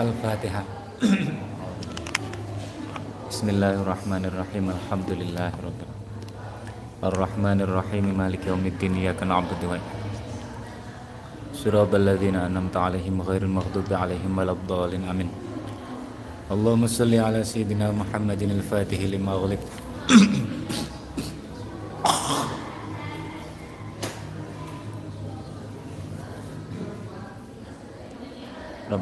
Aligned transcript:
Al-Fatihah. 0.00 0.64
Bismillahirrahmanirrahim. 3.28 4.72
Alhamdulillahirabbil 4.72 5.92
Ar-Rahmanirrahim. 7.04 8.08
Maliki 8.16 8.48
yaumiddin 8.48 8.96
Iyyaka 8.96 9.28
na'budu 9.28 9.68
wa 9.68 9.76
Siratal 11.52 12.00
ladzina 12.00 12.48
an'amta 12.48 12.88
'alaihim 12.88 13.20
ghairil 13.20 13.52
maghdubi 13.52 13.92
'alaihim 13.92 14.32
waladdallin. 14.40 15.04
Amin. 15.04 15.28
Allahumma 16.48 16.88
salli 16.88 17.20
ala 17.20 17.44
sayyidina 17.44 17.92
Muhammadin 17.92 18.56
al-Fatih 18.56 19.04
lima 19.04 19.36
ughliq 19.36 19.60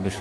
Al 0.08 0.16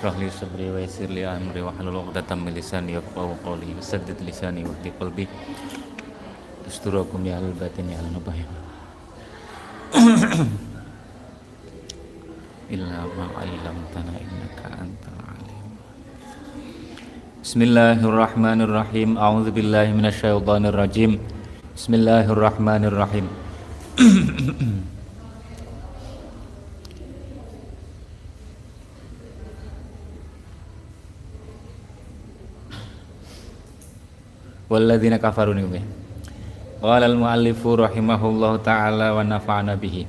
Bismillahirrahmanirrahim 17.40 19.16
A'udzu 19.16 19.56
billahi 19.56 19.96
minasyaitonir 19.96 20.76
rajim 20.76 21.16
Bismillahirrahmanirrahim 21.72 23.24
walladzina 34.68 35.16
kafaru 35.16 35.56
niku 35.56 35.80
Qala 36.78 37.10
al-muallifu 37.10 37.74
rahimahullahu 37.74 38.62
taala 38.62 39.10
wa 39.10 39.26
nafa'ana 39.26 39.74
bihi 39.74 40.06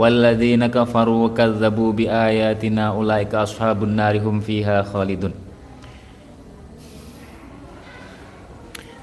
walladzina 0.00 0.72
kafaru 0.72 1.28
wa 1.28 1.30
kazzabu 1.36 1.92
bi 1.92 2.08
ayatina 2.08 2.96
ulaika 2.96 3.44
ashabun 3.44 3.92
nari 3.92 4.24
hum 4.24 4.40
fiha 4.40 4.80
khalidun 4.88 5.36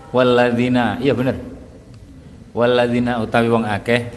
walladzina 0.09 0.97
iya 0.97 1.13
bener 1.13 1.37
walladzina 2.57 3.21
utawi 3.21 3.47
wong 3.53 3.69
akeh 3.69 4.09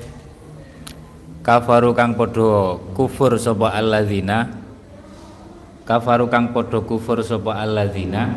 kafaru 1.45 1.93
kang 1.93 2.17
padha 2.17 2.81
kufur 2.97 3.37
sapa 3.37 3.69
alladzina 3.77 4.49
kafaru 5.85 6.33
kang 6.33 6.57
padha 6.57 6.81
kufur 6.81 7.21
sapa 7.21 7.61
alladzina 7.61 8.33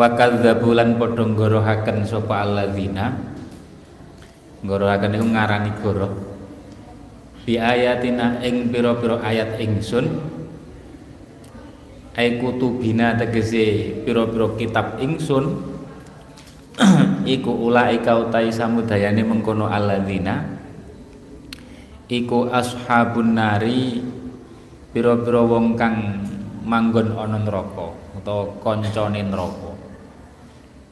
wa 0.00 0.16
kadzabu 0.16 0.72
lan 0.72 0.96
padha 0.96 1.28
nggorohaken 1.28 2.08
sapa 2.08 2.40
alladzina? 2.40 3.12
Nggorohaken 4.64 5.20
iku 5.20 5.26
ngarani 5.28 5.70
goro. 5.84 6.08
Bi 7.44 7.60
ayatina 7.60 8.40
ing 8.40 8.72
pira-pira 8.72 9.20
ayat 9.20 9.60
ingsun. 9.60 10.08
Ai 12.16 12.40
kutubina 12.40 13.12
tegese 13.20 13.92
pira-pira 14.08 14.56
kitab 14.56 14.96
ingsun. 15.04 15.68
Iku 17.28 17.52
ulaika 17.52 18.16
utai 18.16 18.48
samudayane 18.48 19.20
mengkono 19.20 19.68
alladzina. 19.68 20.40
Iku 22.08 22.48
ashabun 22.48 23.36
nari 23.36 24.00
pira-pira 24.96 25.44
wong 25.44 25.76
kang 25.76 26.24
manggon 26.64 27.12
ana 27.20 27.36
neraka 27.40 27.92
utawa 28.16 28.48
kancane 28.64 29.20
neraka 29.24 29.69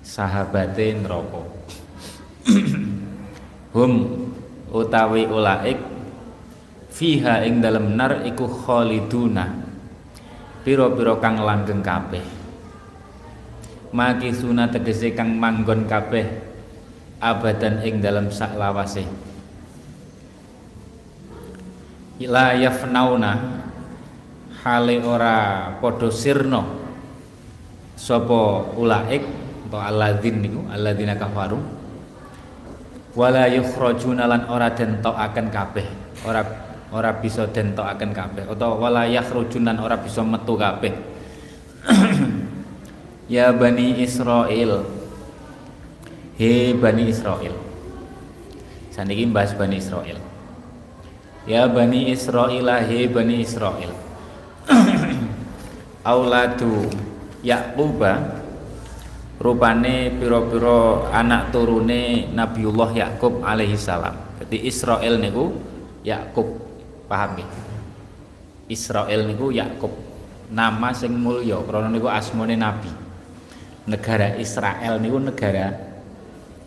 sahabate 0.09 0.97
neraka 1.05 1.45
hum 3.77 3.93
utawi 4.73 5.29
ulaik 5.29 5.77
fiha 6.89 7.45
ing 7.45 7.61
dalem 7.61 7.93
nar 7.93 8.25
iku 8.25 8.49
khaliduna. 8.49 9.69
Pira-pira 10.65 11.17
kang 11.17 11.41
langgeng 11.41 11.81
kabeh. 11.81 12.21
Makisuna 13.89 14.69
tegese 14.69 15.17
kang 15.17 15.33
manggon 15.37 15.89
kabeh 15.89 16.29
abadan 17.23 17.81
ing 17.83 18.05
dalem 18.05 18.29
sak 18.29 18.53
lawase 18.53 19.07
la 22.27 22.51
yafnauna 22.59 23.63
hale 24.67 24.97
ora 25.07 25.71
padha 25.79 26.11
sirna 26.11 26.67
sapa 27.95 28.75
ulaik 28.75 29.23
atau 29.69 29.81
alladzin 29.85 30.41
niku 30.41 30.65
alladzina 30.73 31.15
kafaru. 31.15 31.61
Wala 33.13 33.45
yukhrajuna 33.53 34.25
lan 34.25 34.49
ora 34.49 34.73
den 34.73 35.05
akan 35.05 35.47
kabeh. 35.53 35.87
Ora 36.25 36.41
ora 36.89 37.13
bisa 37.21 37.45
den 37.53 37.77
akan 37.77 38.11
kabeh. 38.17 38.49
Atau 38.49 38.81
wala 38.81 39.05
yakhrujunan 39.05 39.77
ora 39.77 40.01
bisa 40.01 40.25
metu 40.25 40.57
kabeh. 40.57 40.93
Ya 43.29 43.53
bani 43.53 44.01
Israel 44.01 44.89
he 46.41 46.73
bani 46.73 47.13
Israel 47.13 47.53
saniki 48.95 49.27
bahas 49.29 49.53
bani 49.53 49.83
Israel 49.83 50.17
ya 51.45 51.67
bani 51.67 52.15
Israel 52.15 52.67
he 52.87 53.11
bani 53.11 53.43
Israel 53.43 53.93
auladu 56.09 56.87
Yaquba 57.43 58.39
rupane 59.39 60.11
piro-piro 60.19 61.07
anak 61.15 61.55
turune 61.55 62.27
Nabiullah 62.35 62.91
Yakub 62.95 63.41
alaihi 63.43 63.79
salam. 63.79 64.15
Jadi 64.43 64.67
Israel 64.67 65.19
niku 65.19 65.55
Yakub, 66.03 66.47
paham 67.07 67.43
ya? 67.43 67.47
Israel 68.69 69.27
niku 69.27 69.55
Yakub. 69.55 69.91
Nama 70.49 70.91
sing 70.97 71.13
mulya 71.13 71.61
krana 71.65 71.93
niku 71.93 72.09
asmane 72.09 72.57
nabi. 72.57 73.09
negara 73.89 74.37
Israel 74.37 75.01
niku 75.01 75.17
negara 75.17 75.73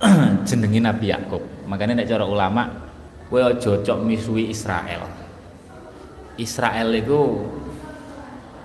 jenenge 0.49 0.81
Nabi 0.81 1.13
Yakub. 1.13 1.45
Makanya 1.69 2.01
nek 2.01 2.09
cara 2.09 2.25
ulama 2.25 2.65
kowe 3.29 3.39
aja 3.39 3.55
cocok 3.61 4.01
misui 4.01 4.49
Israel. 4.49 5.05
Israel 6.41 6.89
itu 6.97 7.45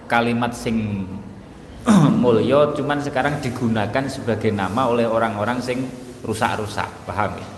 kalimat 0.09 0.57
sing 0.57 1.05
mulya 2.23 2.75
cuman 2.75 2.99
sekarang 2.99 3.39
digunakan 3.39 4.05
sebagai 4.11 4.51
nama 4.51 4.91
oleh 4.91 5.07
orang-orang 5.07 5.63
sing 5.63 5.87
rusak-rusak, 6.27 7.07
paham 7.07 7.39
ya? 7.39 7.49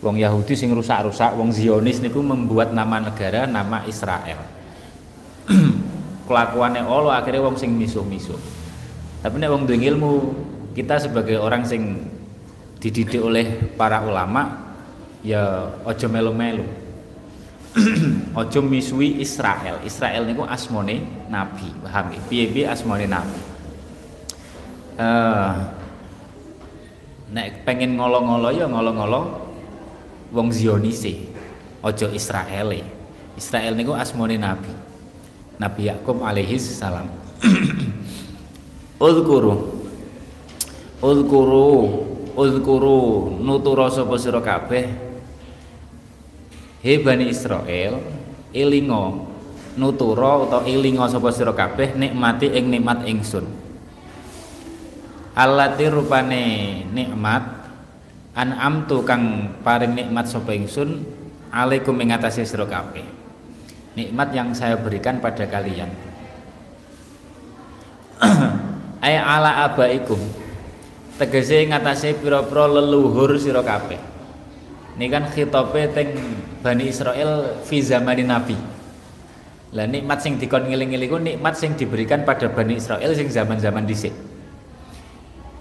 Wong 0.00 0.16
Yahudi 0.16 0.56
sing 0.56 0.72
rusak-rusak, 0.72 1.36
wong 1.36 1.52
Zionis 1.52 2.00
niku 2.00 2.24
membuat 2.24 2.72
nama 2.72 3.04
negara 3.04 3.44
nama 3.44 3.84
Israel. 3.84 4.40
Kelakuannya 6.28 6.88
Allah 6.88 7.20
akhirnya 7.20 7.44
wong 7.44 7.60
sing 7.60 7.76
misuh-misuh. 7.76 8.40
Tapi 9.20 9.36
nek 9.36 9.52
wong 9.52 9.68
duwe 9.68 9.76
ilmu, 9.76 10.12
kita 10.72 10.96
sebagai 10.96 11.36
orang 11.36 11.68
sing 11.68 12.08
dididik 12.80 13.20
oleh 13.20 13.76
para 13.76 14.00
ulama 14.00 14.72
ya 15.20 15.68
ojo 15.84 16.06
melu-melu. 16.08 16.64
ojo 18.40 18.60
misui 18.66 19.22
Israel. 19.22 19.78
Israel 19.86 20.26
niku 20.26 20.42
asmone 20.42 21.26
nabi, 21.30 21.70
paham 21.86 22.06
ya? 22.10 22.20
Piye-piye 22.26 22.66
asmone 22.66 23.06
nabi. 23.06 23.40
Uh, 25.00 25.54
nek 27.30 27.62
pengen 27.64 27.96
ngolo-ngolo 27.96 28.50
ya 28.52 28.66
ngolo-ngolo 28.68 29.20
wong 30.34 30.50
Zionise 30.50 31.30
ojo 31.80 32.10
Israele. 32.10 32.82
Israel 33.38 33.78
niku 33.78 33.94
asmone 33.94 34.34
nabi. 34.34 34.72
Nabi 35.60 35.92
Yakub 35.92 36.24
alaihi 36.24 36.58
salam. 36.58 37.06
Uzkuru. 39.00 39.54
Uzkuru. 41.00 41.70
Uzkuru. 42.34 43.00
Nutura 43.40 43.92
sapa 43.92 44.16
sira 44.16 44.40
kabeh 44.40 45.09
He 46.80 46.96
Bani 46.96 47.28
Israel 47.28 48.00
ilingo 48.56 49.28
nutura 49.76 50.40
utawa 50.48 50.64
ilingo 50.64 51.04
sapa 51.04 51.28
sira 51.28 51.52
kabeh 51.52 51.92
nikmati 51.92 52.48
ing 52.56 52.72
nikmat 52.72 53.04
ingsun. 53.04 53.44
Allati 55.36 55.86
rupane 55.92 56.44
nikmat 56.88 57.44
an'amtu 58.32 59.04
kang 59.04 59.54
paring 59.60 59.92
nikmat 59.92 60.24
sapa 60.24 60.56
ingsun 60.56 61.04
alaikum 61.52 62.00
ing 62.00 62.16
atase 62.16 62.48
sira 62.48 62.64
kabeh. 62.64 63.04
Nikmat 64.00 64.32
yang 64.32 64.56
saya 64.56 64.80
berikan 64.80 65.20
pada 65.20 65.44
kalian. 65.44 65.92
Ay 69.04 69.20
ala 69.20 69.68
abaikum 69.68 70.20
tegese 71.20 71.60
ngatasé 71.68 72.16
pira-pira 72.16 72.64
leluhur 72.64 73.36
sira 73.36 73.60
kabeh. 73.60 74.00
Ini 74.96 75.06
kan 75.12 75.28
khitope 75.28 75.84
teng 75.92 76.16
Bani 76.60 76.88
Israel 76.88 77.60
fi 77.64 77.80
zamani 77.80 78.24
Nabi 78.24 78.56
lah 79.70 79.86
nikmat 79.86 80.18
sing 80.18 80.34
dikon 80.36 80.66
ngiling-ngiling 80.66 81.36
nikmat 81.36 81.54
sing 81.54 81.78
diberikan 81.78 82.26
pada 82.26 82.50
Bani 82.50 82.76
Israel 82.76 83.10
sing 83.14 83.30
zaman-zaman 83.30 83.86
dhisik 83.86 84.12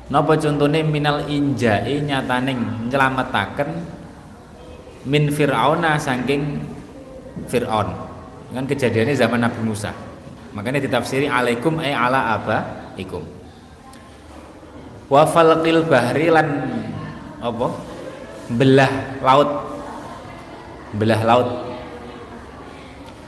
Napa 0.10 0.34
contone 0.42 0.82
minal 0.82 1.30
injai 1.30 2.02
nyataning 2.02 2.90
nyelametaken 2.90 3.70
min 5.06 5.30
fir'auna 5.30 6.02
saking 6.02 6.66
Fir'aun. 7.46 7.94
Kan 8.50 8.66
kejadiannya 8.66 9.14
zaman 9.14 9.46
Nabi 9.46 9.62
Musa. 9.62 9.94
Makanya 10.58 10.82
ditafsiri 10.82 11.30
alaikum 11.30 11.78
ay 11.78 11.94
ala 11.94 12.34
aba 12.36 12.58
ikum. 12.98 13.22
Wa 15.08 15.30
falqil 15.30 15.86
bahri 15.86 16.34
lan 16.34 16.48
apa? 17.38 17.68
Belah 18.50 18.92
laut. 19.22 19.50
Belah 20.98 21.22
laut. 21.22 21.50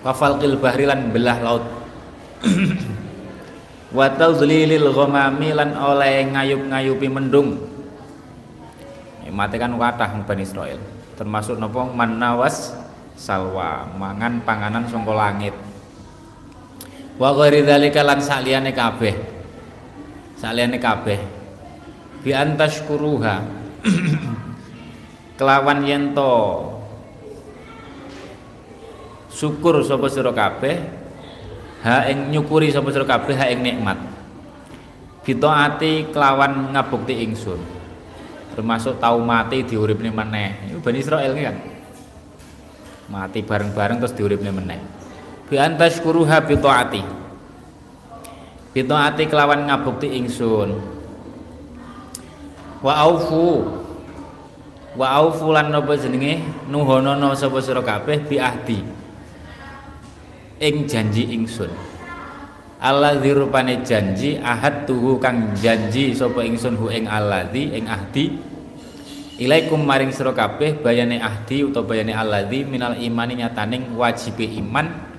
Wa 0.01 0.13
falqil 0.15 0.57
bahri 0.57 0.89
lan 0.89 1.13
belah 1.13 1.37
laut. 1.45 1.63
wa 3.97 4.07
tazlilil 4.09 4.89
ghamami 4.89 5.53
lan 5.53 5.77
oleh 5.77 6.25
ngayup-ngayupi 6.31 7.07
mendung. 7.11 7.69
Mate 9.31 9.55
kan 9.55 9.71
kathah 9.77 10.11
Bani 10.27 10.43
Israil. 10.43 10.81
Termasuk 11.15 11.55
napa 11.55 11.87
manawas 11.87 12.75
salwa 13.15 13.87
mangan 13.95 14.41
panganan 14.43 14.89
saka 14.89 15.13
langit. 15.13 15.55
Wa 17.15 17.31
ghairi 17.37 17.61
dzalika 17.61 18.01
lan 18.01 18.19
saliyane 18.19 18.73
kabeh. 18.73 19.15
Saliyane 20.35 20.81
kabeh. 20.81 21.19
Bi 22.25 22.33
antashkuruha 22.33 23.35
kelawan 25.37 25.85
yen 25.85 26.13
to 26.17 26.33
syukur 29.31 29.79
sapa 29.87 30.11
sira 30.11 30.35
kabeh. 30.35 30.75
Ha 31.81 32.05
ing 32.11 32.29
nyukuri 32.29 32.69
sapa 32.69 32.91
sira 32.91 33.07
kabeh 33.07 33.33
ha 33.39 33.47
ing 33.47 33.63
nikmat. 33.63 33.97
Ati 35.25 36.11
kelawan 36.11 36.75
ngabukti 36.75 37.23
ingsun. 37.23 37.57
Termasuk 38.51 38.99
tau 38.99 39.23
mati 39.23 39.63
diuripne 39.63 40.11
meneh. 40.11 40.75
Bani 40.83 40.99
Israel 40.99 41.31
kan? 41.31 41.55
Mati 43.07 43.39
bareng-bareng 43.39 44.03
terus 44.03 44.13
diuripne 44.13 44.51
meneh. 44.51 44.79
Bi 45.47 45.55
antashkuruha 45.55 46.43
ati 46.43 47.01
ati 48.75 49.23
kelawan 49.25 49.71
ngabukti 49.71 50.11
ingsun. 50.19 50.69
Wa 52.83 52.93
aufu. 53.07 53.79
Wa 54.91 55.07
aufu 55.23 55.47
lan 55.55 55.71
napa 55.71 55.95
jenenge? 55.95 56.43
Nuhonono 56.67 57.31
sapa 57.39 57.63
sira 57.63 57.79
kabeh 57.79 58.19
bi 58.27 58.35
ahdi 58.35 59.00
ing 60.61 60.85
janji 60.85 61.33
ingsun 61.33 61.73
alladzi 62.77 63.33
rupane 63.33 63.81
janji 63.81 64.37
ahad 64.37 64.85
tuhu 64.85 65.17
kang 65.17 65.57
janji 65.57 66.13
sapa 66.13 66.45
ingsun 66.45 66.77
hu 66.77 66.93
ing 66.93 67.09
alladzi 67.09 67.73
ing 67.73 67.89
ahdi 67.89 68.37
ilaikum 69.41 69.81
maring 69.81 70.13
sira 70.13 70.29
kabeh 70.37 70.77
bayane 70.85 71.17
ahdi 71.17 71.65
utawa 71.65 71.89
bayane 71.89 72.13
alladzi 72.13 72.61
minal 72.61 72.93
imani 72.93 73.41
nyataning 73.41 73.97
wajibe 73.97 74.45
iman 74.61 75.11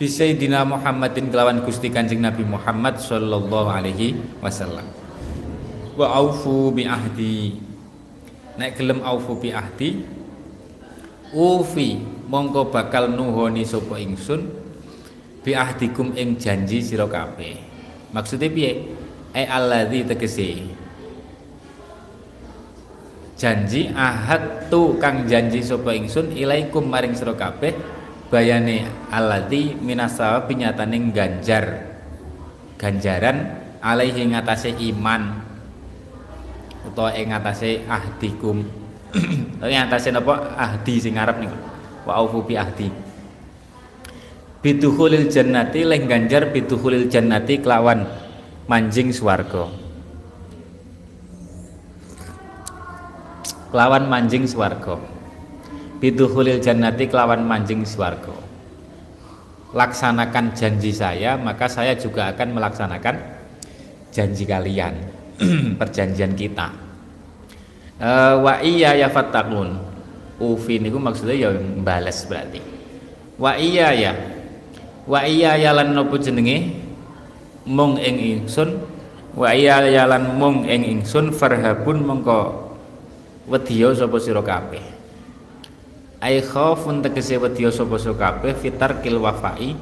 Sayyidina 0.00 0.64
Muhammadin 0.64 1.28
kelawan 1.28 1.60
Gusti 1.60 1.92
Kanjeng 1.92 2.24
Nabi 2.24 2.40
Muhammad 2.40 2.96
sallallahu 2.96 3.68
alaihi 3.68 4.16
wasallam. 4.40 4.88
Wa 5.92 6.16
aufu 6.16 6.72
bi 6.72 6.88
ahdi. 6.88 7.60
Nek 8.56 8.80
gelem 8.80 9.04
aufu 9.04 9.36
bi 9.36 9.52
ahdi 9.52 10.00
ufi 11.30 12.00
mongko 12.26 12.70
bakal 12.74 13.10
nuhoni 13.10 13.62
sapa 13.62 13.98
ingsun 14.02 14.59
bi 15.40 15.56
ahdikum 15.56 16.12
ing 16.16 16.36
janji 16.36 16.84
sira 16.84 17.08
kabeh. 17.08 17.56
Maksudnya 18.12 18.48
piye? 18.52 18.72
Ai 19.32 19.46
alladzi 19.48 20.04
tegese. 20.04 20.48
Janji 23.40 23.88
ahad 23.96 24.68
tu 24.68 25.00
kang 25.00 25.24
janji 25.24 25.64
sapa 25.64 25.96
ingsun 25.96 26.36
ilaikum 26.36 26.84
maring 26.84 27.16
sira 27.16 27.32
kabeh 27.32 27.72
bayane 28.28 28.84
alladzi 29.08 29.72
minasa 29.80 30.44
pinyatane 30.44 31.08
ganjar 31.08 31.64
ganjaran 32.76 33.56
alaihi 33.80 34.28
ngatasé 34.28 34.76
iman. 34.92 35.40
Utawa 36.84 37.16
ing 37.16 37.32
ngatasé 37.32 37.88
ahdikum. 37.88 38.64
Ing 39.66 39.74
ngatasé 39.74 40.14
napa? 40.14 40.54
Ahdi 40.54 41.02
sing 41.02 41.18
ngarep 41.18 41.42
niku. 41.42 41.58
Wa 42.06 42.22
aufu 42.22 42.46
ahdi 42.54 43.09
bidukhulil 44.60 45.32
jannati 45.32 45.88
leh 45.88 46.04
ganjar 46.04 46.52
bidukhulil 46.52 47.08
jannati 47.08 47.64
kelawan 47.64 48.04
manjing 48.68 49.08
swarga. 49.08 49.72
Kelawan 53.72 54.04
manjing 54.10 54.44
swarga. 54.44 55.00
Bidukhulil 56.00 56.60
jannati 56.60 57.08
kelawan 57.08 57.44
manjing 57.44 57.88
swarga. 57.88 58.36
Laksanakan 59.72 60.52
janji 60.52 60.92
saya 60.92 61.38
maka 61.40 61.70
saya 61.70 61.94
juga 61.94 62.28
akan 62.34 62.58
melaksanakan 62.58 63.16
janji 64.10 64.44
kalian 64.44 64.98
perjanjian 65.80 66.36
kita. 66.36 66.68
Uh, 68.00 68.40
wa 68.40 68.64
iya 68.64 68.96
ya 68.96 69.12
fattakun 69.12 69.76
ufi 70.40 70.80
niku 70.80 70.96
maksudnya 70.98 71.36
ya 71.36 71.50
balas 71.80 72.26
berarti. 72.26 72.58
Wa 73.38 73.54
iya 73.60 73.92
ya 73.94 74.12
wa 75.10 75.26
iya 75.26 75.58
yalan 75.58 75.90
nopo 75.90 76.14
jenenge? 76.22 76.70
Mung 77.66 77.98
ing 77.98 78.16
ingsun. 78.22 78.78
Wa 79.34 79.50
iya 79.50 79.82
yalan 79.90 80.38
mung 80.38 80.62
ing 80.62 80.86
ingsun 80.86 81.34
farhabun 81.34 82.06
mengko 82.06 82.70
wedya 83.50 83.90
sapa 83.98 84.22
sira 84.22 84.42
kabeh. 84.42 84.82
Ai 86.22 86.38
khaufun 86.38 87.02
tegese 87.02 87.42
wedya 87.42 87.74
sapa 87.74 87.98
sira 87.98 88.14
kabeh 88.14 88.54
fitar 88.54 89.02
kil 89.02 89.18
wafai 89.18 89.74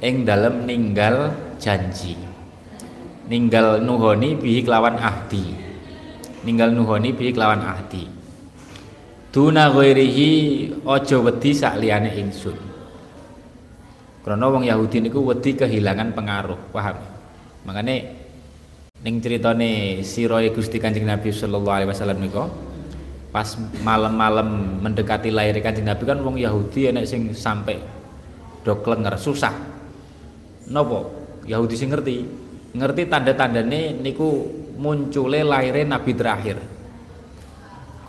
ing 0.00 0.24
dalem 0.24 0.64
ninggal 0.64 1.36
janji. 1.60 2.16
Ninggal 3.28 3.84
nuhoni 3.84 4.34
bihi 4.40 4.64
kelawan 4.64 4.96
ahdi. 4.96 5.54
Ninggal 6.40 6.72
nuhoni 6.72 7.12
bihi 7.12 7.36
kelawan 7.36 7.62
ahdi. 7.62 8.08
Duna 9.30 9.70
ghairihi 9.70 10.30
aja 10.82 11.16
wedi 11.22 11.54
sak 11.54 11.78
liyane 11.78 12.10
ingsun 12.18 12.69
karena 14.20 14.46
wong 14.52 14.68
Yahudi 14.68 15.00
niku 15.00 15.24
wedi 15.24 15.56
kehilangan 15.56 16.12
pengaruh 16.12 16.58
paham? 16.74 16.96
Makane 17.64 17.94
ning 19.00 19.16
critane 19.24 20.00
siroe 20.04 20.52
Gusti 20.52 20.76
Kanjeng 20.76 21.08
Nabi 21.08 21.32
sallallahu 21.32 21.72
alaihi 21.72 21.90
wasallam 21.90 22.20
niku 22.20 22.44
pas 23.32 23.56
malam-malam 23.80 24.80
mendekati 24.84 25.32
lahir 25.32 25.56
Kanjeng 25.64 25.88
Nabi 25.88 26.02
kan 26.04 26.20
wong 26.20 26.36
Yahudi 26.36 26.92
enek 26.92 27.08
sing 27.08 27.32
sampai 27.32 27.80
do 28.60 28.76
klenger 28.84 29.16
susah. 29.16 29.56
Nopo 30.68 31.12
Yahudi 31.48 31.74
sing 31.76 31.88
ngerti. 31.88 32.16
Ngerti 32.70 33.02
tanda-tandane 33.10 33.98
niku 33.98 34.46
muncule 34.78 35.42
lahirnya 35.42 35.98
Nabi 35.98 36.12
terakhir 36.14 36.79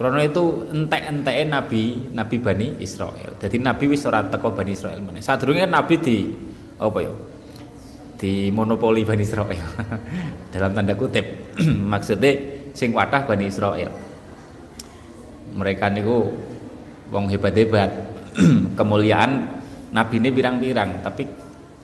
karena 0.01 0.25
itu 0.25 0.65
entek-enteke 0.73 1.43
Nabi 1.45 1.83
Nabi 2.11 2.35
Bani 2.41 2.67
Israel. 2.81 3.37
Jadi 3.37 3.61
Nabi 3.61 3.85
wis 3.93 4.01
ora 4.09 4.25
teko 4.25 4.49
Bani 4.49 4.73
Israel 4.73 4.97
meneh. 4.97 5.21
Sadurunge 5.21 5.63
kan 5.63 5.71
Nabi 5.77 5.95
di 6.01 6.17
apa 6.81 6.99
ya? 7.05 7.13
Di 8.17 8.49
monopoli 8.49 9.05
Bani 9.05 9.21
Israel. 9.21 9.67
Dalam 10.53 10.71
tanda 10.73 10.97
kutip. 10.97 11.53
Maksudnya 11.93 12.31
sing 12.73 12.91
wadah 12.91 13.29
Bani 13.29 13.45
Israel. 13.45 13.93
Mereka 15.53 15.93
niku 15.93 16.33
wong 17.13 17.29
hebat-hebat. 17.29 17.91
Kemuliaan 18.79 19.61
Nabi 19.91 20.23
ini 20.23 20.31
pirang-pirang, 20.31 21.03
tapi 21.03 21.27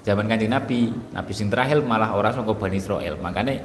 zaman 0.08 0.32
kanjeng 0.32 0.56
Nabi, 0.56 0.88
Nabi 1.12 1.32
sing 1.36 1.52
terakhir 1.52 1.84
malah 1.84 2.16
orang 2.16 2.32
sangka 2.32 2.56
Bani 2.56 2.80
Israel. 2.80 3.20
Makanya 3.20 3.60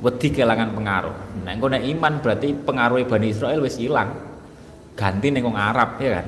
wedi 0.00 0.28
kelangan 0.32 0.76
pengaruh. 0.76 1.16
Nek 1.44 1.52
engko 1.56 1.68
nek 1.72 1.82
iman 1.84 2.14
berarti 2.20 2.48
pengaruh 2.52 3.00
Bani 3.08 3.26
Israel 3.32 3.60
wis 3.64 3.80
ilang. 3.80 4.12
Ganti 4.96 5.28
ning 5.28 5.44
wong 5.44 5.56
Arab 5.56 6.00
ya 6.00 6.20
kan. 6.20 6.26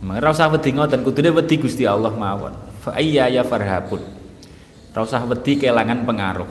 Ora 0.00 0.32
usah 0.32 0.48
wedi 0.48 0.72
ngoten, 0.72 1.04
kudune 1.04 1.28
wedi 1.36 1.60
Gusti 1.60 1.84
Allah 1.84 2.12
mawon. 2.12 2.56
Fa 2.80 2.96
ayya 2.96 3.28
ya 3.28 3.44
farhabun. 3.44 4.00
Ora 4.96 5.00
usah 5.04 5.24
wedi 5.28 5.60
kelangan 5.60 6.04
pengaruh. 6.08 6.48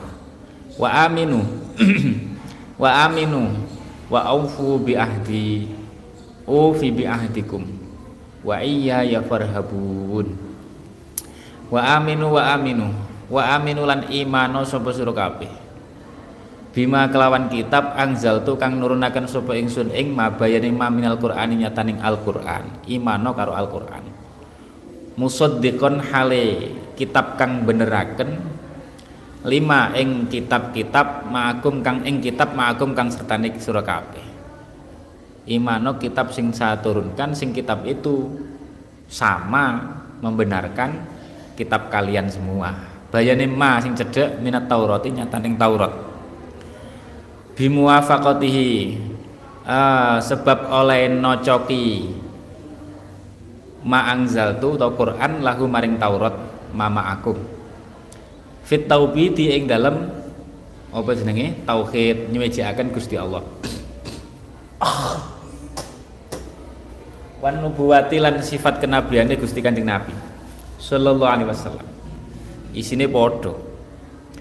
Wa 0.78 1.06
aminu. 1.06 1.42
wa 2.82 2.90
aminu 3.06 3.50
wa 4.06 4.20
aufu 4.30 4.78
bi 4.78 4.94
ahdi. 4.94 5.66
Ufi 6.46 6.94
bi 6.94 7.06
ahdikum. 7.06 7.66
Wa 8.46 8.62
iya 8.62 9.02
ya 9.02 9.22
farhabun. 9.22 10.30
Wa 11.70 11.98
aminu 11.98 12.38
wa 12.38 12.42
aminu 12.54 13.09
wa 13.30 13.42
aminu 13.54 13.86
lan 13.86 14.10
imano 14.10 14.66
sapa 14.66 14.90
sira 14.90 15.14
kabeh. 15.14 15.48
Bima 16.70 17.10
kelawan 17.10 17.50
kitab 17.50 17.98
angzal 17.98 18.46
tu 18.46 18.54
kang 18.54 18.78
nurunaken 18.78 19.26
sapa 19.26 19.58
ingsun 19.58 19.90
ing 19.90 20.14
mabayane 20.14 20.70
ma 20.70 20.86
minal 20.86 21.18
qur'ani 21.18 21.58
nyataning 21.58 21.98
Al-Qur'an 21.98 22.86
imano 22.86 23.34
karo 23.34 23.54
Al-Qur'an. 23.54 24.06
Musaddiqon 25.18 25.98
hale 26.10 26.74
kitab 26.94 27.34
kang 27.34 27.66
beneraken 27.66 28.38
lima 29.46 29.90
ing 29.98 30.30
kitab-kitab 30.30 31.26
ma'akum 31.26 31.82
kang 31.82 32.06
ing 32.06 32.22
kitab 32.22 32.54
ma'akum 32.54 32.94
kang 32.94 33.10
sertane 33.10 33.50
sira 33.58 33.82
kabeh. 33.82 34.22
Imano 35.50 35.98
kitab 35.98 36.30
sing 36.30 36.54
saya 36.54 36.78
turunkan 36.78 37.34
sing 37.34 37.50
kitab 37.50 37.82
itu 37.82 38.30
sama 39.10 39.98
membenarkan 40.22 41.02
kitab 41.58 41.90
kalian 41.90 42.30
semua 42.30 42.89
bayane 43.10 43.44
ma 43.50 43.82
sing 43.82 43.92
cedek 43.98 44.38
minat 44.38 44.70
Taurat 44.70 45.02
nyataning 45.02 45.58
Taurat. 45.58 45.92
Bimuwafaqatihi 47.58 48.70
uh, 49.68 50.16
sebab 50.22 50.70
oleh 50.72 51.12
nocoki 51.12 52.08
ma 53.84 54.14
tu 54.56 54.78
atau 54.78 54.90
Quran 54.96 55.44
lahu 55.44 55.66
maring 55.68 55.98
Taurat 55.98 56.32
mama 56.70 57.10
aku 57.10 57.34
fit 58.62 58.86
taubidi 58.86 59.50
ing 59.50 59.66
dalam 59.66 60.06
apa 60.90 61.10
jenenge? 61.14 61.58
Tauhid 61.66 62.30
nyuwejakaken 62.30 62.94
Gusti 62.94 63.14
Allah. 63.18 63.42
Wan 67.42 67.56
nubuwati 67.58 68.20
lan 68.20 68.38
sifat 68.44 68.78
kenabiane 68.84 69.34
Gusti 69.34 69.64
Kanjeng 69.64 69.88
Nabi 69.88 70.12
sallallahu 70.76 71.30
alaihi 71.30 71.48
wasallam 71.48 71.89
isine 72.76 73.10
podo 73.10 73.58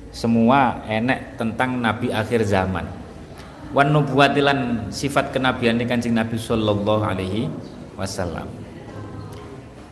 semua 0.10 0.82
enek 0.90 1.38
tentang 1.38 1.78
nabi 1.78 2.10
akhir 2.10 2.44
zaman. 2.46 2.86
Wan 3.70 3.94
nubuwatilan 3.94 4.90
sifat 4.90 5.30
kenabian 5.30 5.78
kancing 5.86 6.18
nabi 6.18 6.42
sallallahu 6.42 7.06
alaihi 7.06 7.46
wasallam. 7.94 8.50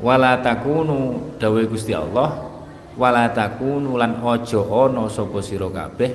Wala 0.02 0.42
takunu 0.42 1.34
dawe 1.38 1.62
Gusti 1.70 1.94
Allah 1.94 2.48
wala 2.98 3.30
takunu 3.30 3.98
lan 3.98 4.22
ojo 4.26 4.66
ono 4.66 5.06
sapa 5.06 5.38
sira 5.46 5.70
kabeh 5.70 6.10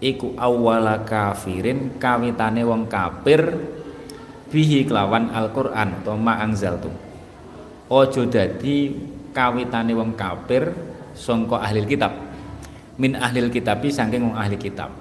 iku 0.00 0.36
awwala 0.36 1.00
kafirin 1.08 1.96
kawitane 1.96 2.60
wong 2.64 2.84
kafir 2.84 3.56
bihi 4.52 4.84
kelawan 4.84 5.32
Al-Qur'an 5.32 6.04
utawa 6.04 6.16
ma 6.20 6.34
anzaltum. 6.44 6.92
Ojo 7.88 8.22
dadi 8.28 8.92
kawitane 9.32 9.96
wong 9.96 10.12
kafir 10.12 10.72
songko 11.16 11.56
ahli 11.56 11.82
kitab. 11.88 12.12
Min 13.00 13.16
ahli 13.16 13.48
kitabi 13.48 13.88
saking 13.88 14.30
wong 14.30 14.36
ahli 14.36 14.56
kitab. 14.60 14.92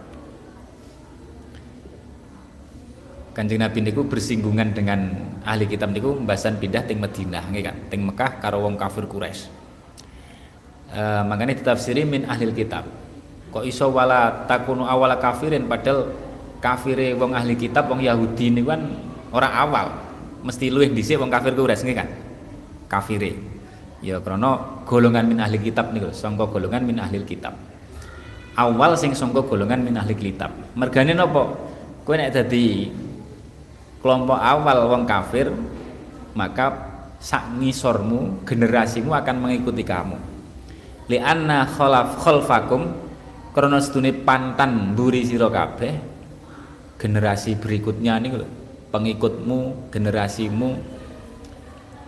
Kanjeng 3.35 3.59
Nabi 3.59 3.83
niku 3.83 4.07
bersinggungan 4.07 4.71
dengan 4.71 5.11
ahli 5.43 5.67
kitab 5.67 5.91
niku 5.91 6.15
mbasan 6.23 6.55
pindah 6.55 6.87
ting 6.87 7.03
Madinah 7.03 7.51
nggih 7.51 7.63
kan? 7.67 7.75
Ting 7.91 8.07
Mekah 8.07 8.39
karo 8.39 8.63
wong 8.63 8.79
kafir 8.79 9.03
Quraisy. 9.11 9.51
E, 10.95 11.01
makanya 11.27 11.51
ditafsiri 11.59 12.07
min 12.07 12.23
ahli 12.23 12.47
kitab. 12.55 12.87
Kok 13.51 13.67
iso 13.67 13.91
wala 13.91 14.47
takunu 14.47 14.87
awala 14.87 15.19
kafirin 15.19 15.67
padahal 15.67 16.15
kafire 16.63 17.11
wong 17.11 17.35
ahli 17.35 17.59
kitab 17.59 17.91
wong 17.91 17.99
Yahudi 18.07 18.55
niku 18.55 18.71
kan 18.71 18.87
orang 19.35 19.53
awal. 19.55 19.87
Mesti 20.47 20.71
luwih 20.71 20.95
dhisik 20.95 21.19
wong 21.19 21.27
kafir 21.27 21.51
Quraisy 21.51 21.83
nggih 21.91 21.97
kan? 21.99 22.09
Kafire 22.87 23.54
ya 23.99 24.19
krana 24.19 24.83
golongan 24.83 25.27
min 25.27 25.39
ahli 25.39 25.59
kitab 25.59 25.91
niku 25.91 26.11
sangka 26.11 26.47
golongan 26.49 26.83
min 26.83 26.99
ahli 26.99 27.21
kitab. 27.23 27.55
Awal 28.55 28.95
sing 28.95 29.11
sangka 29.11 29.43
golongan 29.43 29.83
min 29.83 29.95
ahli 29.99 30.15
kitab. 30.15 30.51
Mergane 30.75 31.15
napa? 31.15 31.43
Kowe 32.05 32.15
nek 32.15 32.31
dadi 32.31 32.91
kelompok 33.99 34.37
awal 34.37 34.77
wong 34.91 35.03
kafir 35.09 35.49
maka 36.37 36.71
sak 37.17 37.57
ngisormu 37.57 38.45
generasimu 38.45 39.11
akan 39.11 39.35
mengikuti 39.41 39.81
kamu. 39.81 40.17
Li 41.09 41.17
anna 41.17 41.65
khalaf 41.65 42.21
khalfakum 42.21 43.05
karena 43.55 43.79
setune 43.79 44.11
pantan 44.11 44.93
duri 44.93 45.23
sira 45.23 45.47
kabeh 45.47 45.95
generasi 46.99 47.55
berikutnya 47.55 48.19
nih 48.19 48.43
pengikutmu 48.91 49.91
generasimu 49.91 50.75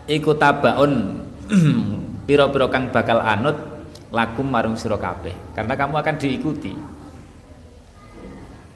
ikut 0.08 0.38
tabaun 0.39 1.24
piro-piro 2.27 2.67
kang 2.67 2.91
bakal 2.91 3.23
anut 3.23 3.55
lakum 4.11 4.47
marung 4.47 4.75
sira 4.79 4.95
kabeh 4.99 5.35
karena 5.55 5.73
kamu 5.75 5.95
akan 5.99 6.15
diikuti. 6.19 6.73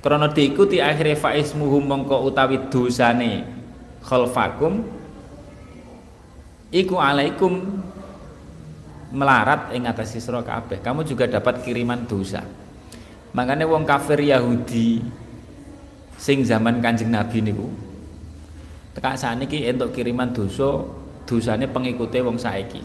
Krono 0.01 0.33
diikuti 0.33 0.81
akhirnya 0.81 1.13
faismuhu 1.13 1.77
mongko 1.77 2.25
utawi 2.25 2.57
dosane 2.73 3.45
khalfakum 4.01 4.81
iku 6.73 6.97
alaikum 6.97 7.83
melarat 9.13 9.75
ing 9.75 9.85
atas 9.85 10.17
sira 10.17 10.41
kabeh. 10.41 10.79
Kamu 10.81 11.05
juga 11.05 11.27
dapat 11.27 11.61
kiriman 11.61 12.07
dosa. 12.07 12.41
Makanya 13.31 13.63
wong 13.63 13.87
kafir 13.87 14.19
Yahudi 14.19 14.99
sing 16.19 16.43
zaman 16.43 16.83
Kanjeng 16.83 17.09
Nabi 17.09 17.39
niku 17.41 17.71
tekak 18.91 19.15
saniki 19.15 19.63
entuk 19.65 19.95
kiriman 19.95 20.35
dosa 20.35 20.83
dosane 21.31 21.71
pengikute 21.71 22.19
wong 22.19 22.35
saiki. 22.35 22.83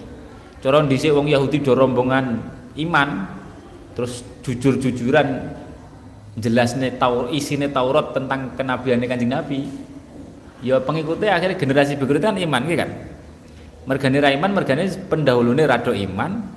Cara 0.62 0.78
dhisik 0.86 1.10
wong 1.10 1.26
Yahudi 1.26 1.66
do 1.66 1.74
rombongan 1.74 2.38
iman 2.78 3.08
terus 3.98 4.22
jujur-jujuran 4.46 5.50
jelasnya 6.38 6.94
taur 6.94 7.32
isine 7.34 7.66
Taurat 7.72 8.14
tentang 8.14 8.54
kenabian 8.54 9.02
Kanjeng 9.02 9.34
Nabi. 9.34 9.66
Ya 10.62 10.78
pengikutnya 10.78 11.34
akhirnya 11.34 11.58
generasi 11.58 11.98
berikutnya 11.98 12.30
kan 12.30 12.38
iman 12.38 12.62
gitu 12.70 12.78
kan. 12.78 12.90
Mergane 13.86 14.18
ra 14.18 14.30
iman, 14.34 14.50
mergane 14.54 14.84
pendahulune 15.10 15.62
rado 15.66 15.90
iman. 15.90 16.54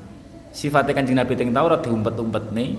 Sifatnya 0.53 0.93
Kanjeng 0.93 1.17
Nabi 1.17 1.33
teng 1.33 1.49
Taurat 1.49 1.81
diumpet-umpet 1.81 2.53
nih. 2.53 2.69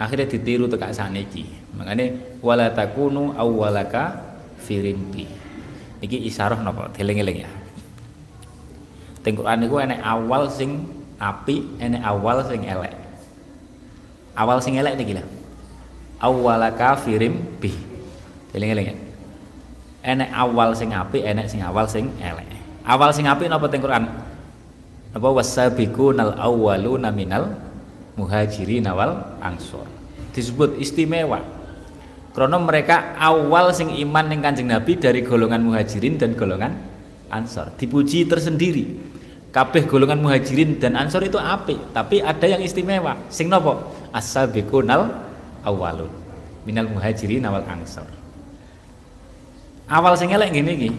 Akhirnya 0.00 0.26
ditiru 0.26 0.66
tekak 0.66 0.96
saniki. 0.96 1.46
Makanya 1.78 2.38
wala 2.42 2.74
takunu 2.74 3.32
awwalaka 3.38 4.18
firimpi. 4.58 5.24
Niki 6.02 6.18
isyarah 6.26 6.58
napa? 6.58 6.90
Deling-eling 6.90 7.46
ya. 7.46 7.50
Teng 9.22 9.38
Quran 9.38 9.62
niku 9.62 9.78
enek 9.78 10.02
awal 10.02 10.50
sing 10.50 10.90
api, 11.22 11.78
enek 11.78 12.02
awal 12.02 12.42
sing 12.42 12.66
elek. 12.66 12.92
Awal 14.34 14.58
sing 14.58 14.74
elek 14.74 14.98
niki 14.98 15.14
lho. 15.14 15.24
Awwala 16.18 16.74
kafirim 16.74 17.38
bi. 17.62 17.70
Eling-eling 18.52 18.86
ya. 18.90 18.96
Enek 20.02 20.30
awal 20.34 20.74
sing 20.74 20.90
apik, 20.90 21.22
enek 21.22 21.46
sing 21.46 21.62
awal 21.62 21.86
sing 21.86 22.10
elek. 22.18 22.46
Awal 22.82 23.14
sing 23.14 23.30
apik 23.30 23.46
napa 23.46 23.70
teng 23.70 23.86
Quran? 23.86 24.10
Napa 25.14 25.28
wasabiqunal 25.30 26.34
awwaluna 26.42 27.14
minal 27.14 27.54
muhajirin 28.18 28.90
wal 28.90 29.38
ansor. 29.38 29.86
Disebut 30.34 30.82
istimewa. 30.82 31.38
Karena 32.32 32.56
mereka 32.56 33.14
awal 33.20 33.70
sing 33.76 33.92
iman 33.92 34.24
ning 34.26 34.40
Kanjeng 34.40 34.72
Nabi 34.72 34.96
dari 34.96 35.20
golongan 35.22 35.62
muhajirin 35.62 36.16
dan 36.16 36.32
golongan 36.32 36.74
ansor. 37.28 37.70
Dipuji 37.76 38.24
tersendiri. 38.24 39.11
Kabeh 39.52 39.84
golongan 39.84 40.16
muhajirin 40.24 40.80
dan 40.80 40.96
ansor 40.96 41.28
itu 41.28 41.36
apik, 41.36 41.76
tapi 41.92 42.24
ada 42.24 42.48
yang 42.48 42.64
istimewa. 42.64 43.20
Sing 43.28 43.52
napa? 43.52 43.84
As-sabiqunal 44.16 45.12
awwalun 45.60 46.08
minal 46.64 46.88
muhajirin 46.90 47.44
wal 47.46 47.66
ansor. 47.66 48.06
Awal 49.90 50.14
sing 50.16 50.32
elek 50.32 50.56
ngene 50.56 50.72
iki 50.72 50.90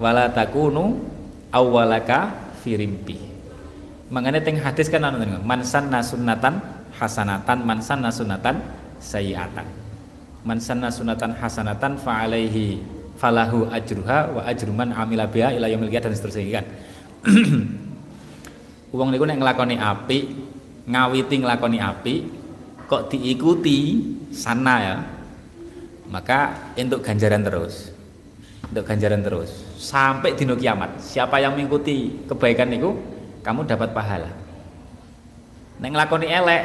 wala 0.00 0.30
takunu 0.30 1.04
awwalaka 1.52 2.32
firimpi 2.64 3.18
mangane 4.08 4.40
teng 4.40 4.56
hadis 4.56 4.88
kan 4.88 5.04
ana 5.04 5.20
man 5.44 5.60
sanna 5.60 6.00
sunnatan 6.00 6.62
hasanatan 6.96 7.58
man 7.60 7.78
sanna 7.84 8.08
sunnatan 8.08 8.56
sayiatan. 9.02 9.66
Man 10.46 10.62
sanna 10.62 10.88
sunnatan 10.88 11.36
hasanatan 11.36 11.98
fa 12.00 12.24
alaihi 12.24 12.80
falahu 13.18 13.68
ajruha 13.68 14.32
wa 14.32 14.40
ajru 14.46 14.70
man 14.72 14.94
amila 14.94 15.26
biha 15.26 15.52
ila 15.58 15.66
yaumil 15.66 15.90
dan 15.90 16.14
seterusnya 16.14 16.62
kan 16.62 16.66
wong 18.92 19.08
niku 19.12 19.24
nek 19.28 19.38
nglakoni 19.40 19.76
apik 19.76 20.24
ngawiti 20.88 21.34
nglakoni 21.44 21.78
apik 21.78 22.20
kok 22.88 23.12
diikuti 23.12 24.00
sana 24.32 24.74
ya. 24.80 24.96
Maka 26.08 26.72
untuk 26.72 27.04
ganjaran 27.04 27.44
terus. 27.44 27.92
Untuk 28.64 28.88
ganjaran 28.88 29.20
terus. 29.20 29.52
Sampai 29.76 30.32
di 30.32 30.48
kiamat. 30.48 30.96
Siapa 31.04 31.36
yang 31.36 31.52
mengikuti 31.52 32.24
kebaikan 32.24 32.72
itu 32.72 32.96
kamu 33.44 33.68
dapat 33.68 33.92
pahala. 33.92 34.32
Neng 35.84 35.92
lakoni 35.92 36.32
elek 36.32 36.62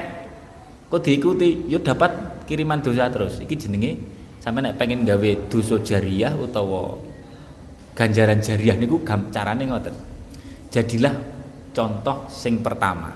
kok 0.87 1.03
diikuti 1.03 1.67
yuk 1.67 1.83
dapat 1.83 2.43
kiriman 2.47 2.79
dosa 2.79 3.11
terus. 3.11 3.43
Iki 3.43 3.55
jenenge 3.67 3.99
sampai 4.39 4.71
nek 4.71 4.79
pengen 4.79 5.03
gawe 5.03 5.31
dosa 5.51 5.75
jariah 5.83 6.31
utawa 6.39 6.95
ganjaran 7.99 8.39
jariah 8.39 8.79
niku 8.79 9.03
carane 9.03 9.67
ngoten. 9.67 9.95
Jadilah 10.71 11.13
contoh 11.73 12.29
sing 12.29 12.61
pertama. 12.61 13.11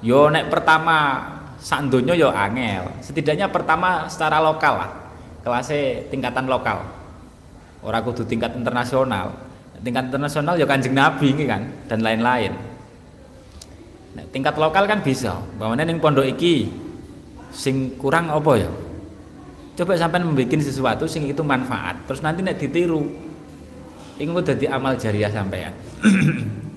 Yo 0.00 0.32
nek 0.32 0.48
pertama 0.48 1.28
sak 1.60 1.92
donya 1.92 2.16
yo 2.16 2.32
angel. 2.32 2.88
Setidaknya 3.04 3.52
pertama 3.52 4.08
secara 4.08 4.40
lokal 4.40 4.74
lah. 4.80 4.90
Kelasnya 5.44 6.08
tingkatan 6.08 6.48
lokal. 6.48 6.80
Orang 7.84 8.02
kudu 8.04 8.24
tingkat 8.24 8.56
internasional. 8.56 9.36
Tingkat 9.80 10.12
internasional 10.12 10.56
ya 10.56 10.68
kanjeng 10.68 10.92
nabi 10.96 11.32
ini 11.32 11.44
kan 11.48 11.64
dan 11.88 12.04
lain-lain. 12.04 12.52
Nah, 14.16 14.24
tingkat 14.32 14.56
lokal 14.60 14.84
kan 14.84 15.00
bisa. 15.00 15.40
Bahwa 15.56 15.76
neng 15.76 16.00
pondok 16.00 16.24
iki 16.28 16.68
sing 17.52 17.96
kurang 17.96 18.28
apa 18.28 18.52
ya? 18.60 18.72
Coba 19.80 19.96
sampai 19.96 20.20
membuat 20.20 20.52
sesuatu 20.60 21.08
sing 21.08 21.24
itu 21.24 21.40
manfaat 21.40 21.96
terus 22.04 22.20
nanti 22.20 22.44
nek 22.44 22.60
ditiru 22.60 23.00
ini 24.20 24.28
udah 24.28 24.52
di 24.52 24.68
amal 24.68 24.92
jariah 25.00 25.32
sampean 25.32 25.72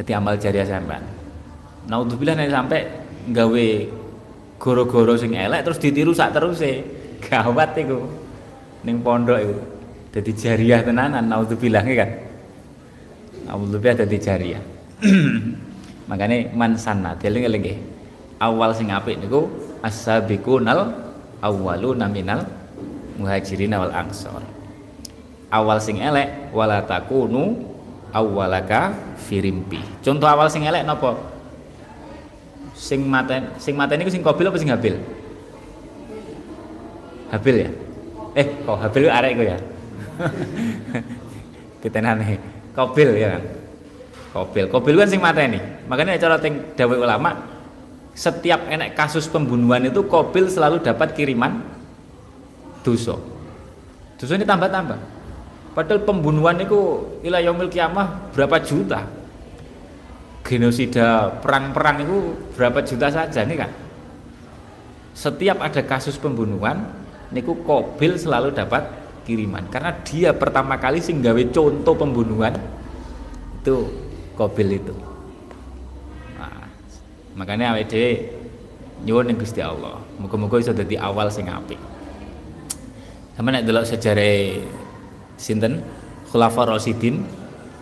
jadi 0.00 0.16
amal 0.16 0.40
jariah 0.40 0.64
sampean. 0.64 1.04
Naudzubillah 1.84 2.32
nek 2.32 2.48
sampai 2.48 2.80
gawe 3.36 3.66
goro-goro 4.56 5.12
sing 5.20 5.36
elek 5.36 5.60
terus 5.60 5.76
ditiru 5.76 6.16
sak 6.16 6.32
terus 6.32 6.64
e 6.64 6.80
gawat 7.28 7.76
iku. 7.76 8.08
Ning 8.88 9.04
pondok 9.04 9.38
iku. 9.44 9.56
Dadi 10.08 10.32
jariah 10.32 10.80
tenanan 10.80 11.28
naudzubillah 11.28 11.84
kan? 11.84 12.10
Naudzubillah 13.44 13.96
dadi 14.00 14.16
jariah. 14.16 14.62
Makane 16.08 16.48
man 16.56 16.80
sanna 16.80 17.12
eling-eling 17.20 17.76
awal 18.40 18.72
sing 18.72 18.88
apik 18.88 19.20
niku 19.20 19.52
as-sabiqunal 19.84 20.96
awwaluna 21.44 22.08
minal 22.08 22.48
muhajirin 23.20 23.76
wal 23.76 23.92
ansor. 23.92 24.40
Awal 25.52 25.76
sing 25.76 26.00
elek 26.00 26.56
wala 26.56 26.80
takunu 26.88 27.69
awwalaka 28.10 28.94
firimpi 29.16 29.80
contoh 30.02 30.26
awal 30.26 30.50
sing 30.50 30.66
elek 30.66 30.82
napa 30.86 31.18
sing 32.74 33.06
maten 33.06 33.54
sing 33.60 33.74
maten 33.76 34.00
niku 34.00 34.12
sing 34.12 34.24
kobil 34.24 34.48
apa 34.50 34.58
sing 34.58 34.70
habil 34.72 34.98
Habil 37.30 37.56
ya? 37.62 37.70
Eh, 38.34 38.46
kok 38.66 38.78
Habil 38.78 39.06
itu 39.06 39.10
arek 39.10 39.32
ya? 39.38 39.58
Kita 41.82 41.98
nane. 42.02 42.36
Kobil 42.74 43.10
ya 43.22 43.38
kan? 43.38 43.42
Kobil. 44.34 44.66
Kobil 44.66 44.94
kan 44.98 45.08
sing 45.08 45.22
mata 45.22 45.40
ini. 45.46 45.62
Makanya 45.86 46.18
cara 46.18 46.36
ting 46.42 46.74
dawe 46.74 46.94
ulama 46.98 47.38
setiap 48.18 48.66
enek 48.66 48.98
kasus 48.98 49.30
pembunuhan 49.30 49.86
itu 49.86 50.02
Kobil 50.10 50.50
selalu 50.50 50.82
dapat 50.82 51.14
kiriman 51.14 51.62
dosa. 52.82 53.14
Dosa 54.18 54.34
ini 54.34 54.44
tambah-tambah. 54.44 54.98
Padahal 55.70 56.02
pembunuhan 56.02 56.58
itu 56.58 57.06
ila 57.22 57.38
yaumil 57.38 57.70
kiamah 57.70 58.34
berapa 58.34 58.58
juta. 58.62 59.06
Genosida 60.42 61.38
perang-perang 61.38 62.02
itu 62.02 62.16
berapa 62.58 62.82
juta 62.82 63.06
saja 63.12 63.46
nih 63.46 63.56
kan. 63.60 63.70
Setiap 65.14 65.62
ada 65.62 65.84
kasus 65.84 66.18
pembunuhan 66.18 66.90
niku 67.30 67.54
Kobil 67.62 68.18
selalu 68.18 68.50
dapat 68.50 68.82
kiriman 69.24 69.70
karena 69.70 69.94
dia 70.02 70.34
pertama 70.34 70.74
kali 70.74 70.98
sing 70.98 71.22
gawe 71.22 71.38
contoh 71.54 71.94
pembunuhan 71.94 72.58
itu 73.62 73.86
Kobil 74.34 74.82
itu 74.82 74.94
nah, 76.34 76.66
makanya 77.38 77.78
dhewe 77.86 78.34
nyuwun 79.06 79.30
ning 79.30 79.38
Gusti 79.38 79.62
Allah 79.62 80.02
muga-muga 80.18 80.58
iso 80.58 80.74
dadi 80.74 80.98
awal 80.98 81.30
sing 81.30 81.46
apik 81.46 81.78
sama 83.38 83.54
nek 83.54 83.64
delok 83.64 83.86
sejarah 83.86 84.58
sinten? 85.40 85.80
Khulafa 86.30 86.62
Rasyidin 86.62 87.26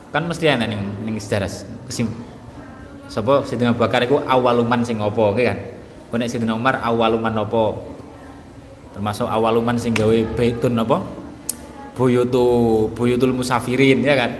kan 0.08 0.24
mesti 0.24 0.48
ana 0.48 0.64
ning 0.64 0.80
ning 1.04 1.20
sejarah 1.20 1.52
kesim 1.84 2.08
sapa? 3.12 3.44
Sayyidina 3.44 3.76
Abu 3.76 3.84
Bakar 3.84 4.00
iku 4.08 4.24
awaluman 4.24 4.80
sing 4.80 5.04
apa 5.04 5.24
kan? 5.36 5.58
Nek 6.16 6.28
Sayyidina 6.32 6.56
Umar 6.56 6.80
awaluman 6.80 7.36
apa? 7.36 7.76
Termasuk 8.96 9.28
awaluman 9.28 9.76
sing 9.76 9.92
gawe 9.92 10.16
baitun 10.32 10.80
apa? 10.80 11.04
Buyutu 11.92 12.88
buyutul 12.96 13.36
musafirin 13.36 14.00
ya 14.00 14.16
kan? 14.16 14.32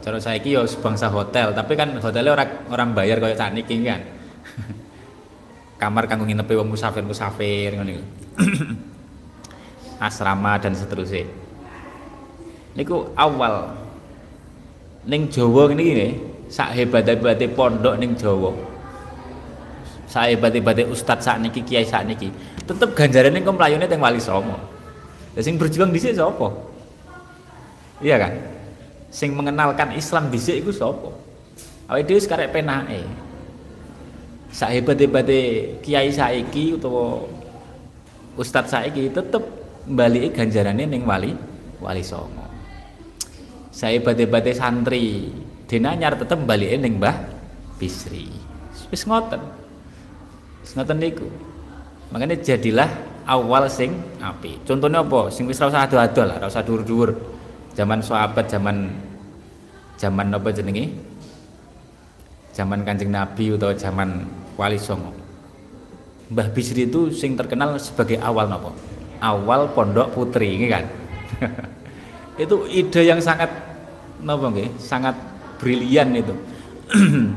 Cara 0.00 0.16
saya 0.22 0.40
yo 0.40 0.64
sebangsa 0.64 1.12
hotel 1.12 1.52
tapi 1.52 1.76
kan 1.76 1.92
hotelnya 2.00 2.32
orang 2.32 2.50
orang 2.70 2.88
bayar 2.96 3.20
kayak 3.20 3.36
saat 3.36 3.52
ini 3.52 3.84
kan? 3.84 4.00
Kamar 5.82 6.08
kanggo 6.08 6.24
nginepe 6.24 6.56
wong 6.56 6.72
musafir 6.72 7.04
musafir 7.04 7.76
ngono 7.76 8.00
asrama 10.06 10.56
dan 10.56 10.72
seterusnya 10.72 11.45
niku 12.76 13.08
awal 13.16 13.72
ning 15.08 15.26
Jawa 15.32 15.72
ini 15.72 15.82
gini 15.82 16.08
sak 16.52 16.76
hebat-hebate 16.76 17.48
pondok 17.56 17.96
ning 17.96 18.12
Jawa 18.14 18.52
sak 20.06 20.30
hebat-hebate 20.30 20.86
ustadz 20.86 21.26
sak 21.26 21.40
niki 21.42 21.64
kiai 21.64 21.82
sak 21.82 22.06
niki 22.06 22.30
tetep 22.66 22.90
ganjarannya 22.98 23.46
kok 23.46 23.54
melayune 23.54 23.86
teng 23.86 24.02
Wali 24.02 24.18
Songo. 24.18 24.58
Lah 25.38 25.42
sing 25.42 25.54
berjuang 25.54 25.94
dhisik 25.94 26.18
sapa? 26.18 26.50
Iya 28.02 28.16
kan? 28.18 28.32
Sing 29.08 29.32
mengenalkan 29.38 29.94
Islam 29.94 30.28
dhisik 30.34 30.66
iku 30.66 30.74
sapa? 30.74 31.14
Awake 31.86 32.04
dhewe 32.10 32.20
sekarek 32.20 32.50
penake. 32.50 33.06
Sak 34.50 34.74
hebat-hebate 34.74 35.40
kiai 35.84 36.10
saiki 36.10 36.74
utawa 36.74 37.22
ustadz 38.34 38.74
saiki 38.74 39.14
tetep 39.14 39.44
mbalike 39.86 40.34
ganjarane 40.34 40.82
ning 40.90 41.06
Wali 41.06 41.38
Wali 41.78 42.02
Songo. 42.02 42.45
Sak 43.76 43.92
hebat-hebate 43.92 44.56
santri. 44.56 45.28
Denanyar 45.68 46.16
tetep 46.16 46.40
mbalike 46.40 46.80
ning 46.80 46.96
Mbah 46.96 47.12
Bisri. 47.76 48.32
Wis 48.88 49.04
ngoten. 49.04 49.44
Wis 50.64 50.72
ngoten 50.72 50.96
niku. 50.96 51.28
Makanya 52.08 52.40
jadilah 52.40 52.88
awal 53.28 53.68
sing 53.68 53.92
api 54.16 54.64
contohnya 54.64 55.04
apa? 55.04 55.28
Sing 55.28 55.44
wis 55.44 55.60
ora 55.60 55.76
usah 55.76 55.84
adu-adu 55.84 56.24
lah 56.24 56.40
ora 56.40 56.48
usah 56.48 56.64
dhuwur-dhuwur 56.64 57.10
zaman 57.76 58.00
sahabat 58.00 58.48
zaman 58.48 58.96
zaman 60.00 60.32
apa 60.32 60.48
jenenge? 60.56 60.96
Zaman 62.56 62.88
Kanjeng 62.88 63.12
Nabi 63.12 63.52
atau 63.52 63.76
zaman 63.76 64.24
Wali 64.56 64.80
Songo. 64.80 65.12
Mbah 66.32 66.48
Bisri 66.56 66.88
itu 66.88 67.12
sing 67.12 67.36
terkenal 67.36 67.76
sebagai 67.76 68.16
awal 68.24 68.48
nopo 68.48 68.72
awal 69.20 69.72
pondok 69.72 70.12
putri 70.12 70.56
ini 70.58 70.66
kan 70.68 70.84
itu 72.36 72.56
ide 72.68 73.02
yang 73.08 73.20
sangat 73.20 73.48
napa 74.20 74.52
sangat 74.76 75.16
brilian 75.56 76.12
itu. 76.12 76.34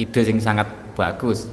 Ide 0.00 0.20
yang 0.24 0.40
sangat 0.40 0.68
bagus. 0.96 1.48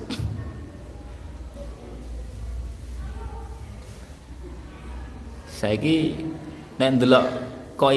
Saya 5.48 5.74
ini 5.82 6.14
nek 6.78 6.90
ndelok 7.02 7.26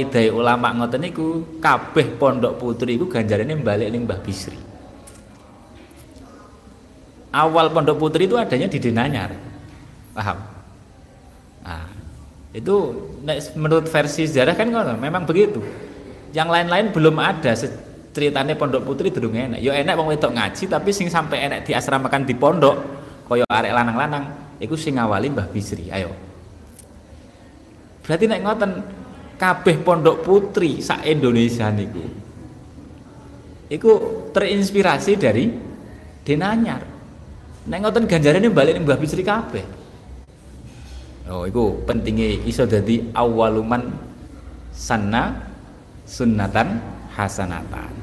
ide 0.00 0.32
ulama 0.32 0.72
ngoten 0.72 1.04
niku 1.04 1.60
kabeh 1.60 2.16
pondok 2.16 2.56
putri 2.56 2.96
iku 2.96 3.04
ganjarane 3.04 3.52
balik 3.60 3.92
ning 3.92 4.08
Mbah 4.08 4.20
Bisri. 4.24 4.56
Awal 7.30 7.68
pondok 7.70 8.00
putri 8.00 8.24
itu 8.24 8.34
adanya 8.40 8.66
di 8.66 8.78
Denanyar. 8.80 9.30
Paham? 10.16 10.38
Nah 11.62 11.99
itu 12.50 12.76
menurut 13.54 13.86
versi 13.86 14.26
sejarah 14.26 14.58
kan 14.58 14.66
ngono 14.66 14.98
memang 14.98 15.22
begitu. 15.22 15.62
Yang 16.34 16.48
lain-lain 16.50 16.86
belum 16.90 17.16
ada 17.18 17.54
ceritanya 18.10 18.58
pondok 18.58 18.82
putri 18.82 19.14
durung 19.14 19.38
enak. 19.38 19.62
Yo 19.62 19.70
enak 19.70 19.94
wong 19.94 20.10
wedok 20.10 20.34
ngaji 20.34 20.66
tapi 20.66 20.90
sing 20.90 21.06
sampai 21.06 21.46
enak 21.46 21.58
di 21.62 21.72
asramakan 21.78 22.26
di 22.26 22.34
pondok 22.34 22.76
kaya 23.30 23.46
arek 23.46 23.70
lanang-lanang 23.70 24.24
iku 24.58 24.74
sing 24.74 24.98
ngawali 24.98 25.30
Mbah 25.30 25.46
Bisri. 25.54 25.94
Ayo. 25.94 26.10
Berarti 28.02 28.26
nek 28.26 28.42
ngoten 28.42 28.70
kabeh 29.38 29.76
pondok 29.86 30.26
putri 30.26 30.82
sak 30.82 31.06
Indonesia 31.06 31.70
niku 31.70 32.02
iku 33.70 33.92
terinspirasi 34.34 35.12
dari 35.14 35.46
Denanyar. 36.20 36.82
Nek 37.70 37.78
ngoten 37.78 38.10
ganjarane 38.10 38.50
balik 38.50 38.74
Mbah 38.82 38.98
Bisri 38.98 39.22
kabeh 39.22 39.79
oh 41.30 41.46
iku 41.46 41.86
pentingnya 41.86 42.42
iso 42.44 42.66
dadi 42.66 43.06
awaluman 43.14 43.88
sana 44.74 45.38
sunnatan 46.04 46.82
hasanatan. 47.14 47.94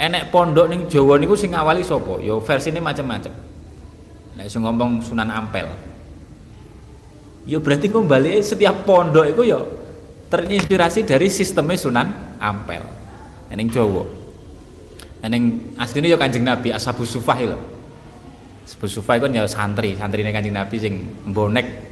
Enek 0.00 0.32
pondok 0.32 0.72
ning 0.72 0.88
Jawa 0.88 1.20
niku 1.20 1.36
sing 1.36 1.52
awali 1.52 1.84
sapa? 1.84 2.16
Ya 2.24 2.32
versine 2.40 2.80
macam-macam 2.80 3.32
nek 4.40 4.48
sing 4.48 4.64
ngomong 4.64 5.04
Sunan 5.04 5.28
Ampel. 5.28 5.68
Ya 7.44 7.60
berarti 7.60 7.92
kembali 7.92 8.40
setiap 8.40 8.88
pondok 8.88 9.28
itu 9.28 9.52
ya 9.52 9.60
terinspirasi 10.32 11.04
dari 11.04 11.28
sistemnya 11.28 11.76
Sunan 11.76 12.08
Ampel. 12.40 12.80
Ning 13.52 13.68
Jawa. 13.68 14.08
Ning 15.28 15.76
asline 15.76 16.08
ya 16.08 16.16
Kanjeng 16.16 16.48
Nabi 16.48 16.72
Ashabu 16.72 17.04
Sufah 17.04 17.36
lho. 17.36 17.60
Sufah 18.64 19.20
itu 19.20 19.26
ya 19.28 19.44
santri 19.44 19.92
santrine 20.00 20.32
Kanjeng 20.32 20.56
Nabi 20.56 20.80
sing 20.80 21.04
bonek 21.28 21.89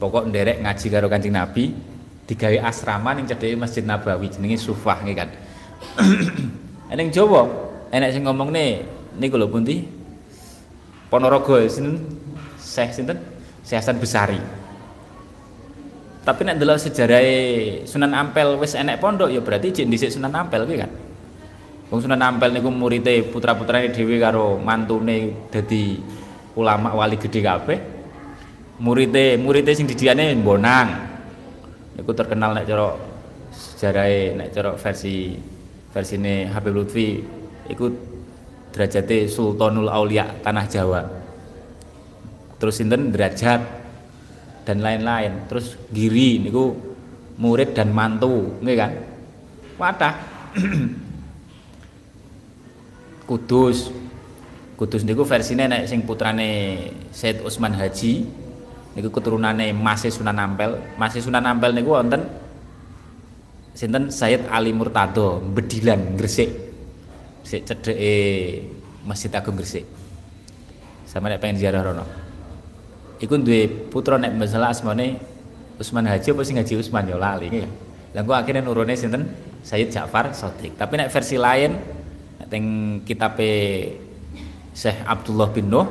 pokok 0.00 0.32
nderek 0.32 0.64
ngaji 0.64 0.86
karo 0.88 1.06
Kanjeng 1.12 1.36
Nabi 1.36 1.76
digawe 2.24 2.58
asrama 2.64 3.12
ning 3.12 3.28
cedeke 3.28 3.54
Masjid 3.54 3.84
Nabawi 3.84 4.32
jenenge 4.32 4.56
Sufah 4.56 5.04
nggih 5.04 5.16
kan 5.16 5.28
Eneng 6.90 7.14
Jawa, 7.14 7.46
enek 7.94 8.10
sing 8.10 8.26
ngomong 8.26 8.50
nih, 8.50 8.82
niku 9.14 9.38
lho 9.38 9.46
pundi? 9.46 9.86
Ponorogo 11.06 11.54
sinten? 11.70 12.02
Syekh 12.58 12.90
sinten? 12.98 13.22
Syekh 13.62 13.78
Hasan 13.78 14.02
Besari. 14.02 14.42
Tapi 16.26 16.40
nek 16.42 16.58
ndelok 16.58 16.82
sejarah 16.82 17.22
Sunan 17.86 18.10
Ampel 18.10 18.58
wis 18.58 18.74
enek 18.74 18.98
pondok 18.98 19.30
ya 19.30 19.38
berarti 19.38 19.70
jek 19.70 19.86
dhisik 19.86 20.10
Sunan 20.10 20.34
Ampel 20.34 20.66
kuwi 20.66 20.82
kan. 20.82 20.90
Wong 21.94 22.02
Sunan 22.02 22.18
Ampel 22.26 22.50
niku 22.58 22.74
murite 22.74 23.22
putra-putrane 23.30 23.94
dhewe 23.94 24.18
karo 24.18 24.58
mantune 24.58 25.46
dadi 25.46 25.94
ulama 26.58 26.90
wali 26.90 27.22
gede 27.22 27.38
kabeh. 27.38 27.78
Murite 28.80 29.36
murite 29.36 29.76
sing 29.76 29.84
didikane 29.84 30.32
Bonang. 30.40 30.88
Iku 32.00 32.16
terkenal 32.16 32.56
nek 32.56 32.64
cara 32.64 32.96
sejarah 33.52 34.08
nek 34.40 34.48
cara 34.56 34.72
versi 34.72 35.36
versine 35.92 36.48
Habib 36.48 36.72
Lutfi 36.72 37.20
ikut 37.68 37.92
derajate 38.72 39.28
Sultanul 39.28 39.92
Aulia 39.92 40.32
tanah 40.40 40.64
Jawa. 40.64 41.02
Terus 42.56 42.80
sinten? 42.80 43.12
Derajat 43.12 43.60
dan 44.64 44.80
lain-lain. 44.80 45.44
Terus 45.52 45.76
giri 45.92 46.40
niku 46.40 46.72
murid 47.36 47.76
dan 47.76 47.92
mantu 47.92 48.64
nggih 48.64 48.76
kan? 48.80 48.92
Wadah. 49.76 50.14
Kudus. 53.28 53.92
Kudus 54.80 55.04
niku 55.04 55.28
versine 55.28 55.68
nek 55.68 55.84
sing 55.84 56.00
putrane 56.08 56.80
Said 57.12 57.44
Usman 57.44 57.76
Haji 57.76 58.48
niku 58.94 59.08
keturunane 59.14 59.70
Masih 59.70 60.10
Sunan 60.10 60.38
Ampel 60.38 60.78
Masih 60.98 61.22
Sunan 61.22 61.44
Ampel 61.46 61.74
niku 61.74 61.94
wonten 61.94 62.26
sinten? 63.74 64.12
Said 64.12 64.44
Ali 64.50 64.76
Murtado 64.76 65.40
Bedilan 65.40 66.18
Gresik. 66.18 66.52
Sik 67.46 67.64
cedeke 67.64 68.14
Masjid 69.08 69.32
Agung 69.32 69.56
Gresik. 69.56 69.88
Sama 71.08 71.32
nek 71.32 71.40
pengen 71.40 71.56
ziarah 71.56 71.82
rono. 71.82 72.04
Iku 73.16 73.40
duwe 73.40 73.66
putra 73.88 74.20
nek 74.20 74.36
masalah 74.36 74.70
asmane 74.70 75.16
Usman 75.80 76.04
Haji 76.04 76.28
apa 76.36 76.42
sing 76.44 76.60
Haji 76.60 76.74
Usman? 76.76 77.08
Ya 77.08 77.16
lali. 77.16 77.48
Nggih 77.48 77.66
lha 78.10 78.20
kok 78.26 78.36
akhirnya 78.36 78.62
nurune 78.66 78.94
sinten? 78.98 79.24
Said 79.60 79.92
Ja'far 79.92 80.32
Sotik 80.32 80.72
tapi 80.80 80.96
nek 80.96 81.12
versi 81.12 81.36
lain 81.36 81.76
nek 82.40 82.48
teng 82.48 82.64
kitabe 83.04 83.52
Syekh 84.72 85.04
Abdullah 85.04 85.52
bin 85.52 85.68
Nuh 85.68 85.84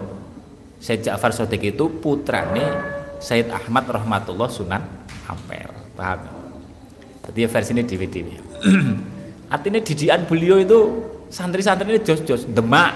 Said 0.79 1.03
Ja'far 1.03 1.35
Sotik 1.35 1.63
itu 1.63 1.91
putrane 1.99 2.63
Said 3.19 3.51
Ahmad 3.51 3.83
Rahmatullah 3.87 4.47
Sunan 4.47 4.83
Ampel. 5.27 5.67
Paham 5.95 6.39
jadi 7.29 7.45
ya 7.45 7.49
versi 7.51 7.77
ini 7.77 7.85
dewi-dewi 7.85 8.35
artinya 9.53 9.77
didikan 9.85 10.25
beliau 10.25 10.57
itu 10.57 10.79
santri-santri 11.29 11.93
ini 11.93 12.01
jos-jos 12.01 12.49
demak. 12.49 12.93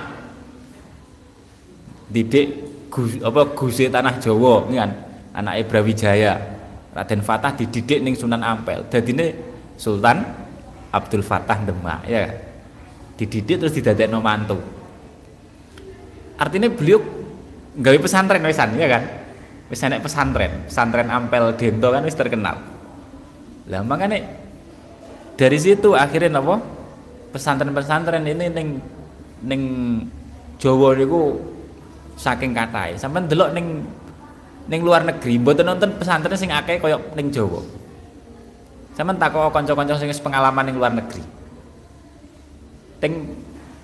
Didik 2.09 2.47
gus, 2.89 3.17
apa 3.21 3.53
gusi 3.57 3.89
tanah 3.89 4.21
Jawa 4.21 4.69
ini 4.69 4.77
kan? 4.77 4.91
Anak 5.33 5.65
Brawijaya. 5.69 6.33
Raden 6.93 7.25
Fatah 7.25 7.57
dididik 7.57 8.05
ning 8.05 8.13
Sunan 8.13 8.45
Ampel. 8.45 8.85
Jadi 8.85 9.17
ini 9.17 9.27
Sultan 9.81 10.21
Abdul 10.93 11.25
Fatah 11.25 11.57
Demak 11.65 12.05
ya. 12.05 12.29
Dididik 13.17 13.65
terus 13.65 13.73
didadekno 13.73 14.21
mantu. 14.21 14.61
Artinya 16.37 16.69
beliau 16.69 17.01
gawe 17.77 17.97
pesantren 17.97 18.43
wisan 18.45 18.77
ya 18.77 18.87
kan 18.87 19.03
wis 19.71 19.81
pesantren 19.81 20.69
pesantren 20.69 21.07
Ampel 21.09 21.55
Dento 21.57 21.89
kan 21.89 22.05
wis 22.05 22.13
terkenal 22.13 22.61
lah 23.65 23.81
makanya 23.81 24.43
dari 25.33 25.57
situ 25.57 25.97
akhirnya 25.97 26.37
apa? 26.37 26.61
Pesantren-pesantren 27.33 28.21
ini 28.21 28.45
ning 28.53 28.67
ning 29.41 29.61
Jawa 30.61 30.93
niku 30.93 31.41
saking 32.15 32.53
kathah. 32.53 32.93
Sampeyan 32.95 33.25
delok 33.25 33.49
ning 33.57 33.81
ning 34.69 34.79
luar 34.85 35.03
negeri 35.03 35.41
mboten 35.41 35.65
nonton 35.65 35.97
pesantren 35.97 36.37
sing 36.37 36.53
akeh 36.53 36.77
kaya 36.77 37.01
ning 37.17 37.33
Jawa. 37.33 37.59
Sampeyan 38.93 39.17
takok 39.17 39.49
kanca-kanca 39.49 39.97
sing 39.97 40.13
pengalaman 40.21 40.69
ning 40.69 40.77
luar 40.77 40.93
negeri. 40.93 41.23
Ting 43.01 43.13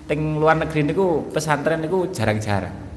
ting 0.06 0.38
luar 0.38 0.54
negeri 0.54 0.86
niku 0.86 1.26
pesantren 1.34 1.82
niku 1.82 2.06
jarang-jarang. 2.14 2.89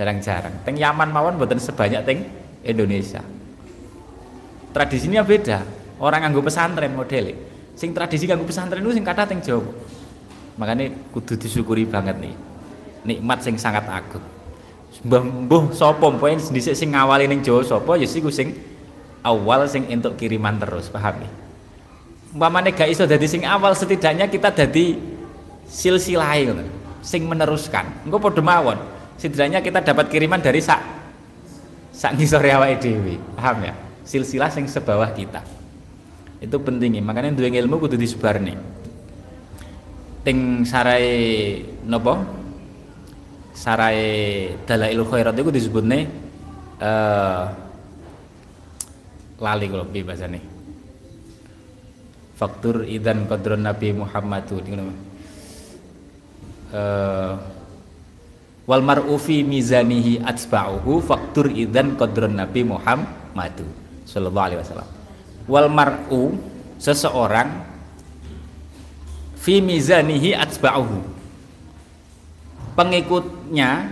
Jarang-jarang. 0.00 0.64
Teng 0.64 0.80
Yaman 0.80 1.12
mawon 1.12 1.36
mboten 1.36 1.60
sebanyak 1.60 2.00
teng 2.08 2.24
Indonesia. 2.64 3.20
Tradisinya 4.72 5.20
beda. 5.20 5.60
Orang 6.00 6.24
nganggo 6.24 6.40
pesantren 6.40 6.96
model 6.96 7.36
sing 7.76 7.92
tradisi 7.92 8.24
nganggo 8.24 8.48
pesantren 8.48 8.80
itu 8.80 8.96
sing 8.96 9.04
kata 9.04 9.28
teng 9.28 9.44
Jawa. 9.44 9.68
Makanya 10.56 10.88
kudu 11.12 11.36
disyukuri 11.36 11.84
banget 11.84 12.16
nih. 12.16 12.32
Nikmat 13.04 13.44
sing 13.44 13.60
sangat 13.60 13.84
agung. 13.84 14.24
Mbah 15.04 15.20
mbuh 15.20 15.64
sapa? 15.76 16.08
Poin 16.16 16.40
dhisik 16.40 16.72
sing 16.72 16.96
ngawali 16.96 17.28
ning 17.28 17.44
Jawa 17.44 17.60
sapa? 17.60 18.00
Ya 18.00 18.08
sing 18.08 18.56
awal 19.20 19.68
sing 19.68 19.84
entuk 19.92 20.16
kiriman 20.16 20.56
terus 20.56 20.88
paham 20.88 21.20
ya 21.20 21.30
umpamane 22.30 22.70
gak 22.70 22.88
iso 22.90 23.04
dadi 23.10 23.26
sing 23.26 23.42
awal 23.42 23.74
setidaknya 23.74 24.30
kita 24.30 24.54
dadi 24.54 24.94
silsilah 25.66 26.30
ngono 26.46 26.64
sing 27.00 27.24
meneruskan. 27.24 28.04
Engko 28.06 28.20
padha 28.20 28.42
mawon 28.44 28.78
setidaknya 29.20 29.60
kita 29.60 29.84
dapat 29.84 30.08
kiriman 30.08 30.40
dari 30.40 30.64
sak 30.64 30.80
sak 31.92 32.16
ngisore 32.16 32.48
awake 32.56 32.80
dhewe. 32.80 33.20
Paham 33.36 33.68
ya? 33.68 33.74
Silsilah 34.08 34.48
yang 34.56 34.64
sebawah 34.64 35.12
kita. 35.12 35.44
Itu 36.40 36.56
pentingnya 36.64 37.04
makanya 37.04 37.36
dua 37.36 37.52
ilmu 37.52 37.76
kudu 37.76 38.00
disebar 38.00 38.40
nih. 38.40 38.56
Ting 40.24 40.64
sarai 40.64 41.06
nopo? 41.84 42.16
Sarai 43.52 44.00
dalail 44.64 45.04
khairat 45.04 45.36
itu 45.36 45.52
disebut 45.52 45.84
nih 45.84 46.08
uh, 46.80 47.44
lali 49.36 49.66
kalau 49.68 49.84
bi 49.84 50.00
bahasa 50.00 50.24
nih 50.28 50.40
faktur 52.40 52.88
idan 52.88 53.28
kodron 53.28 53.60
nabi 53.60 53.92
Muhammadu 53.92 54.64
uh, 56.72 57.36
wal 58.64 58.84
mar'ufi 58.84 59.44
mizanihi 59.44 60.20
atsba'uhu 60.20 61.00
faktur 61.04 61.48
idan 61.52 61.96
kodron 61.96 62.36
nabi 62.36 62.64
Muhammadu 62.64 63.66
Sallallahu 64.04 64.46
Alaihi 64.50 64.60
Wasallam. 64.60 64.90
Wal 65.46 65.68
mar'u 65.70 66.34
seseorang 66.80 67.48
fi 69.38 69.62
mizanihi 69.64 70.36
atsba'uhu. 70.36 70.98
Pengikutnya 72.76 73.90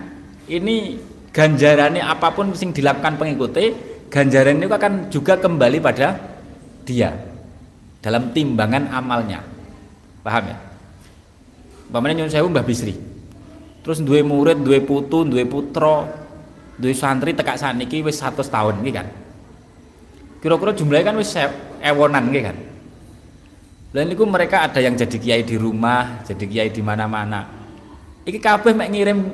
ini 0.48 0.96
ganjarannya 1.33 2.02
apa 2.02 2.33
pun 2.33 2.50
sing 2.57 2.72
dilakukan 2.72 3.20
pengikutnya 3.20 3.76
ganjaran 4.09 4.59
itu 4.59 4.72
akan 4.72 4.92
juga 5.12 5.37
kembali 5.37 5.78
pada 5.78 6.16
dia 6.88 7.12
dalam 8.00 8.33
timbangan 8.33 8.88
amalnya. 8.88 9.44
Paham 10.24 10.44
ya? 10.48 10.59
Pamannya 11.88 12.14
nyuwun 12.20 12.33
sewu 12.33 12.48
Mbah 12.52 12.64
Bisri. 12.64 12.94
Terus 13.88 14.05
duwe 14.05 14.20
murid, 14.20 14.61
duwe 14.61 14.85
putu, 14.85 15.24
duwe 15.24 15.48
putra, 15.48 16.05
duwe 16.77 16.92
santri 16.92 17.33
tekak 17.33 17.57
saniki 17.57 18.05
wis 18.05 18.20
100 18.20 18.44
tahun 18.44 18.85
iki 18.85 18.92
kan. 18.92 19.09
Kira-kira 20.44 20.77
jumlahnya 20.77 21.09
kan 21.09 21.16
wis 21.16 21.33
ewonan 21.81 22.29
iki 22.29 22.40
kan. 22.44 22.57
Dan 23.88 24.12
niku 24.12 24.29
mereka 24.29 24.68
ada 24.68 24.85
yang 24.85 24.92
jadi 24.92 25.16
kiai 25.16 25.40
di 25.40 25.57
rumah, 25.57 26.20
jadi 26.20 26.44
kiai 26.44 26.68
di 26.68 26.85
mana-mana. 26.85 27.48
Iki 28.29 28.37
kabeh 28.37 28.77
mek 28.77 28.92
ngirim 28.92 29.24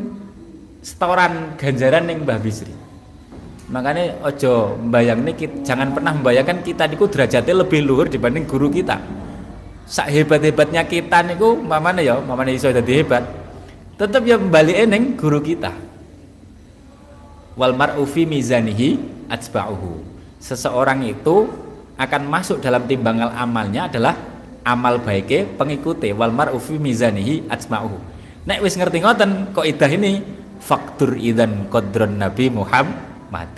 setoran 0.87 1.59
ganjaran 1.59 2.07
ning 2.07 2.23
Mbah 2.23 2.39
Bisri. 2.39 2.71
Makanya 3.75 4.23
ojo 4.23 4.79
bayang 4.87 5.27
nih, 5.27 5.67
jangan 5.67 5.91
pernah 5.91 6.15
membayangkan 6.15 6.63
kita 6.63 6.87
niku 6.87 7.11
derajatnya 7.11 7.67
lebih 7.67 7.83
luhur 7.83 8.07
dibanding 8.07 8.47
guru 8.47 8.71
kita. 8.71 9.03
Sak 9.83 10.15
hebat-hebatnya 10.15 10.87
kita 10.87 11.27
niku 11.27 11.59
mamane 11.59 12.07
ya, 12.07 12.23
mamane 12.23 12.55
iso 12.55 12.71
dadi 12.71 13.03
hebat. 13.03 13.44
Tetap 13.95 14.27
ya 14.27 14.35
kembali 14.39 14.73
eneng 14.75 15.15
guru 15.15 15.39
kita. 15.39 15.71
Wal 17.55 17.79
mar'u 17.79 18.03
mizanihi 18.03 18.99
atsba'uhu. 19.31 20.03
Seseorang 20.43 21.07
itu 21.07 21.47
akan 21.95 22.23
masuk 22.27 22.59
dalam 22.59 22.85
timbangan 22.91 23.31
amalnya 23.39 23.87
adalah 23.87 24.19
amal 24.67 24.99
baiknya 24.99 25.47
pengikuti 25.55 26.11
wal 26.11 26.35
mar'u 26.35 26.59
mizanihi 26.59 27.47
atsma'uhu 27.47 28.15
nek 28.45 28.61
wis 28.61 28.77
ngerti 28.77 29.01
ngoten 29.01 29.53
kok 29.57 29.67
idah 29.67 29.91
ini? 29.91 30.21
Faktur 30.65 31.21
idan 31.21 31.69
kodron 31.69 32.17
Nabi 32.17 32.49
Muhammad. 32.49 33.51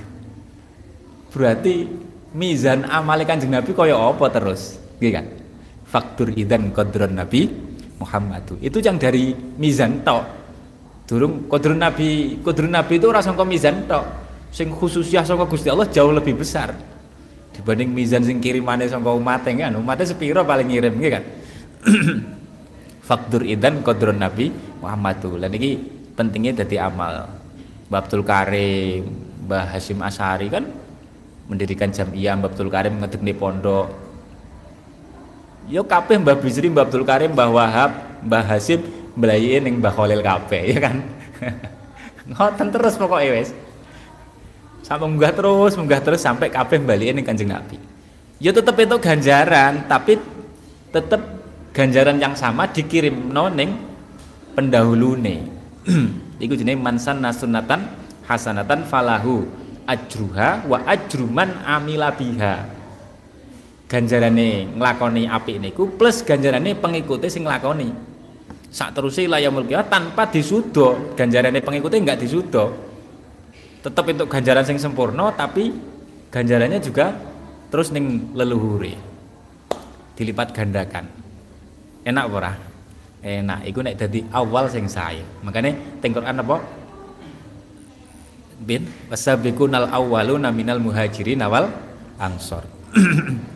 Berarti 1.31 1.87
mizan 2.35 2.83
amal 2.90 3.22
kanjeng 3.22 3.55
Nabi 3.55 3.70
kaya 3.70 3.94
apa 3.94 4.27
terus? 4.35 4.83
Gitu 4.99 5.14
kan? 5.14 5.31
Faktur 5.87 6.35
idan 6.35 6.75
kodron 6.75 7.14
Nabi 7.14 7.46
Muhammad 7.97 8.45
itu 8.61 8.79
yang 8.81 9.01
dari 9.01 9.33
mizan 9.57 10.05
tok. 10.05 10.25
Durung 11.07 11.47
kodron 11.47 11.79
Nabi 11.79 12.41
kodron 12.43 12.75
Nabi 12.75 12.99
itu 13.01 13.09
rasa 13.09 13.33
mizan 13.45 13.89
tok. 13.89 14.05
Sing 14.53 14.73
khususnya 14.73 15.25
sangka 15.25 15.49
Gusti 15.49 15.69
Allah 15.69 15.89
jauh 15.89 16.13
lebih 16.13 16.37
besar. 16.37 16.73
Dibanding 17.57 17.93
mizan 17.93 18.25
sing 18.25 18.41
kirimane 18.41 18.85
sangka 18.89 19.13
umat 19.17 19.45
kan 19.49 19.73
umatnya 19.77 20.05
sepiro 20.05 20.45
paling 20.45 20.69
ngirim 20.69 20.95
gitu 21.01 21.11
kan? 21.13 21.25
Faktur 23.09 23.47
idan 23.47 23.81
kodron 23.87 24.19
nabi 24.19 24.51
Muhammad 24.83 25.23
lan 25.25 25.53
iki 25.55 25.79
pentingnya 26.17 26.65
jadi 26.65 26.89
amal. 26.91 27.29
Babtul 27.87 28.27
Karim 28.27 29.07
Mbah 29.47 29.71
Hasim 29.71 30.03
Asari 30.03 30.51
kan 30.51 30.67
mendirikan 31.47 31.95
jamiah 31.95 32.35
Mbah 32.35 32.51
Abdul 32.51 32.67
Karim 32.67 32.99
ngedekne 32.99 33.33
pondok 33.39 34.06
yo 35.66 35.83
kabeh 35.83 36.18
Mbah 36.22 36.38
Bisri 36.38 36.70
Mbah 36.70 36.87
Abdul 36.87 37.02
Karim 37.07 37.35
Mbah 37.35 37.50
Wahab 37.50 37.90
Mbah 38.22 38.44
Hasim 38.46 38.83
mbelayi 39.18 39.59
ning 39.59 39.83
Mbah 39.83 39.92
Khalil 39.94 40.22
kabeh 40.22 40.62
ya 40.76 40.79
kan? 40.79 40.96
Ngoten 42.31 42.68
terus 42.74 42.94
pokoknya 42.98 43.38
wes. 43.38 43.50
Sampai 44.83 45.07
munggah 45.11 45.35
terus 45.35 45.74
munggah 45.74 45.98
terus 46.02 46.22
sampai 46.22 46.50
kabeh 46.50 46.79
balikin 46.79 47.18
ning 47.18 47.26
Kanjeng 47.26 47.50
Nabi. 47.50 47.79
Ya 48.38 48.55
tetep 48.55 48.76
itu 48.79 48.96
ganjaran 48.98 49.87
tapi 49.90 50.18
tetep 50.94 51.22
ganjaran 51.74 52.18
yang 52.22 52.35
sama 52.38 52.70
dikirim 52.70 53.31
noning 53.31 53.74
pendahulune. 54.55 55.50
Iku 56.42 56.55
jenenge 56.55 56.83
mansan 56.83 57.24
nasunatan 57.24 57.88
hasanatan 58.29 58.85
falahu 58.85 59.46
ajruha 59.87 60.66
wa 60.66 60.83
ajruman 60.85 61.62
amila 61.62 62.11
biha 62.12 62.76
ganjarane 63.87 64.66
nglakoni 64.75 65.31
apik 65.31 65.62
niku 65.62 65.87
plus 65.94 66.27
ganjarane 66.27 66.75
pengikuti 66.75 67.31
sing 67.31 67.46
nglakoni. 67.46 67.88
Sak 68.70 68.92
terusé 68.99 69.31
layamul 69.31 69.64
tanpa 69.87 70.29
disudo 70.29 71.14
ganjarane 71.14 71.62
pengikuti 71.62 71.96
enggak 71.96 72.20
disudo 72.20 72.87
tetap 73.81 74.03
untuk 74.11 74.27
ganjaran 74.27 74.66
sing 74.66 74.83
sempurna 74.83 75.31
tapi 75.31 75.70
ganjarannya 76.35 76.83
juga 76.83 77.14
terus 77.70 77.94
ning 77.94 78.35
leluhure 78.35 78.99
dilipat 80.18 80.51
gandakan. 80.51 81.07
Enak 82.03 82.25
ora? 82.27 82.53
Enak. 83.22 83.62
Iku 83.70 83.87
nek 83.87 83.94
dadi 83.94 84.27
awal 84.35 84.66
sing 84.66 84.90
saya 84.90 85.22
makanya 85.46 85.79
teng 86.03 86.11
Quran 86.11 86.42
apa? 86.42 86.59
Bin 88.66 88.83
wasabiqunal 89.07 89.94
awwaluna 89.94 90.51
minal 90.51 90.83
muhajirin 90.83 91.44
awal 91.44 91.70
angsor 92.18 92.64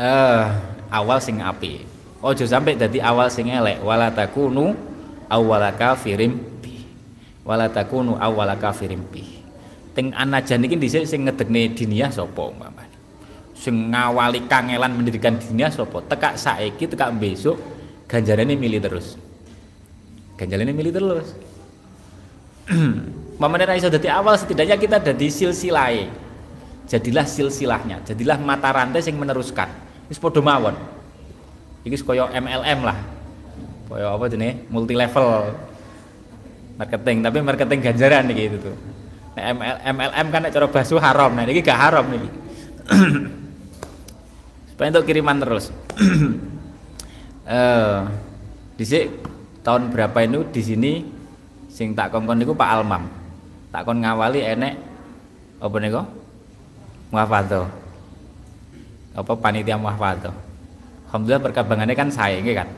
uh, 0.00 0.48
awal 0.88 1.20
sing 1.20 1.44
api. 1.44 1.84
Ojo 2.24 2.44
sampai 2.48 2.76
dadi 2.76 3.00
awal 3.00 3.28
sing 3.28 3.52
elek. 3.52 3.84
Wala 3.84 4.08
takunu 4.08 4.72
awwala 5.28 5.76
kafirim 5.76 6.50
wala 7.44 7.68
takunu 7.68 8.16
awwala 8.16 8.56
kafirin 8.56 9.00
bi. 9.08 9.24
Teng 9.96 10.14
anajan 10.14 10.64
iki 10.64 10.76
dhisik 10.78 11.04
sing 11.08 11.26
ngedekne 11.26 11.74
diniyah 11.74 12.12
sapa 12.12 12.46
umpamane? 12.46 12.94
Sing 13.56 13.90
ngawali 13.90 14.46
kangelan 14.46 14.94
mendirikan 14.96 15.36
diniyah 15.36 15.72
sapa? 15.72 16.04
Tekak 16.06 16.38
saiki 16.38 16.86
tekak 16.88 17.10
besok 17.16 17.58
ganjarane 18.06 18.54
milih 18.54 18.80
terus. 18.80 19.18
Ganjarane 20.38 20.72
milih 20.72 20.92
terus. 20.94 21.28
Mamane 23.40 23.64
ra 23.64 23.74
iso 23.74 23.88
dadi 23.88 24.06
awal 24.06 24.36
setidaknya 24.36 24.76
kita 24.76 24.96
dadi 25.00 25.26
silsilahe 25.32 26.06
jadilah 26.90 27.24
silsilahnya 27.24 28.02
jadilah 28.04 28.36
mata 28.36 28.68
rantai 28.68 29.00
sing 29.00 29.16
meneruskan 29.16 29.89
wis 30.10 30.18
padha 30.18 30.42
mawon. 30.42 30.74
Iki 31.86 32.02
kaya 32.02 32.28
MLM 32.34 32.82
lah. 32.82 32.98
Kaya 33.86 34.12
apa 34.12 34.26
jenenge? 34.26 34.66
Multi 34.68 34.98
level 34.98 35.54
marketing. 36.76 37.22
Tapi 37.22 37.38
marketing 37.40 37.78
ganjaran 37.80 38.26
nih 38.26 38.36
gitu 38.50 38.56
tuh. 38.68 38.76
Nah, 39.38 39.42
ML, 39.54 39.76
MLM 39.94 40.26
kan 40.34 40.42
cara 40.50 40.66
basu 40.66 40.98
haram. 40.98 41.30
Nah 41.32 41.46
ini 41.46 41.62
gak 41.62 41.78
haram 41.78 42.04
nih 42.10 42.26
supaya 44.74 44.90
untuk 44.96 45.06
kiriman 45.06 45.38
terus. 45.38 45.70
Uh, 47.50 48.06
di 48.74 48.84
sini 48.86 49.12
tahun 49.62 49.90
berapa 49.94 50.18
itu 50.26 50.40
di 50.50 50.62
sini 50.62 50.92
sing 51.70 51.94
tak 51.94 52.10
kongkon 52.10 52.42
niku 52.42 52.58
Pak 52.58 52.70
Almam. 52.80 53.06
Tak 53.70 53.86
kon 53.86 54.02
ngawali 54.02 54.42
enek 54.42 54.74
apa 55.60 55.76
kok 55.76 56.06
muafadoh 57.12 57.66
apa 59.14 59.32
panitia 59.38 59.76
muafadoh 59.80 60.34
Alhamdulillah 61.10 61.42
perkembangannya 61.42 61.94
kan 61.98 62.08
saya 62.14 62.38
ini 62.38 62.54
kan 62.54 62.68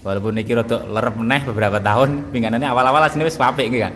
walaupun 0.00 0.32
niki 0.36 0.56
rada 0.56 0.86
lerep 0.86 1.14
meneh 1.18 1.42
beberapa 1.44 1.78
tahun 1.82 2.32
pinganane 2.32 2.64
awal-awal 2.64 3.04
asline 3.04 3.28
wis 3.28 3.36
apik 3.36 3.68
iki 3.68 3.84
kan 3.84 3.94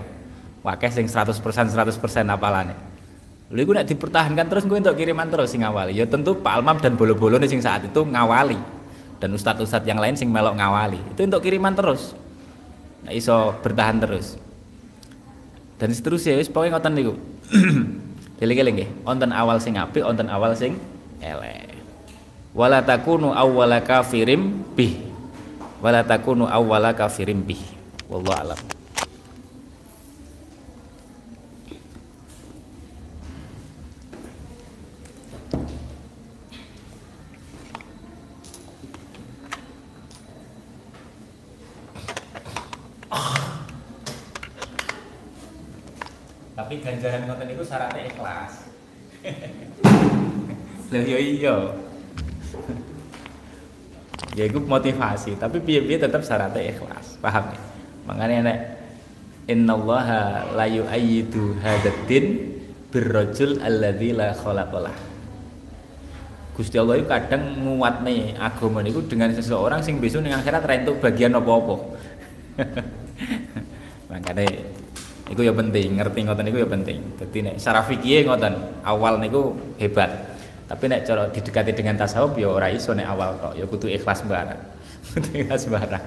wakeh 0.61 0.91
sing 0.93 1.07
100% 1.09 1.41
100% 1.41 2.29
apalane. 2.29 2.75
Lha 3.51 3.61
iku 3.67 3.73
nek 3.75 3.87
dipertahankan 3.91 4.47
terus 4.47 4.65
gue 4.69 4.79
untuk 4.79 4.95
kiriman 4.95 5.27
terus 5.27 5.51
sing 5.51 5.67
ngawali. 5.67 5.97
Ya 5.97 6.07
tentu 6.07 6.39
Pak 6.39 6.63
Almam 6.63 6.79
dan 6.79 6.95
bolo-bolo 6.95 7.41
nih 7.41 7.51
sing 7.51 7.59
saat 7.59 7.83
itu 7.83 8.07
ngawali. 8.07 8.59
Dan 9.19 9.37
ustadz-ustadz 9.37 9.85
yang 9.85 9.99
lain 9.99 10.15
sing 10.15 10.31
melok 10.31 10.55
ngawali. 10.57 11.01
Itu 11.13 11.27
untuk 11.27 11.43
kiriman 11.43 11.75
terus. 11.75 12.15
Nah, 13.05 13.13
iso 13.13 13.57
bertahan 13.61 13.99
terus. 13.99 14.39
Dan 15.81 15.91
seterusnya 15.91 16.39
wis 16.39 16.53
pokoknya 16.53 16.77
ngoten 16.77 16.93
niku 16.93 17.15
Eling-eling 18.41 18.75
nggih, 18.81 18.91
wonten 19.05 19.31
awal 19.37 19.61
sing 19.61 19.77
apik, 19.77 20.01
wonten 20.01 20.33
awal 20.33 20.57
sing 20.57 20.81
elek. 21.21 21.77
Wala 22.57 22.81
takunu 22.81 23.31
awwala 23.37 23.85
kafirim 23.85 24.65
bih. 24.75 24.97
Wala 25.85 26.01
takunu 26.03 26.49
awwala 26.49 26.97
kafirin 26.97 27.45
bih. 27.45 27.61
Wallahu 28.09 28.35
alam 28.35 28.80
tapi 46.61 46.77
ganjaran 46.85 47.25
konten 47.25 47.49
itu 47.57 47.65
syaratnya 47.65 48.05
ikhlas. 48.05 48.53
Lah 50.93 51.03
iya 51.09 51.19
iya 51.25 51.55
ya 54.37 54.45
itu 54.45 54.61
motivasi. 54.61 55.41
Tapi 55.41 55.57
piye-piye 55.65 55.97
tetap 55.97 56.21
syaratnya 56.21 56.61
ikhlas. 56.69 57.17
Paham 57.25 57.49
ya? 57.49 57.61
Makanya 58.05 58.37
nek 58.45 58.59
innallaha 59.49 60.53
la 60.53 60.69
yu'ayyidu 60.69 61.57
hadatin 61.65 62.53
birrajul 62.93 63.57
alladzi 63.65 64.11
la 64.13 64.35
khalaqalah 64.35 64.93
Gusti 66.59 66.77
Allah 66.77 67.01
itu 67.01 67.09
kadang 67.09 67.57
nguat 67.65 68.05
nih 68.05 68.37
agama 68.37 68.85
itu 68.85 69.01
dengan 69.09 69.33
seseorang 69.33 69.81
sing 69.81 69.97
besok 69.97 70.29
ning 70.29 70.37
akhirat 70.37 70.61
ra 70.61 70.77
entuk 70.77 71.01
bagian 71.01 71.33
apa-apa. 71.33 71.97
Makanya 74.13 74.45
Iku 75.31 75.47
ya 75.47 75.55
penting, 75.55 75.95
ngerti 75.95 76.27
ngoten 76.27 76.43
niku 76.43 76.59
ya 76.59 76.67
penting. 76.67 76.99
Dadi 77.15 77.39
nek 77.47 77.55
secara 77.63 77.87
fikih 77.87 78.27
ngoten, 78.27 78.83
awal 78.83 79.23
niku 79.23 79.55
hebat. 79.79 80.11
Tapi 80.67 80.91
nek 80.91 81.07
cara 81.07 81.31
didekati 81.31 81.71
dengan 81.71 81.95
tasawuf 81.95 82.35
ya 82.35 82.51
ora 82.51 82.67
iso 82.67 82.91
nek 82.91 83.07
awal 83.07 83.39
kok, 83.39 83.55
ya 83.55 83.65
kudu 83.71 83.87
ikhlas 83.95 84.27
barang. 84.27 84.61
kudu 85.15 85.31
ikhlas 85.47 85.71
barang. 85.71 86.05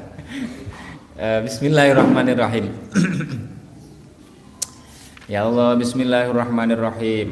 Uh, 1.16 1.40
bismillahirrahmanirrahim. 1.40 2.68
ya 5.32 5.48
Allah, 5.48 5.72
bismillahirrahmanirrahim. 5.80 7.28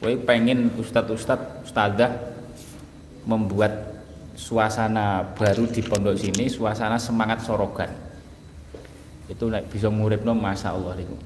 Kowe 0.00 0.12
pengen 0.24 0.72
ustadz-ustadz, 0.80 1.68
ustadzah 1.68 2.12
membuat 3.28 4.00
suasana 4.32 5.28
baru 5.36 5.68
di 5.68 5.84
pondok 5.84 6.16
sini, 6.16 6.48
suasana 6.48 6.96
semangat 6.96 7.44
sorogan 7.44 8.13
itu 9.28 9.44
like, 9.48 9.72
bisa 9.72 9.88
no 9.88 10.32
masa 10.36 10.76
Allah 10.76 11.00
itu 11.00 11.16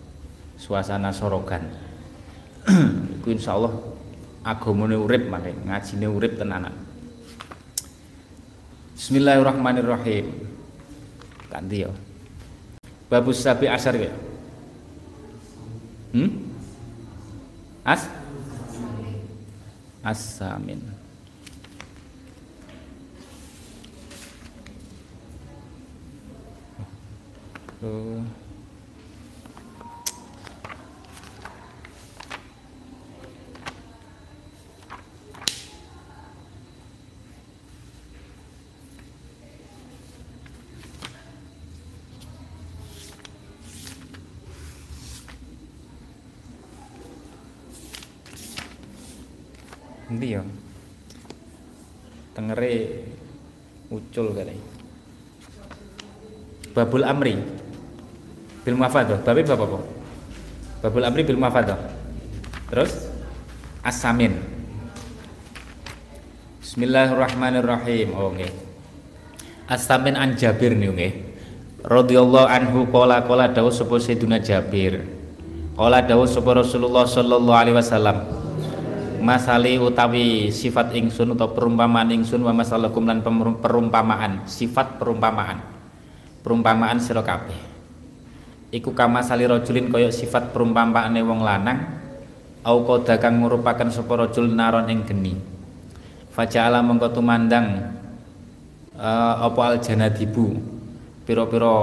suasana 0.58 1.10
sorogan. 1.10 1.66
Insya 3.28 3.54
Allah 3.54 3.74
agamane 4.40 4.96
urip 4.96 5.28
ngaji 5.28 5.68
ngajine 5.68 6.06
urip 6.08 6.32
tenanan. 6.40 6.74
Bismillahirrahmanirrahim. 8.96 10.26
Ganti 11.52 11.84
ya. 11.86 11.92
Babus 13.08 13.40
sabi 13.40 13.68
asar 13.68 13.94
ya? 13.96 14.12
Hmm? 16.12 16.48
as? 17.84 18.08
As-samin 20.00 20.97
Oh. 27.80 28.18
Nanti 50.10 50.34
ya. 50.34 50.42
Tengere 52.34 53.06
ucul 53.86 54.34
kali. 54.34 54.58
Babul 56.74 57.06
Amri 57.06 57.57
bil 58.68 58.76
muafadah 58.76 59.24
babi 59.24 59.48
bab 59.48 59.64
apa 59.64 59.80
babul 60.84 61.00
amri 61.00 61.24
bil 61.24 61.40
muafadah 61.40 61.80
terus? 62.68 63.08
Asamin 63.80 64.36
Bismillahirrahmanirrahim. 66.60 68.12
Oh 68.12 68.28
nggih. 68.28 68.52
Asamin 69.64 70.20
an 70.20 70.36
Jabir 70.36 70.76
nih 70.76 70.92
nggih. 70.92 71.12
Radhiyallahu 71.80 72.44
anhu 72.44 72.84
qala 72.92 73.24
qala 73.24 73.48
dawuh 73.48 73.72
sapa 73.72 73.96
Sayyidina 73.96 74.36
Jabir. 74.36 75.00
Qala 75.72 76.04
dawuh 76.04 76.28
sapa 76.28 76.60
Rasulullah 76.60 77.08
sallallahu 77.08 77.56
alaihi 77.56 77.72
wasallam. 77.72 78.20
Masali 79.24 79.80
utawi 79.80 80.52
sifat 80.52 80.92
ingsun 80.92 81.32
atau 81.32 81.56
perumpamaan 81.56 82.12
ingsun 82.12 82.44
wa 82.44 82.52
masalakum 82.52 83.08
lan 83.08 83.24
perumpamaan. 83.64 84.44
Sifat 84.44 85.00
perumpamaan. 85.00 85.64
Perumpamaan 86.44 87.00
sira 87.00 87.24
kabeh 87.24 87.77
iku 88.68 88.92
kama 88.92 89.24
sali 89.24 89.48
rajulin 89.48 89.88
kaya 89.88 90.12
sifat 90.12 90.52
perumpamaane 90.52 91.20
wong 91.24 91.40
lanang 91.40 91.98
au 92.66 92.84
qada 92.84 93.16
kang 93.16 93.40
ngurupaken 93.40 93.88
sapa 93.88 94.26
rajul 94.26 94.52
naron 94.52 94.92
ing 94.92 95.08
geni. 95.08 95.34
Faja'ala 96.36 96.84
mengko 96.84 97.10
tumandang 97.10 97.96
uh, 98.94 99.34
apa 99.42 99.60
al 99.64 99.76
janadibu 99.82 100.54
pira-pira 101.26 101.74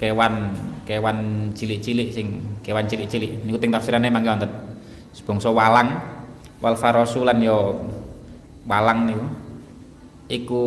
kewan 0.00 0.54
kewan 0.86 1.50
cilik-cilik 1.52 2.08
sing 2.14 2.26
kewan 2.62 2.86
cilik-cilik. 2.86 3.42
Niku 3.42 3.58
teng 3.58 3.74
tafsirane 3.74 4.08
mangke 4.08 4.30
wonten. 4.30 4.52
Sebangsa 5.12 5.50
walang 5.50 5.98
wal 6.62 6.76
farasulan 6.78 7.42
yo 7.42 7.82
walang 8.64 9.10
niku. 9.10 9.26
Iku 10.26 10.62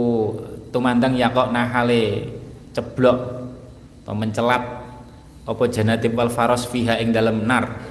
tumandang 0.71 1.15
ya 1.15 1.31
kok 1.31 1.51
nahale 1.51 2.31
ceblok 2.75 3.17
atau 4.03 4.15
mencelat 4.15 4.78
apa 5.49 5.65
janatib 5.65 6.13
wal 6.13 6.29
faros 6.29 6.69
fiha 6.69 7.01
ing 7.01 7.09
dalam 7.09 7.41
nar? 7.41 7.81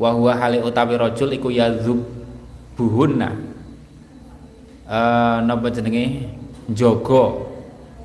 Wa 0.00 0.16
huwa 0.16 0.32
hali 0.40 0.64
utawi 0.64 0.96
rajul 0.96 1.36
iku 1.36 1.52
yadzub 1.52 2.00
buhunna 2.80 3.36
uh, 4.88 5.44
napa 5.44 5.68
jenenge? 5.68 6.32
Njaga 6.68 7.24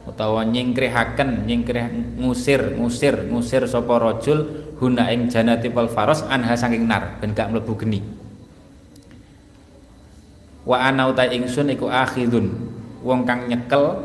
utawa 0.03 0.43
nyingkrihaken 0.43 1.47
nyingkrih 1.47 2.19
ngusir 2.19 2.75
ngusir 2.75 3.31
ngusir 3.31 3.63
sapa 3.67 3.95
rajul 3.95 4.71
huna 4.79 5.07
ing 5.15 5.31
janatib 5.31 5.71
wal 5.71 5.87
faros 5.87 6.23
anha 6.27 6.55
saking 6.59 6.83
nar 6.83 7.23
ben 7.23 7.31
gak 7.31 7.47
mlebu 7.47 7.79
geni. 7.79 8.03
Wa 10.67 10.91
ana 10.91 11.11
utai 11.11 11.35
ingsun 11.35 11.71
iku 11.71 11.87
akhidun 11.91 12.51
wong 13.03 13.23
kang 13.27 13.51
nyekel 13.51 13.99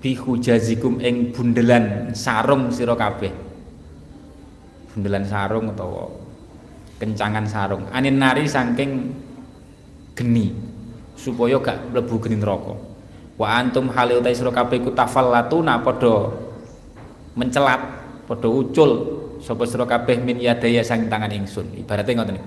bi 0.00 0.16
hujazikum 0.16 1.00
ing 1.04 1.36
bundelan 1.36 2.16
sarung 2.16 2.72
sira 2.72 2.96
kabeh 2.96 3.51
bundelan 4.92 5.24
sarung 5.24 5.72
atau 5.72 6.12
kencangan 7.00 7.44
sarung. 7.48 7.82
Anin 7.90 8.20
nari 8.20 8.44
saking 8.44 9.10
geni 10.14 10.52
supaya 11.16 11.56
gak 11.58 11.90
mlebu 11.90 12.14
geni 12.22 12.36
neraka. 12.38 12.76
Wa 13.40 13.58
antum 13.58 13.88
hale 13.90 14.20
utai 14.20 14.36
sira 14.36 14.52
kabeh 14.52 14.78
iku 14.78 14.92
tafallatuna 14.92 15.80
padha 15.80 16.30
mencelat 17.34 17.80
padha 18.28 18.48
ucul 18.48 18.90
sapa 19.40 19.64
sira 19.64 19.88
kabeh 19.88 20.20
min 20.20 20.38
yadaya 20.38 20.84
sang 20.84 21.08
tangan 21.08 21.32
ingsun. 21.32 21.72
Ibaratnya 21.80 22.22
ngoten 22.22 22.38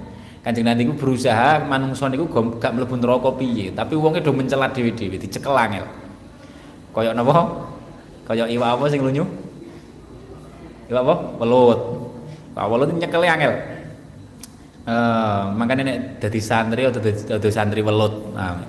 Kanjeng 0.46 0.62
Nabi 0.70 0.86
ku 0.86 0.94
berusaha 0.94 1.66
manungsa 1.66 2.06
niku 2.06 2.30
gak 2.62 2.70
mlebu 2.70 3.02
neraka 3.02 3.34
piye 3.34 3.74
tapi 3.74 3.98
wonge 3.98 4.22
do 4.22 4.30
mencelat 4.30 4.78
dhewe-dhewe 4.78 5.18
dicekel 5.18 5.58
angel 5.58 5.90
kaya 6.94 7.12
napa? 7.12 7.66
Kaya 8.24 8.48
iwak 8.48 8.80
apa 8.80 8.86
sing 8.88 9.04
lunyu? 9.04 9.28
Iwak 10.88 11.02
apa? 11.02 11.16
Welut 11.44 12.05
Awal 12.56 12.88
itu 12.88 12.94
nyekel 13.04 13.24
angel. 13.28 13.54
Uh, 14.86 15.50
makanya 15.58 15.84
nek 15.92 15.98
dadi 16.24 16.40
santri 16.40 16.88
atau 16.88 17.04
dadi 17.04 17.50
santri 17.52 17.84
welut. 17.84 18.32
Nah, 18.32 18.64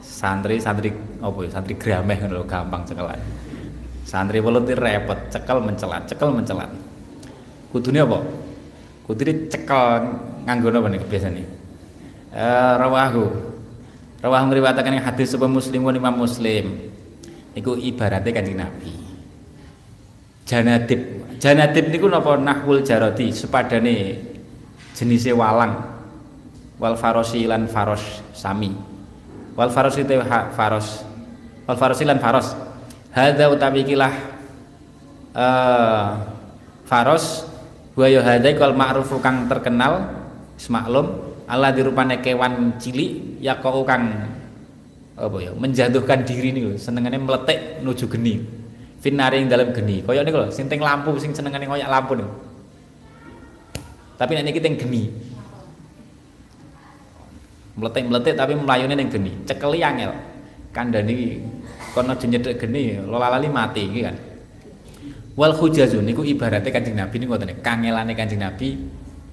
santri 0.00 0.56
santri 0.56 0.88
apa 1.20 1.38
ya 1.44 1.48
santri 1.52 1.74
grameh 1.76 2.16
ngono 2.24 2.48
gampang 2.48 2.88
cekelan. 2.88 3.20
Santri 4.08 4.40
welut 4.40 4.64
itu 4.64 4.74
repot, 4.74 5.18
cekel 5.28 5.60
mencelat, 5.60 6.02
cekel 6.08 6.30
mencelat. 6.32 6.70
Kudune 7.70 8.00
apa? 8.02 8.18
Kudune 9.04 9.46
cekel 9.46 9.84
nganggo 10.48 10.68
napa 10.72 10.88
nih 10.88 11.00
biasane? 11.04 11.42
Eh 12.32 12.74
rawahu. 12.80 13.24
Rawahu 14.24 14.44
ngriwayataken 14.50 15.04
hadis 15.04 15.36
Muslim 15.36 15.84
wa 15.84 15.92
Imam 15.92 16.16
Muslim. 16.16 16.90
Iku 17.54 17.76
ibaratnya 17.76 18.30
Kanjeng 18.30 18.58
Nabi. 18.62 18.94
Janadib 20.46 21.00
Janatib 21.40 21.88
niku 21.88 22.04
napa 22.04 22.36
nahwul 22.36 22.84
jarati 22.84 23.32
sepadane 23.32 24.20
jenise 24.92 25.32
walang. 25.32 25.88
Wal 26.76 26.96
farosi 27.00 27.48
lan 27.48 27.64
faros 27.64 28.20
sami. 28.36 28.76
Wal 29.56 29.72
farosi 29.72 30.04
te 30.04 30.20
faros. 30.52 31.00
Wal 31.64 31.76
farosi 31.80 32.04
lan 32.04 32.20
faros. 32.20 32.52
Hadza 33.10 33.48
utawi 33.48 33.88
kilah 33.88 34.14
uh, 35.34 36.08
faros 36.84 37.48
wa 37.96 38.06
ya 38.06 38.20
hadza 38.22 38.52
kal 38.54 38.76
ma'rufu 38.76 39.18
kang 39.18 39.48
terkenal 39.50 40.08
semaklum 40.60 41.30
Allah 41.50 41.74
dirupane 41.74 42.22
kewan 42.22 42.78
cilik 42.78 43.42
ya 43.42 43.58
kau 43.58 43.82
kang 43.82 44.30
apa 45.18 45.36
ya 45.42 45.50
menjatuhkan 45.52 46.22
diri 46.22 46.54
nih 46.54 46.78
senengane 46.78 47.18
meletek 47.18 47.82
nuju 47.82 48.06
geni 48.06 48.59
finari 49.00 49.42
ing 49.42 49.48
dalam 49.48 49.72
geni. 49.72 50.04
Kaya 50.04 50.20
niku 50.20 50.38
lho 50.44 50.48
sing 50.52 50.68
teng 50.68 50.84
lampu 50.84 51.16
sing 51.16 51.32
senengane 51.32 51.64
ngoyak 51.66 51.88
lampu 51.88 52.20
niku. 52.20 52.32
Tapi 54.20 54.30
nek 54.36 54.44
niki 54.52 54.60
teng 54.60 54.76
geni. 54.76 55.08
Meletek-meletek 57.80 58.36
tapi 58.36 58.52
melayune 58.54 58.94
ning 58.94 59.08
geni. 59.08 59.32
Cekeli 59.48 59.80
angel. 59.80 60.12
Kandhani 60.70 61.40
kono 61.96 62.14
nyedhek 62.14 62.60
geni 62.60 63.00
lolalali 63.00 63.48
mati 63.48 63.82
iki 63.88 64.00
kan. 64.04 64.16
Wal 65.34 65.56
khujazun 65.56 66.04
niku 66.04 66.20
ibaratnya 66.20 66.68
Kanjeng 66.68 67.00
Nabi 67.00 67.16
niku 67.16 67.32
ngoten. 67.32 67.64
Kangelane 67.64 68.12
Kanjeng 68.12 68.44
Nabi 68.44 68.76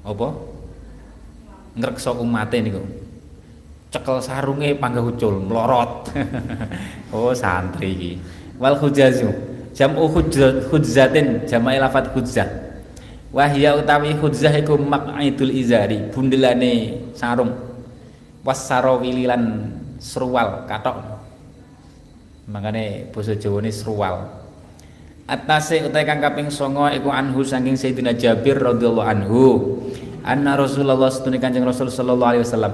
apa? 0.08 0.28
Ngrekso 1.76 2.16
umate 2.16 2.64
niku. 2.64 2.82
Cekel 3.92 4.24
sarunge 4.24 4.76
panggah 4.80 5.04
ucul 5.04 5.40
melorot 5.48 6.12
oh 7.16 7.32
santri 7.32 8.20
wal 8.60 8.76
khujazu 8.76 9.32
Jam'u 9.78 10.10
hudzatin 10.74 11.46
jama'i 11.46 11.78
lafat 11.78 12.10
hudzah. 12.18 12.50
Wahya 13.30 13.78
utawi 13.78 14.18
hudzah 14.18 14.50
iku 14.58 14.74
maq'idul 14.74 15.54
izari, 15.54 16.10
bundelane 16.10 17.06
sarung. 17.14 17.54
Wasarawili 18.42 19.30
lan 19.30 19.70
serual 20.02 20.66
katok. 20.66 20.98
Makane 22.50 23.12
basa 23.14 23.38
Jawane 23.38 23.70
serual. 23.70 24.24
Atase 25.28 25.84
utai 25.84 26.08
kang 26.08 26.24
kaping 26.24 26.48
9 26.48 26.98
iku 26.98 27.12
anhu 27.12 27.44
saking 27.44 27.76
Sayyidina 27.76 28.16
Jabir 28.16 28.58
radhiyallahu 28.58 29.04
anhu. 29.04 29.44
Anna 30.24 30.56
Rasulullah 30.56 31.12
setune 31.12 31.38
Kanjeng 31.38 31.68
Rasul 31.68 31.92
sallallahu 31.92 32.32
alaihi 32.34 32.44
wasallam 32.48 32.74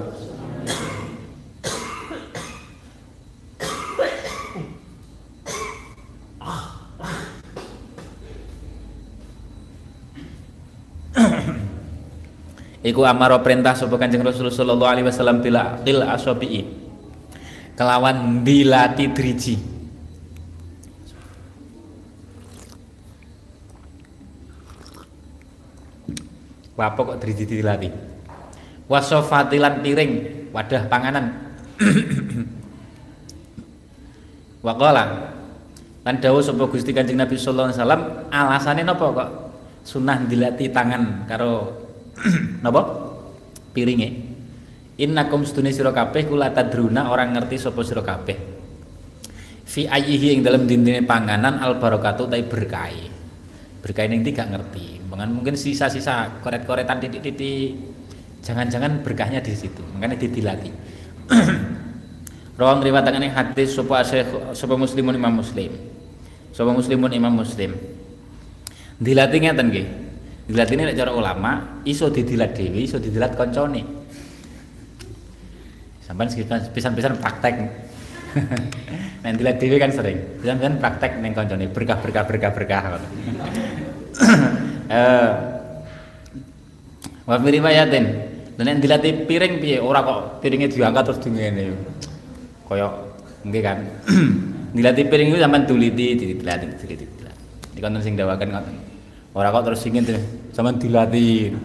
Iku 12.84 13.08
amaro 13.08 13.40
perintah 13.40 13.72
sapa 13.72 13.96
Kanjeng 13.96 14.28
Rasul 14.28 14.52
sallallahu 14.52 14.92
alaihi 14.92 15.08
wasallam 15.08 15.40
bila 15.40 15.80
qil 15.88 16.04
asabii. 16.04 16.68
Kelawan 17.80 18.44
dilati 18.44 19.08
driji. 19.10 19.56
Apa 26.76 27.00
kok 27.00 27.24
driji 27.24 27.48
dilati? 27.48 27.88
Wasofatilan 28.92 29.80
piring, 29.80 30.12
wadah 30.52 30.84
panganan. 30.92 31.56
Waqala 34.68 35.32
lan 36.04 36.16
dawuh 36.20 36.44
sapa 36.44 36.68
Gusti 36.68 36.92
Kanjeng 36.92 37.20
Nabi 37.20 37.40
sallallahu 37.40 37.72
alaihi 37.72 37.80
wasallam 37.80 38.04
alasane 38.28 38.84
napa 38.84 39.06
kok 39.12 39.30
sunah 39.88 40.28
dilati 40.28 40.68
tangan 40.68 41.24
karo 41.28 41.83
napa? 42.64 42.82
Piringe. 43.74 44.10
Innakum 45.02 45.42
sedune 45.42 45.74
sira 45.74 45.90
kabeh 45.90 46.30
kula 46.30 46.54
tadruna 46.54 47.10
orang 47.10 47.34
ngerti 47.34 47.58
sapa 47.58 47.82
sira 47.82 48.06
kabeh. 48.06 48.38
Fi 49.66 49.90
ayyihi 49.90 50.38
ing 50.38 50.42
dalam 50.46 50.70
dindine 50.70 51.02
panganan 51.02 51.58
al 51.58 51.82
barakatu 51.82 52.30
tai 52.30 52.46
berkah 52.46 52.94
berkah 53.84 54.08
ning 54.08 54.24
gak 54.24 54.48
ngerti. 54.48 55.04
Bahkan 55.12 55.30
mungkin 55.34 55.60
sisa-sisa 55.60 56.40
koret-koretan 56.40 57.04
titik-titik. 57.04 57.76
Jangan-jangan 58.44 59.04
berkahnya 59.04 59.44
di 59.44 59.52
situ. 59.52 59.84
Makanya 59.96 60.16
ditilati. 60.16 60.72
Rawang 62.60 62.86
riwayat 62.86 63.12
yang 63.12 63.34
hadis 63.34 63.76
sapa 63.76 64.06
sapa 64.56 64.76
muslimun 64.80 65.20
imam 65.20 65.44
muslim. 65.44 65.74
Sapa 66.56 66.72
muslimun 66.72 67.12
imam 67.12 67.34
muslim. 67.34 67.76
Dilatih 69.02 69.42
ngeten 69.42 69.68
Dilat 70.44 70.70
ini 70.76 70.92
cara 70.92 71.12
ulama 71.16 71.80
iso 71.88 72.12
didilat 72.12 72.52
dewi, 72.52 72.84
iso 72.84 73.00
didilat 73.00 73.40
koncone. 73.40 73.84
Sampai 76.04 76.28
pisan-pisan 76.76 77.16
praktek. 77.16 77.56
Nek 79.24 79.34
dilat 79.40 79.56
dewi 79.56 79.80
kan 79.80 79.92
sering. 79.96 80.20
Pisan-pisan 80.44 80.84
praktek 80.84 81.24
neng 81.24 81.32
koncone 81.32 81.72
berkah 81.72 81.96
berkah 82.04 82.24
berkah 82.28 82.52
berkah. 82.52 82.84
Eh 84.84 85.32
Wa 87.24 87.40
riwayatin. 87.40 88.06
Dan 88.54 88.64
nek 88.70 88.86
dilati 88.86 89.10
piring 89.26 89.58
piye 89.58 89.82
ora 89.82 90.06
kok 90.06 90.44
piringnya 90.44 90.70
diangkat 90.70 91.04
terus 91.10 91.20
dingene. 91.24 91.74
Kaya 92.68 92.92
nggih 93.48 93.64
kan. 93.64 93.78
dilati 94.76 95.02
piring 95.08 95.28
itu 95.34 95.40
sampean 95.40 95.64
tuliti 95.66 96.20
dilati 96.20 96.68
diliti. 96.84 97.06
Di 97.74 97.80
konten 97.82 98.04
sing 98.04 98.14
dawakan 98.20 98.50
ngoten. 98.54 98.93
Ora 99.34 99.50
kok 99.50 99.66
terus 99.66 99.86
ingin 99.90 100.06
tuh, 100.06 100.22
sama 100.54 100.70
dilatih. 100.78 101.58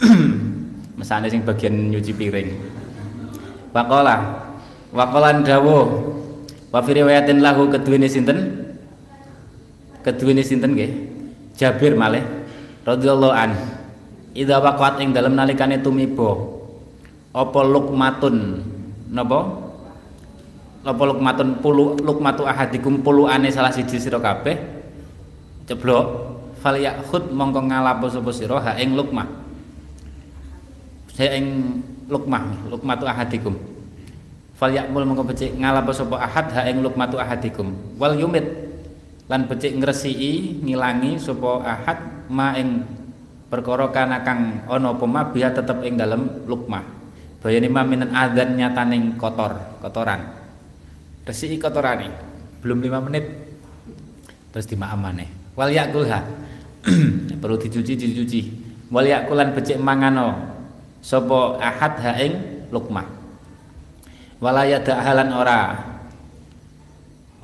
Mesane 1.00 1.32
sing 1.32 1.40
bagian 1.40 1.88
nyuci 1.88 2.12
piring. 2.12 2.52
Waqala 3.72 4.48
Waqalan 4.90 5.46
dawuh 5.46 5.86
wa 6.74 6.80
fi 6.82 6.90
riwayatin 6.98 7.38
lahu 7.38 7.70
keduwene 7.70 8.10
sinten? 8.10 8.38
Sinten? 10.42 10.72
Jabir 11.54 11.94
malih 11.94 12.26
radhiyallahu 12.82 13.30
an. 13.34 13.54
Idza 14.34 14.58
waqat 14.58 14.98
ing 15.02 15.14
dalem 15.14 15.38
nalikane 15.38 15.78
tumiba 15.78 16.38
apa 17.30 17.60
lukmatun 17.62 18.36
napa? 19.14 19.40
Apa 20.82 21.02
lukmatun 21.06 21.60
pulu 21.62 21.94
lukmatu 22.00 22.48
ahadikum 22.48 23.04
puluane 23.04 23.52
salah 23.52 23.70
siji 23.70 24.00
sira 24.00 24.18
kabeh 24.18 24.56
ceblok 25.68 26.29
falyakhud 26.60 27.32
mongko 27.32 27.60
ngalapo 27.72 28.06
sapa 28.12 28.30
sira 28.30 28.60
ha 28.60 28.76
ing 28.76 28.92
lukmah 28.92 29.40
saya 31.20 31.36
ing 31.36 31.76
lukmah 32.08 32.72
lukmatu 32.72 33.04
ahadikum. 33.04 33.52
Falyakmul 34.56 35.04
mongko 35.04 35.28
becik 35.28 35.52
ngalapo 35.52 35.92
sapa 35.92 36.16
ahad 36.16 36.48
ha 36.56 36.64
ing 36.64 36.80
lukmatu 36.80 37.20
ahadikum. 37.20 37.76
Wal 38.00 38.16
yumit 38.16 38.44
lan 39.28 39.44
becik 39.44 39.76
ngresiki 39.76 40.64
ngilangi 40.64 41.20
sapa 41.20 41.60
ahad 41.60 41.98
ma 42.32 42.56
ing 42.56 42.88
perkara 43.52 43.92
kana 43.92 44.24
kang 44.24 44.64
ana 44.64 44.96
apa 44.96 45.04
ma 45.04 45.28
biya 45.28 45.52
tetep 45.52 45.84
ing 45.84 46.00
dalem 46.00 46.46
lukmah 46.48 46.86
bayane 47.44 47.68
ma 47.68 47.84
minan 47.84 48.16
adzan 48.16 48.56
nyataning 48.56 49.20
kotor 49.20 49.60
kotoran. 49.84 50.24
Resiki 51.28 51.60
kotorane 51.60 52.08
belum 52.64 52.80
lima 52.80 52.96
menit. 53.04 53.28
Terus 54.56 54.66
dimaamane 54.66 55.52
wal 55.52 55.68
yakulha 55.68 56.24
perlu 57.40 57.56
dicuci 57.60 57.92
dicuci. 57.96 58.40
Wal 58.90 59.06
yakulan 59.06 59.52
becik 59.54 59.78
mangano. 59.78 60.34
Sapa 61.00 61.56
ahad 61.60 61.94
ha 62.00 62.12
ing 62.20 62.66
lukmah. 62.68 63.06
Wala 64.40 64.64
halan 64.68 65.30
ora. 65.32 65.60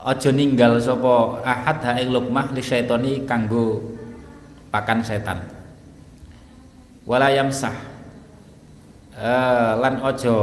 Aja 0.06 0.30
ninggal 0.30 0.78
sapa 0.78 1.40
ahad 1.44 1.78
ha 1.84 1.92
ing 2.00 2.12
lukmah 2.12 2.52
li 2.52 2.62
syaitani 2.62 3.24
kanggo 3.24 3.80
pakan 4.72 5.00
setan. 5.04 5.40
Wala 7.06 7.30
yamsah. 7.32 7.74
Uh, 9.16 9.72
lan 9.80 10.04
aja 10.04 10.36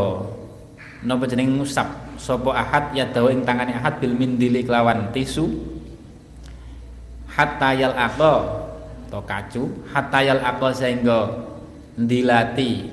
napa 1.05 1.29
jeneng 1.29 1.61
ngusap. 1.61 1.85
Sapa 2.17 2.49
ahad 2.55 2.95
ya 2.95 3.05
dawa 3.09 3.29
ing 3.29 3.43
tangane 3.43 3.75
ahad 3.75 3.99
bil 3.99 4.15
mindili 4.15 4.63
kelawan 4.63 5.11
tisu. 5.11 5.49
Hatta 7.33 7.73
yal 7.73 7.97
aqo 7.97 8.63
atau 9.13 9.21
kacu 9.29 9.69
hatayal 9.93 10.41
akal 10.41 10.73
sehingga 10.73 11.45
dilati 11.93 12.89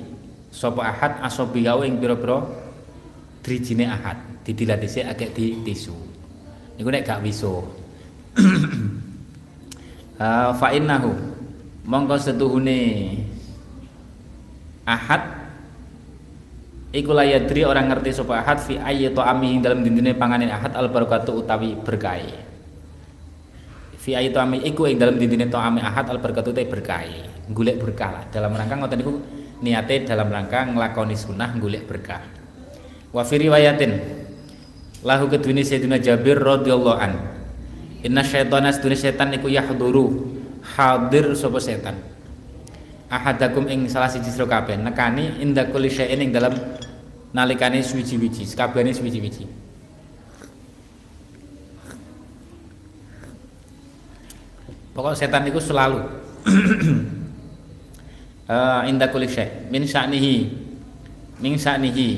sapa 0.53 0.85
ahad 0.85 1.17
asobiyau 1.25 1.81
ing 1.81 1.97
pira-pira 1.97 2.45
drijine 3.41 3.89
ahad 3.89 4.21
didilati 4.45 4.85
sik 4.85 5.09
agak 5.09 5.33
di 5.33 5.65
tisu. 5.65 5.97
Niku 6.77 6.93
nek 6.93 7.09
gak 7.09 7.25
wiso 7.25 7.65
uh, 10.21 10.53
fa 10.53 10.67
innahu 10.77 11.09
mongko 11.89 12.21
setuhune 12.21 13.17
ahad 14.85 15.25
iku 16.93 17.17
layadri 17.17 17.65
orang 17.65 17.89
ngerti 17.89 18.13
sapa 18.13 18.45
ahad 18.45 18.61
fi 18.61 18.77
ayyi 18.77 19.09
ta'ami 19.09 19.57
dalam 19.57 19.81
dindine 19.81 20.13
panganan 20.13 20.53
ahad 20.53 20.77
al 20.77 20.93
barakatu 20.93 21.41
utawi 21.41 21.73
berkah 21.81 22.21
fi 24.01 24.17
ayi 24.17 24.33
ami 24.33 24.65
iku 24.65 24.89
ing 24.89 24.97
dalam 24.97 25.21
dindine 25.21 25.45
ami 25.53 25.77
ahad 25.77 26.09
al 26.09 26.17
berkatu 26.17 26.49
te 26.49 26.65
berkah 26.65 27.05
golek 27.53 27.77
berkah 27.77 28.09
lah. 28.09 28.23
Dalam 28.33 28.57
rangka 28.57 28.73
ngoten 28.73 28.97
niku 28.97 29.13
niate 29.61 30.09
dalam 30.09 30.33
rangka 30.33 30.65
nglakoni 30.73 31.13
sunah 31.13 31.53
golek 31.61 31.85
berkah. 31.85 32.25
Wa 33.13 33.21
fi 33.21 33.37
riwayatin 33.37 33.91
lahu 35.05 35.29
kedune 35.29 35.61
Sayyidina 35.61 36.01
Jabir 36.01 36.41
radhiyallahu 36.41 36.97
an. 36.97 37.13
Inna 38.01 38.25
syaitana 38.25 38.73
sedune 38.73 38.97
setan 38.97 39.29
iku 39.37 39.45
yahduru 39.45 40.33
hadir 40.73 41.37
sapa 41.37 41.61
setan. 41.61 42.01
Ahadakum 43.11 43.69
ing 43.69 43.85
salah 43.85 44.09
siji 44.09 44.33
sira 44.33 44.49
kabeh 44.49 44.81
nekani 44.81 45.43
inda 45.43 45.69
kulli 45.69 45.91
syai'in 45.91 46.25
ing 46.25 46.31
dalam 46.33 46.57
nalikane 47.35 47.83
suwiji-wiji 47.83 48.47
sakabehane 48.47 48.95
suwiji-wiji 48.95 49.60
Pokok 54.91 55.15
setan 55.15 55.47
itu 55.47 55.59
selalu. 55.59 56.03
Uh, 58.45 58.81
inda 58.89 59.07
kulli 59.07 59.27
syai. 59.27 59.71
Min 59.71 59.87
sya'nihi. 59.87 60.35
Min 61.39 61.55
sya'nihi. 61.55 62.09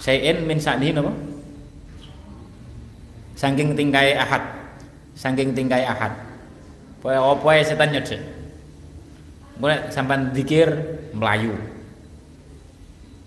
Syai'in 0.00 0.44
min 0.48 0.58
sya'nihi 0.60 0.92
napa? 0.96 1.12
Saking 3.36 3.76
tingkai 3.76 4.16
ahad. 4.16 4.42
Saking 5.12 5.52
tingkai 5.52 5.84
ahad. 5.84 6.12
Poe 7.04 7.16
opo 7.20 7.52
setan 7.60 7.92
nyedek 7.92 8.44
mulai 9.58 9.86
sampai 9.90 10.34
dikir 10.34 10.66
melayu 11.14 11.54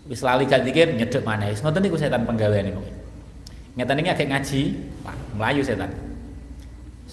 wis 0.07 0.23
lali 0.23 0.43
gak 0.43 0.63
dikir 0.67 0.91
nyedek 0.95 1.23
mana 1.23 1.51
ngoten 1.51 1.81
niku 1.83 1.95
setan 1.99 2.27
penggaweane 2.27 2.71
kok 2.71 2.83
ngeten 3.79 3.99
iki 4.03 4.11
agak 4.11 4.27
ngaji 4.31 4.61
melayu 5.35 5.61
setan 5.63 5.91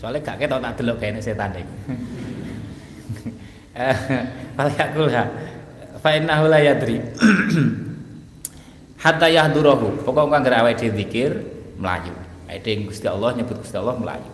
Soalnya 0.04 0.20
gak 0.20 0.36
ketok 0.36 0.60
tak 0.60 0.72
delok 0.76 1.00
kayaknya 1.00 1.24
setan 1.24 1.56
iku. 1.56 1.74
Fal 4.52 4.68
yakulha 4.68 5.24
fa 5.96 6.10
innahu 6.12 6.44
la 6.44 6.60
yadri. 6.60 7.00
Hatta 9.00 9.32
yahdurahu. 9.32 10.04
Pokok 10.04 10.28
kang 10.28 10.44
ngger 10.44 10.60
awake 10.60 10.76
dhewe 10.76 10.92
zikir 10.92 11.32
melayu. 11.80 12.12
Dhewe 12.52 12.92
Gusti 12.92 13.08
Allah 13.08 13.32
nyebut 13.32 13.56
Gusti 13.64 13.80
Allah 13.80 13.96
melayu. 13.96 14.28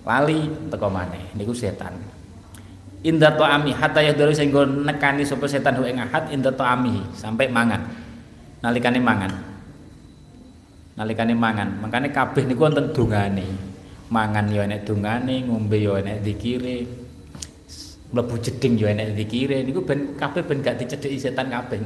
Lali 0.00 0.48
teko 0.72 0.88
maneh 0.88 1.28
niku 1.36 1.52
setan. 1.52 2.00
Inda 3.04 3.36
ta'ami 3.36 3.76
hatta 3.76 4.00
yahduru 4.00 4.32
sehingga 4.32 4.64
nekani 4.64 5.28
sapa 5.28 5.44
setan 5.44 5.76
hu 5.76 5.84
ing 5.84 6.00
ahad 6.00 6.32
inda 6.32 6.48
ta'ami 6.48 7.04
sampai 7.12 7.52
mangan. 7.52 7.84
Nalikane 8.64 8.96
mangan. 8.96 9.32
Nalikane 10.96 11.36
mangan. 11.36 11.68
Makane 11.84 12.08
kabeh 12.08 12.48
niku 12.48 12.64
wonten 12.64 12.96
dongane. 12.96 13.69
Mangan 14.10 14.50
ya 14.50 14.66
enek 14.66 14.90
ngombe 15.46 15.78
ya 15.78 16.02
enek 16.02 16.26
zikire. 16.26 16.82
Mlebu 18.10 18.34
jeding 18.42 18.74
ya 18.74 18.90
enek 18.90 19.14
zikire. 19.14 19.62
Niku 19.62 19.86
ben 19.86 20.18
kabeh 20.18 20.42
ben 20.42 20.58
gak 20.66 20.82
dicedheki 20.82 21.30
setan 21.30 21.46
kabeh. 21.46 21.78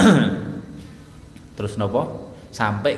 Terus 1.60 1.76
nopo? 1.76 2.32
Sampai 2.48 2.96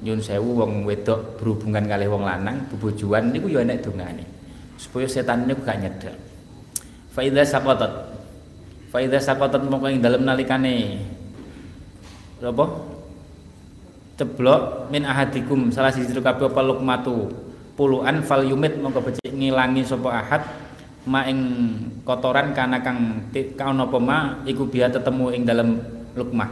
nyun 0.00 0.20
sewu 0.24 0.64
wong 0.64 0.88
wedok 0.88 1.36
berhubungan 1.36 1.84
kali 1.84 2.08
wong 2.08 2.24
lanang 2.24 2.64
bebojoan 2.72 3.36
niku 3.36 3.52
ya 3.52 3.60
enek 3.60 3.84
dongane. 3.84 4.24
Supaya 4.80 5.04
setan 5.04 5.44
niku 5.44 5.60
gak 5.60 5.84
nyedek. 5.84 6.16
Fa 7.12 7.20
idza 7.20 7.44
saqatat. 7.44 7.92
Fa 8.88 8.98
idza 9.04 9.20
saqatat 9.20 9.60
mongko 9.60 9.92
ing 9.92 10.00
dalem 10.00 10.24
nalikane 10.24 11.04
apa? 12.40 12.64
Ceblok 14.16 14.88
min 14.88 15.04
ahadikum 15.04 15.68
salah 15.68 15.92
siji 15.92 16.16
kabeh 16.16 16.48
apa 16.48 16.60
lukmatu 16.64 17.28
puluhan 17.74 18.22
fal 18.22 18.46
yumit 18.46 18.78
mongko 18.78 19.02
becik 19.02 19.34
ngilangi 19.34 19.82
sapa 19.86 20.10
ahad. 20.10 20.42
Ma 21.04 21.20
ing 21.28 21.36
kotoran 22.00 22.56
kana 22.56 22.80
kang 22.80 23.28
kaon 23.28 23.76
apa 23.76 23.98
ma 24.00 24.40
iku 24.48 24.64
biya 24.64 24.88
tetemu 24.88 25.36
ing 25.36 25.44
dalam 25.44 25.76
lukmah. 26.16 26.48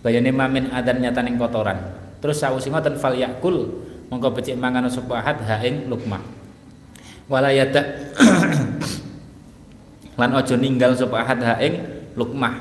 Bayane 0.00 0.32
ma 0.32 0.48
min 0.48 0.72
adan 0.72 1.04
nyataning 1.04 1.36
kotoran. 1.36 1.76
Terus 2.24 2.40
sausi 2.40 2.72
ngoten 2.72 2.96
fal 2.96 3.12
yakul 3.12 3.84
mongko 4.08 4.40
becik 4.40 4.56
mangan 4.56 4.88
sapa 4.88 5.20
ahad 5.20 5.36
ha 5.44 5.60
ing 5.60 5.92
lukmah. 5.92 6.24
Wala 7.28 7.52
yada 7.52 7.84
lan 10.20 10.32
aja 10.32 10.56
ninggal 10.56 10.96
sapa 10.96 11.20
ahad 11.20 11.44
ha 11.44 11.60
ing 11.60 11.84
lukmah. 12.16 12.56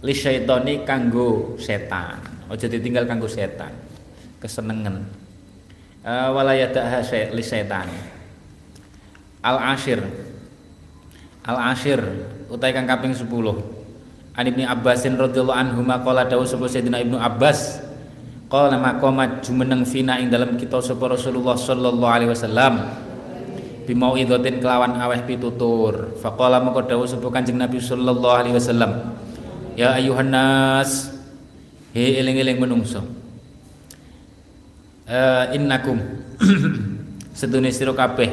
Li 0.00 0.16
syaitani 0.16 0.88
kanggo 0.88 1.60
setan. 1.60 2.48
Aja 2.48 2.72
ditinggal 2.72 3.04
kanggo 3.04 3.28
setan. 3.28 3.76
Kesenengan 4.40 5.25
uh, 6.06 6.30
wala 6.30 6.54
yada 6.54 7.02
li 7.34 7.42
setan 7.42 7.90
al 9.42 9.58
ashir 9.74 9.98
al 11.42 11.58
ashir 11.74 11.98
utai 12.46 12.70
kang 12.70 12.86
kaping 12.86 13.12
10 13.12 13.26
An 14.36 14.44
Ibnu 14.44 14.68
Abbasin 14.68 15.16
radhiyallahu 15.16 15.56
anhu 15.56 15.80
maqala 15.80 16.28
dawu 16.28 16.44
sapa 16.44 16.68
Sayyidina 16.68 17.00
Ibnu 17.00 17.16
Abbas 17.16 17.80
qala 18.52 18.76
maqamat 18.76 19.40
jumeneng 19.40 19.88
fina 19.88 20.20
ing 20.20 20.28
dalam 20.28 20.60
kita 20.60 20.76
sapa 20.84 21.08
Rasulullah 21.08 21.56
sallallahu 21.56 22.12
alaihi 22.12 22.30
wasallam 22.36 22.84
bimauidhatin 23.88 24.60
kelawan 24.60 24.92
aweh 25.00 25.24
pitutur. 25.24 26.12
Faqala 26.20 26.60
maka 26.60 26.84
dawuh 26.84 27.08
sapa 27.08 27.32
Kanjeng 27.32 27.56
Nabi 27.56 27.80
sallallahu 27.80 28.36
alaihi 28.36 28.54
wasallam 28.60 29.16
ya 29.72 29.96
ayuhan 29.96 30.28
nas 30.28 31.16
he 31.96 32.20
eling-eling 32.20 32.60
menungso 32.60 33.00
uh, 35.06 35.44
innakum. 35.54 35.98
Sedune 37.38 37.70
sira 37.70 37.92
kabeh. 37.94 38.30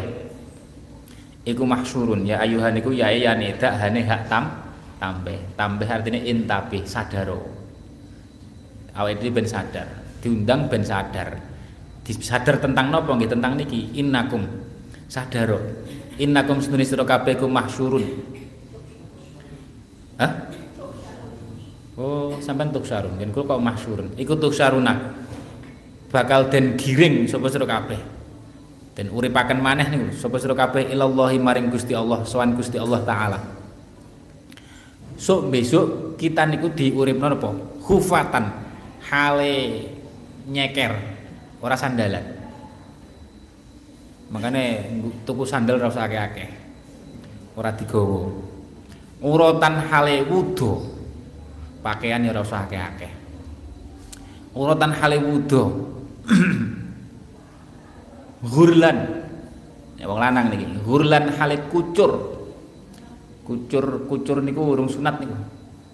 Iku 1.43 1.63
mahsyurun. 1.67 2.23
Ya 2.23 2.39
ayuhan 2.39 2.75
iku 2.79 2.95
ya 2.95 3.11
ya 3.11 3.35
nida 3.35 3.75
hane 3.75 4.03
hak 4.07 4.31
tam 4.31 4.63
tambah 4.97 5.35
tambah 5.59 5.87
artinya 5.87 6.19
intabi 6.23 6.87
sadaro. 6.87 7.39
Awet 8.95 9.19
ini 9.25 9.29
ben 9.33 9.47
sadar. 9.49 9.87
Diundang 10.23 10.71
ben 10.71 10.85
sadar. 10.85 11.35
Sadar 12.03 12.61
tentang 12.61 12.91
nopo 12.91 13.15
nggih? 13.15 13.31
Tentang 13.31 13.59
niki. 13.59 13.91
Innakum. 13.99 14.45
Sadaro. 15.09 15.59
Innakum 16.21 16.61
sunni 16.61 16.85
sira 16.85 17.03
kabeh 17.03 17.35
ku 17.35 17.49
mahsyurun. 17.49 18.05
Hah? 20.21 20.31
Oh, 21.93 22.41
sampean 22.41 22.73
tuksarun, 22.73 23.21
yen 23.21 23.29
kula 23.29 23.53
kok 23.53 23.61
mahsyurun. 23.61 24.07
Iku 24.17 24.33
tuksaruna. 24.37 25.22
Bakal 26.13 26.53
den 26.53 26.77
giring 26.77 27.25
sapa 27.25 27.49
sira 27.49 27.65
kabeh. 27.65 27.97
Den 28.93 29.09
uripaken 29.09 29.57
maneh 29.57 29.89
niku 29.89 30.13
sapa 30.13 30.37
sira 30.37 30.53
kabeh 30.53 30.93
ilallahi 30.93 31.41
maring 31.41 31.73
Gusti 31.73 31.97
Allah, 31.97 32.21
sowan 32.21 32.53
Gusti 32.53 32.77
Allah 32.77 33.01
taala. 33.01 33.41
Sok 35.17 35.49
besok 35.49 35.85
kita 36.21 36.45
niku 36.45 36.69
diuripno 36.69 37.33
napa? 37.33 37.49
Khufatan 37.81 38.45
hale 39.09 39.89
nyeker 40.45 40.93
ora 41.65 41.73
sandalan. 41.73 42.21
Makanya 44.29 44.85
tuku 45.25 45.49
sandal 45.49 45.81
ora 45.81 45.89
usah 45.89 46.05
akeh-akeh 46.05 46.49
ora 47.57 47.73
digawa. 47.73 48.29
Urutan 49.17 49.81
hale 49.89 50.21
wudo 50.29 50.77
pakaian 51.81 52.21
ya 52.21 52.29
ora 52.37 52.45
usah 52.45 52.69
akeh-akeh. 52.69 53.11
Urutan 54.53 54.93
hale 54.93 55.17
wudo 55.17 55.63
gurlan 58.53 58.97
ya 59.99 60.07
wong 60.07 60.19
lanang 60.19 60.51
niki 60.51 60.65
gurlan 60.83 61.31
hale 61.35 61.67
kucur 61.71 62.11
kucur 63.43 64.07
kucur 64.07 64.39
niku 64.39 64.61
urung 64.63 64.87
sunat 64.87 65.19
niku 65.19 65.35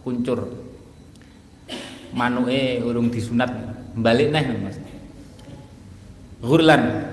kuncur 0.05 0.39
manuke 2.13 2.81
urung 2.81 3.13
disunat 3.13 3.49
balik 3.97 4.33
neh 4.33 4.43
Mas 4.61 4.77
Gurlan 6.39 7.11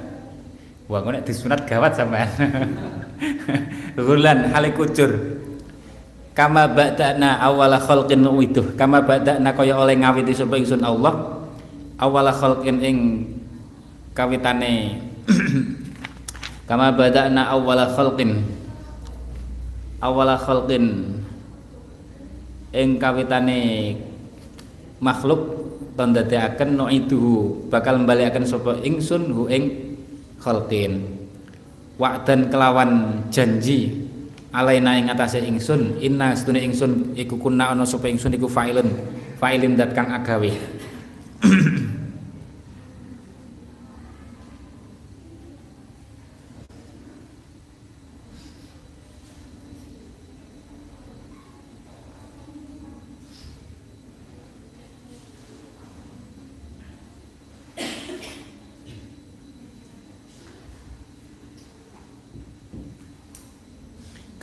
Wah, 0.86 1.02
nek 1.02 1.26
disunat 1.26 1.66
gawat 1.66 1.98
sampean. 1.98 2.30
Gurlan 4.06 4.54
hale 4.54 4.70
kucur. 4.70 5.10
Kama 6.30 6.70
ba'dana 6.70 7.42
awala 7.42 7.82
khalqin 7.82 8.22
itu. 8.38 8.62
Kama 8.78 9.02
ba'dana 9.02 9.50
kaya 9.50 9.74
oleh 9.74 9.98
ngawiti 9.98 10.30
sapa 10.30 10.54
ingsun 10.54 10.86
Allah. 10.86 11.35
Awala 11.96 12.28
khalqin 12.28 12.76
ing 12.84 12.98
kawitane. 14.12 15.00
Kama 16.68 16.92
bada'na 16.92 17.48
awala 17.48 17.88
khalqin. 17.88 18.44
Awala 20.04 20.36
khalqin 20.36 21.16
ing 22.76 22.88
kawitane 23.00 23.96
makhluk 25.00 25.40
tandadekaken 25.96 26.76
no 26.76 26.92
itu 26.92 27.48
bakal 27.72 28.04
akan 28.04 28.44
sapa 28.44 28.76
ingsun 28.84 29.32
hu 29.32 29.48
ing 29.48 29.96
khalqin. 30.36 31.00
Wa'dan 31.96 32.52
kelawan 32.52 33.24
janji 33.32 34.04
alaina 34.52 35.00
ing 35.00 35.08
atase 35.08 35.40
ingsun 35.40 35.96
inna 36.00 36.36
sedune 36.36 36.60
ingsun 36.60 37.16
iku 37.16 37.40
kunna 37.40 37.72
ana 37.72 37.88
sapa 37.88 38.08
ingsun 38.08 38.36
iku 38.36 38.48
fa'ilun 38.48 38.88
fa'ilin 39.40 39.76
dat 39.76 39.96
kang 39.96 40.12
agawe 40.12 40.52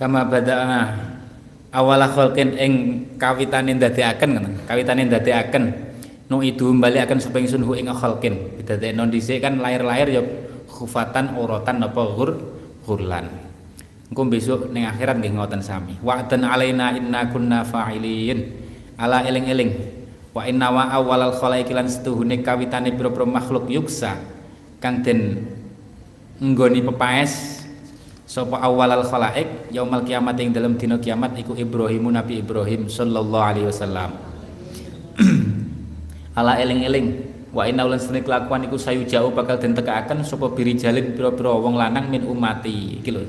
kama 0.04 0.28
bada'na 0.28 1.00
awala 1.72 2.12
khalqin 2.12 2.60
ing 2.60 2.74
kawitane 3.16 3.72
ndadekaken 3.80 4.68
kawitane 4.68 5.08
ndadekaken 5.08 5.64
nu 6.28 6.44
itu 6.44 6.76
bali 6.76 7.00
akan 7.00 7.24
sapa 7.24 7.40
ingsun 7.40 7.64
hu 7.64 7.72
ing 7.80 7.88
khalqin. 7.88 8.60
Bidadekno 8.60 9.08
dhisik 9.08 9.40
kan 9.40 9.64
lahir-lahir 9.64 10.12
ya 10.12 10.22
khufatan 10.68 11.40
uratan 11.40 11.88
apa 11.88 12.02
ghur 12.20 12.36
ghurlan. 12.84 13.32
Engko 14.12 14.28
besok 14.28 14.60
ning 14.76 14.84
akhirat 14.92 15.24
nggih 15.24 15.40
ngoten 15.40 15.64
sami. 15.64 15.96
Wa'dan 16.04 16.44
alaina 16.44 16.92
inna 17.00 17.32
kunna 17.32 17.64
fa'ilin. 17.64 18.60
Ala 19.00 19.24
eling-eling. 19.24 19.72
Wa 20.36 20.44
inna 20.50 20.68
wa 20.68 20.92
awalal 20.92 21.38
khalaiqi 21.40 21.72
lan 21.72 21.88
setuhune 21.88 22.44
kawitane 22.44 22.92
pira-pira 22.92 23.24
makhluk 23.24 23.72
yuksa. 23.72 24.20
Kang 24.84 25.00
den 25.00 25.48
nggoni 26.44 26.84
pepaes 26.84 27.63
sapa 28.34 28.58
awalal 28.66 29.06
khalaik 29.06 29.70
yaumal 29.70 30.02
kiamat 30.02 30.34
ing 30.42 30.50
dalam 30.50 30.74
dina 30.74 30.98
kiamat 30.98 31.38
iku 31.38 31.54
Ibrahimu 31.54 32.10
Nabi 32.10 32.42
Ibrahim 32.42 32.90
sallallahu 32.90 33.46
alaihi 33.46 33.70
wasallam. 33.70 34.10
Ala 36.42 36.58
eling-eling 36.58 37.30
wa 37.54 37.62
inna 37.70 37.86
ulan 37.86 38.02
sedene 38.02 38.26
kelakuan 38.26 38.66
iku 38.66 38.82
sayu 38.82 39.06
jauh 39.06 39.30
bakal 39.30 39.62
den 39.62 39.78
tekaaken 39.78 40.26
sapa 40.26 40.50
birijalin 40.50 41.14
pira-pira 41.14 41.54
wong 41.54 41.78
lanang 41.78 42.10
min 42.10 42.26
umati. 42.26 43.06
Iki 43.06 43.10
lho 43.14 43.22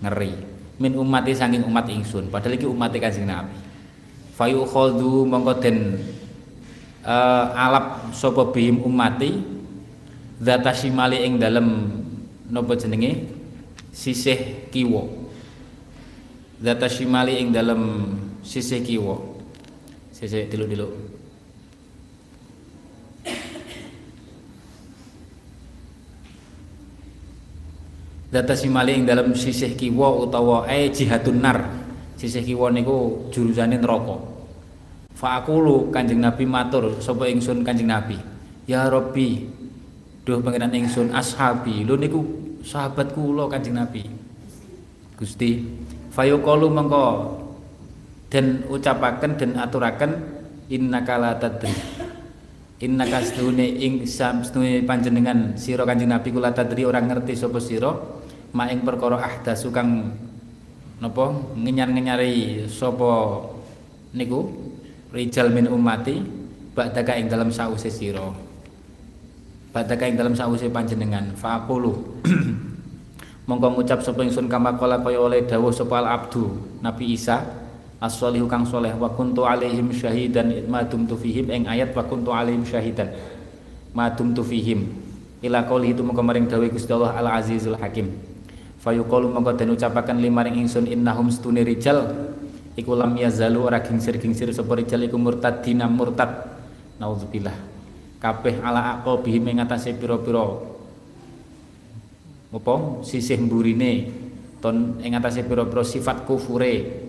ngeri. 0.00 0.32
Min 0.80 0.96
umati 0.96 1.36
saking 1.36 1.68
umat 1.68 1.84
ingsun. 1.92 2.32
Padahal 2.32 2.56
iki 2.56 2.64
umat 2.64 2.96
Kanjeng 2.96 3.28
Nabi. 3.28 3.52
Fayu 4.32 4.64
khaldu 4.64 5.28
mongko 5.28 5.60
den 5.60 6.00
uh, 7.04 7.52
alap 7.52 8.08
sapa 8.16 8.48
bihim 8.48 8.80
umati 8.80 9.44
zata 10.40 10.72
ing 11.20 11.36
dalem 11.36 12.00
napa 12.48 12.72
jenenge 12.80 13.39
sisih 13.90 14.70
kiwa 14.70 15.06
zata 16.62 16.86
shimali 16.86 17.42
ing 17.42 17.50
dalem 17.50 17.82
sisih 18.42 18.80
kiwa 18.82 19.18
sisih 20.14 20.46
diluk-diluk 20.46 21.10
Data 28.30 28.54
simali 28.54 28.94
ing 28.94 29.10
dalam 29.10 29.34
sisih 29.34 29.74
kiwa 29.74 30.22
utawa 30.22 30.62
e 30.70 30.86
jihadun 30.86 31.42
nar. 31.42 31.66
Sisih 32.14 32.46
kiwa 32.46 32.70
niku 32.70 33.26
jurusane 33.34 33.74
neraka. 33.74 34.22
Fa 35.18 35.42
aqulu 35.42 35.90
Kanjeng 35.90 36.22
Nabi 36.22 36.46
matur 36.46 37.02
sapa 37.02 37.26
ingsun 37.26 37.66
Kanjeng 37.66 37.90
Nabi. 37.90 38.14
Ya 38.70 38.86
Rabbi, 38.86 39.50
duh 40.22 40.38
pangeran 40.38 40.70
ingsun 40.70 41.10
ashabi. 41.10 41.82
Lho 41.82 41.98
niku 41.98 42.22
sahabat 42.64 43.12
kula 43.12 43.48
Kanjeng 43.48 43.76
Nabi. 43.76 44.04
Gusti, 45.16 45.60
fayuqalu 46.16 46.66
mengko 46.72 47.06
dan 48.32 48.64
ucapaken 48.70 49.36
dan 49.36 49.50
aturaken 49.60 50.12
innaka 50.72 51.14
la 51.20 51.36
tadri. 51.36 51.72
Innaka 52.80 53.20
sedune 53.20 53.68
ing 53.76 54.08
sedune 54.08 54.80
panjenengan 54.88 55.58
sira 55.60 55.84
Kanjeng 55.84 56.08
Nabi 56.08 56.32
kula 56.32 56.56
tadri 56.56 56.88
orang 56.88 57.12
ngerti 57.12 57.36
sapa 57.36 57.60
sira 57.60 57.92
maing 58.56 58.82
perkara 58.82 59.20
ahdasu 59.20 59.68
kang 59.70 60.16
napa 60.98 61.32
ngenyar-ngenyari 61.54 62.66
sapa 62.66 63.44
niku 64.16 64.48
rijal 65.12 65.52
min 65.52 65.68
ummati 65.70 66.18
ba'daka 66.74 67.14
ing 67.20 67.28
dalam 67.30 67.52
sause 67.52 67.92
sira 67.92 68.49
ba'daka 69.70 70.06
ing 70.06 70.18
dalam 70.18 70.34
sause 70.34 70.66
panjenengan? 70.66 71.34
Faqulu. 71.38 72.22
Mongko 73.48 73.78
ngucap 73.78 73.98
sapa 74.02 74.22
ingsun 74.22 74.46
kama 74.46 74.78
kala 74.78 75.02
kaya 75.02 75.18
oleh 75.18 75.42
dawuh 75.42 75.74
sapa 75.74 76.02
abdu 76.06 76.54
Nabi 76.82 77.14
Isa. 77.14 77.42
As-solihu 78.00 78.48
kang 78.48 78.64
soleh 78.64 78.96
wa 78.96 79.12
kuntu 79.12 79.44
alaihim 79.44 79.92
syahidan 79.92 80.64
ma 80.72 80.80
dumtu 80.80 81.20
fihim 81.20 81.52
ing 81.52 81.68
ayat 81.68 81.92
wa 81.92 82.00
kuntu 82.00 82.32
alaihim 82.32 82.64
syahidan 82.64 83.12
ma 83.92 84.08
dumtu 84.08 84.40
fihim. 84.40 84.88
Ila 85.44 85.68
qouli 85.68 85.92
itu 85.92 86.00
mongko 86.00 86.24
maring 86.24 86.48
dawuh 86.48 86.64
Gusti 86.72 86.88
Allah 86.96 87.12
al 87.12 87.28
azizul 87.28 87.76
hakim. 87.76 88.08
Fayuqalu 88.80 89.36
mongko 89.36 89.52
den 89.52 89.76
ucapaken 89.76 90.16
limaring 90.16 90.64
ingsun 90.64 90.88
innahum 90.88 91.28
stune 91.28 91.60
rijal. 91.60 92.32
Iku 92.72 92.96
lam 92.96 93.12
yazalu 93.20 93.68
ora 93.68 93.84
gingsir-gingsir 93.84 94.48
sapa 94.56 94.80
rijal 94.80 95.04
iku 95.04 95.20
murtadina 95.20 95.84
murtad. 95.84 96.56
Naudzubillah 96.96 97.69
kabeh 98.20 98.60
ala 98.60 99.00
aqabihi 99.00 99.40
ing 99.40 99.58
atase 99.64 99.96
pira-pira. 99.96 100.44
Apa? 102.52 103.00
Sisih 103.00 103.40
mburine 103.40 104.12
ton 104.60 105.00
ing 105.00 105.16
pira-pira 105.18 105.82
sifat 105.82 106.28
kufure. 106.28 107.08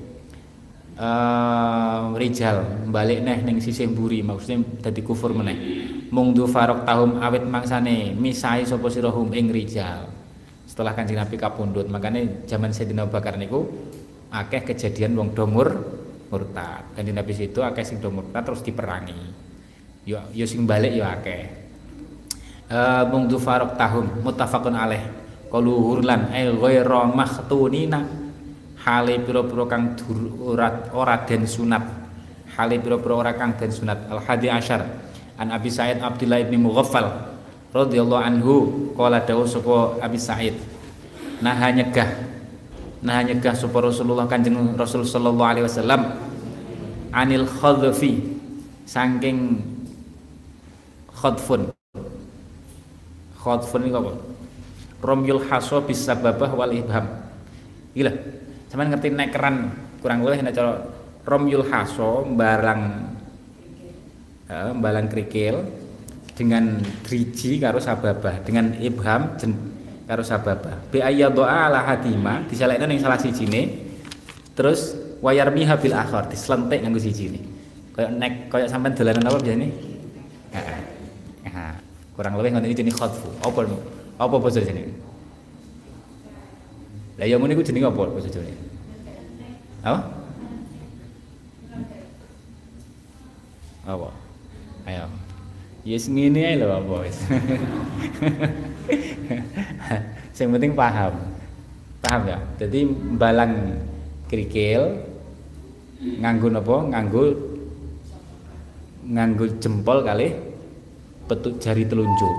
Uh, 1.01 2.13
rijal 2.13 2.61
balik 2.93 3.25
neh 3.25 3.41
ning 3.41 3.57
sisih 3.57 3.89
mburi 3.89 4.21
maksudnya 4.21 4.61
dadi 4.85 5.01
kufur 5.01 5.33
meneh. 5.33 5.57
Mung 6.13 6.35
du 6.35 6.45
farok 6.45 6.85
tahum 6.85 7.17
awit 7.17 7.41
mangsane 7.41 8.13
misai 8.13 8.69
sapa 8.69 8.85
sirahum 8.85 9.33
ing 9.33 9.49
rijal. 9.49 10.11
Setelah 10.69 10.93
kanjeng 10.93 11.17
Nabi 11.17 11.41
kapundhut 11.41 11.89
makanya 11.89 12.45
zaman 12.45 12.69
Sayyidina 12.69 13.09
Abu 13.09 13.17
Bakar 13.17 13.33
niku 13.35 13.65
akeh 14.31 14.61
kejadian 14.61 15.17
wong 15.17 15.35
domur 15.35 15.73
murtad 16.31 16.87
kanjeng 16.95 17.17
Nabi 17.17 17.33
situ 17.35 17.59
akeh 17.59 17.83
sing 17.83 17.99
do 17.99 18.07
murtad 18.07 18.47
terus 18.47 18.63
diperangi 18.63 19.40
yo 20.11 20.19
yo 20.35 20.43
sing 20.43 20.67
balik 20.67 20.91
yo 20.91 21.07
akeh. 21.07 21.47
Uh, 22.71 23.03
mung 23.11 23.31
farok 23.31 23.79
tahun 23.79 24.23
muttafaqun 24.23 24.75
alaih. 24.75 25.03
Qalu 25.51 25.71
hurlan 25.71 26.31
ay 26.31 26.51
ghairu 26.51 27.11
makhtunina 27.11 28.07
hale 28.83 29.19
pira-pira 29.23 29.67
kang 29.67 29.95
ora 30.43 30.87
ora 30.91 31.15
den 31.23 31.47
sunat. 31.47 31.83
Hale 32.55 32.79
pira-pira 32.79 33.15
ora 33.15 33.31
kang 33.35 33.55
den 33.55 33.71
sunat. 33.71 34.11
Al 34.11 34.19
hadi 34.23 34.51
asyar 34.51 34.83
an 35.39 35.51
Abi 35.51 35.71
Sa'id 35.71 36.03
Abdullah 36.03 36.43
bin 36.47 36.63
Mughaffal 36.63 37.07
radhiyallahu 37.71 38.23
anhu 38.23 38.53
qala 38.95 39.23
dawuh 39.23 39.47
sapa 39.47 39.99
Abi 40.03 40.19
Sa'id. 40.19 40.55
Nah 41.39 41.55
nyegah 41.71 42.07
nah 43.01 43.19
nyegah 43.23 43.57
sapa 43.57 43.81
Rasulullah 43.81 44.29
Kanjeng 44.29 44.77
Rasul 44.77 45.01
sallallahu 45.03 45.49
alaihi 45.49 45.65
wasallam 45.65 46.01
anil 47.09 47.49
khadfi 47.49 48.21
saking 48.85 49.70
khadfun 51.21 51.69
khadfun 53.41 53.81
ini 53.89 53.97
apa? 53.97 54.11
Romyul 55.01 55.41
haso 55.49 55.81
bisababah 55.81 56.53
wal 56.53 56.73
ibham. 56.77 57.05
Gila 57.97 58.13
cuman 58.71 58.87
ngerti 58.87 59.11
nekeran 59.11 59.55
kurang 59.99 60.23
boleh 60.23 60.39
nek 60.39 60.55
cara 60.55 60.79
romyul 61.27 61.67
haso 61.67 62.23
barang 62.23 62.81
eh, 64.47 64.71
balang 64.77 65.11
kerikil 65.11 65.59
dengan 66.37 66.79
driji 67.03 67.59
karo 67.59 67.83
sababah 67.83 68.45
dengan 68.47 68.77
ibham 68.79 69.35
jen, 69.41 69.51
karo 70.05 70.21
sababah. 70.21 70.87
Bi 70.93 71.01
doa 71.33 71.67
ala 71.67 71.81
hadima 71.83 72.45
disalekno 72.45 72.85
ning 72.85 73.01
salah 73.01 73.17
sijine 73.17 73.89
terus 74.53 74.93
wayar 75.19 75.49
miha 75.49 75.75
bil 75.81 75.97
akhir 75.97 76.29
dislentik 76.29 76.79
nganggo 76.85 77.01
sijine. 77.01 77.41
Kaya 77.91 78.07
nek 78.07 78.47
kaya 78.47 78.69
sampean 78.69 78.95
dolanan 78.95 79.27
apa 79.27 79.37
biasane? 79.41 79.67
Heeh 80.55 80.80
kurang 82.21 82.37
lebih 82.37 82.53
ngoten 82.53 82.69
iki 82.69 82.85
jenenge 82.85 83.01
khotfu 83.01 83.33
apa 83.41 83.65
apa 84.21 84.35
basa 84.37 84.61
jenenge 84.61 84.93
lah 87.17 87.25
ya 87.25 87.41
ngene 87.41 87.57
iku 87.57 87.65
jenenge 87.65 87.89
apa 87.89 88.13
basa 88.13 88.29
jenenge 88.29 88.61
apa 89.81 89.99
apa 93.89 94.09
ayo 94.85 95.09
Yes 95.81 96.05
ngene 96.13 96.45
ae 96.45 96.61
lho 96.61 96.69
apa 96.69 96.93
wis. 97.01 97.17
Sing 100.37 100.53
penting 100.53 100.77
paham. 100.77 101.17
Paham 102.05 102.21
ya? 102.29 102.37
Jadi 102.61 102.85
balang 103.17 103.81
krikil 104.29 105.01
nganggo 106.21 106.53
napa? 106.53 106.85
Nganggo 106.85 107.33
nganggo 109.09 109.45
jempol 109.57 110.05
kali 110.05 110.50
petuk 111.31 111.63
jari 111.63 111.87
telunjuk. 111.87 112.35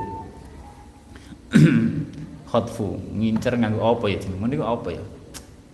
Khotfu, 2.52 3.00
ngincer 3.16 3.56
nganggo 3.56 3.80
apa 3.80 4.04
ya 4.12 4.20
jenenge? 4.20 4.44
Niku 4.52 4.64
apa 4.68 4.88
ya? 4.92 5.00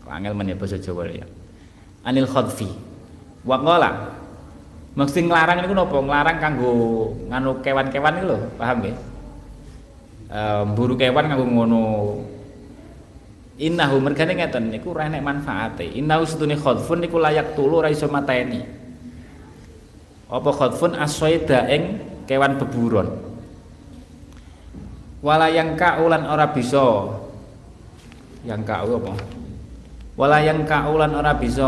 Angel 0.09 0.33
men 0.33 0.49
ya 0.49 0.57
basa 0.57 0.79
Jawa 0.79 1.11
ya. 1.11 1.27
Anil 2.07 2.25
khotfi. 2.25 2.71
Wa 3.45 3.61
qala 3.61 4.15
Mesti 4.97 5.31
nglarang 5.31 5.63
niku 5.63 5.79
napa? 5.79 5.95
Nglarang 5.95 6.37
kanggo 6.43 6.73
nganu 7.31 7.63
kewan-kewan 7.63 8.19
iku 8.19 8.27
lho, 8.35 8.39
paham 8.59 8.77
nggih? 8.83 8.97
E, 10.27 10.41
mburu 10.75 10.99
kewan 10.99 11.31
nganggo 11.31 11.47
ngono. 11.47 11.83
Innahu 13.63 14.03
mergane 14.03 14.39
ngeten 14.39 14.75
niku 14.75 14.91
ora 14.91 15.07
enek 15.07 15.23
manfaate. 15.23 15.87
Innahu 15.87 16.27
setune 16.27 16.59
khadfun 16.59 16.99
niku 16.99 17.23
layak 17.23 17.55
tulu 17.55 17.79
ora 17.79 17.95
iso 17.95 18.11
mateni. 18.11 18.65
Apa 20.27 20.51
khadfun 20.51 20.99
aswaida 20.99 21.71
ing 21.71 22.08
kewan 22.29 22.61
beburon. 22.61 23.09
Wala 25.25 25.49
yang 25.49 25.75
kaulan 25.75 26.29
ora 26.29 26.53
bisa. 26.53 27.09
Yang 28.45 28.61
kau 28.69 29.03
apa? 29.03 29.13
Wala 30.15 30.39
yang 30.45 30.63
kaulan 30.69 31.17
ora 31.17 31.35
bisa 31.35 31.67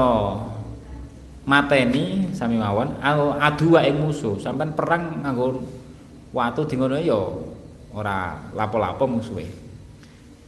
mateni 1.49 2.31
sami 2.31 2.61
mawon 2.61 2.95
adu 3.41 3.75
wae 3.75 3.91
musuh. 3.91 4.39
Sampean 4.39 4.77
perang 4.77 5.25
nganggo 5.25 5.65
watu 6.31 6.63
di 6.69 6.79
ngono 6.79 7.01
ya 7.01 7.19
ora 7.97 8.39
lapo-lapo 8.55 9.09
musuhe. 9.09 9.49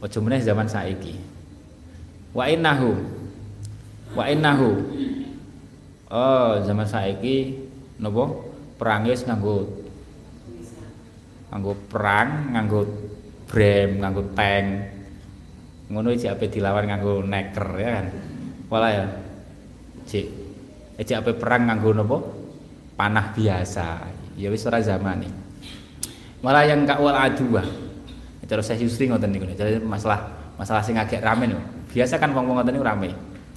Aja 0.03 0.19
meneh 0.19 0.43
zaman 0.43 0.67
saiki. 0.67 1.15
Wa 2.35 2.47
innahu 2.47 2.91
wa 4.15 4.23
innahu. 4.27 4.71
Oh 6.07 6.59
zaman 6.63 6.87
saiki 6.87 7.67
napa? 7.99 8.31
Perang 8.79 9.07
wis 9.07 9.23
nganggo 9.23 9.82
nganggo 11.53 11.77
perang 11.85 12.57
nganggo 12.57 12.81
brem 13.45 14.01
nganggo 14.01 14.23
tank 14.33 14.67
ngono 15.93 16.09
iki 16.09 16.25
ape 16.25 16.49
dilawan 16.49 16.89
nganggo 16.89 17.21
neker 17.21 17.67
ya 17.77 17.89
kan 18.01 18.05
wala 18.73 18.87
ya 18.89 19.05
cik 20.09 20.43
Ejak 20.93 21.25
ape 21.25 21.31
perang 21.33 21.65
nganggo 21.65 21.89
napa? 21.89 22.17
Panah 22.93 23.33
biasa. 23.33 24.05
Ya 24.37 24.53
wis 24.53 24.65
ora 24.69 24.77
zamane. 24.77 25.25
Malah 26.45 26.69
yang 26.69 26.85
kaul 26.85 27.09
adua. 27.09 27.65
Cara 28.45 28.61
saya 28.61 28.77
Yusri 28.77 29.09
ngoten 29.09 29.33
niku. 29.33 29.49
Jadi 29.49 29.81
masalah 29.81 30.29
masalah 30.59 30.85
sing 30.85 30.99
agak 31.01 31.25
rame 31.25 31.49
nih. 31.49 31.57
Biasa 31.89 32.21
kan 32.21 32.29
wong-wong 32.29 32.61
ngoten 32.61 32.77
niku 32.77 32.85
rame. 32.85 33.09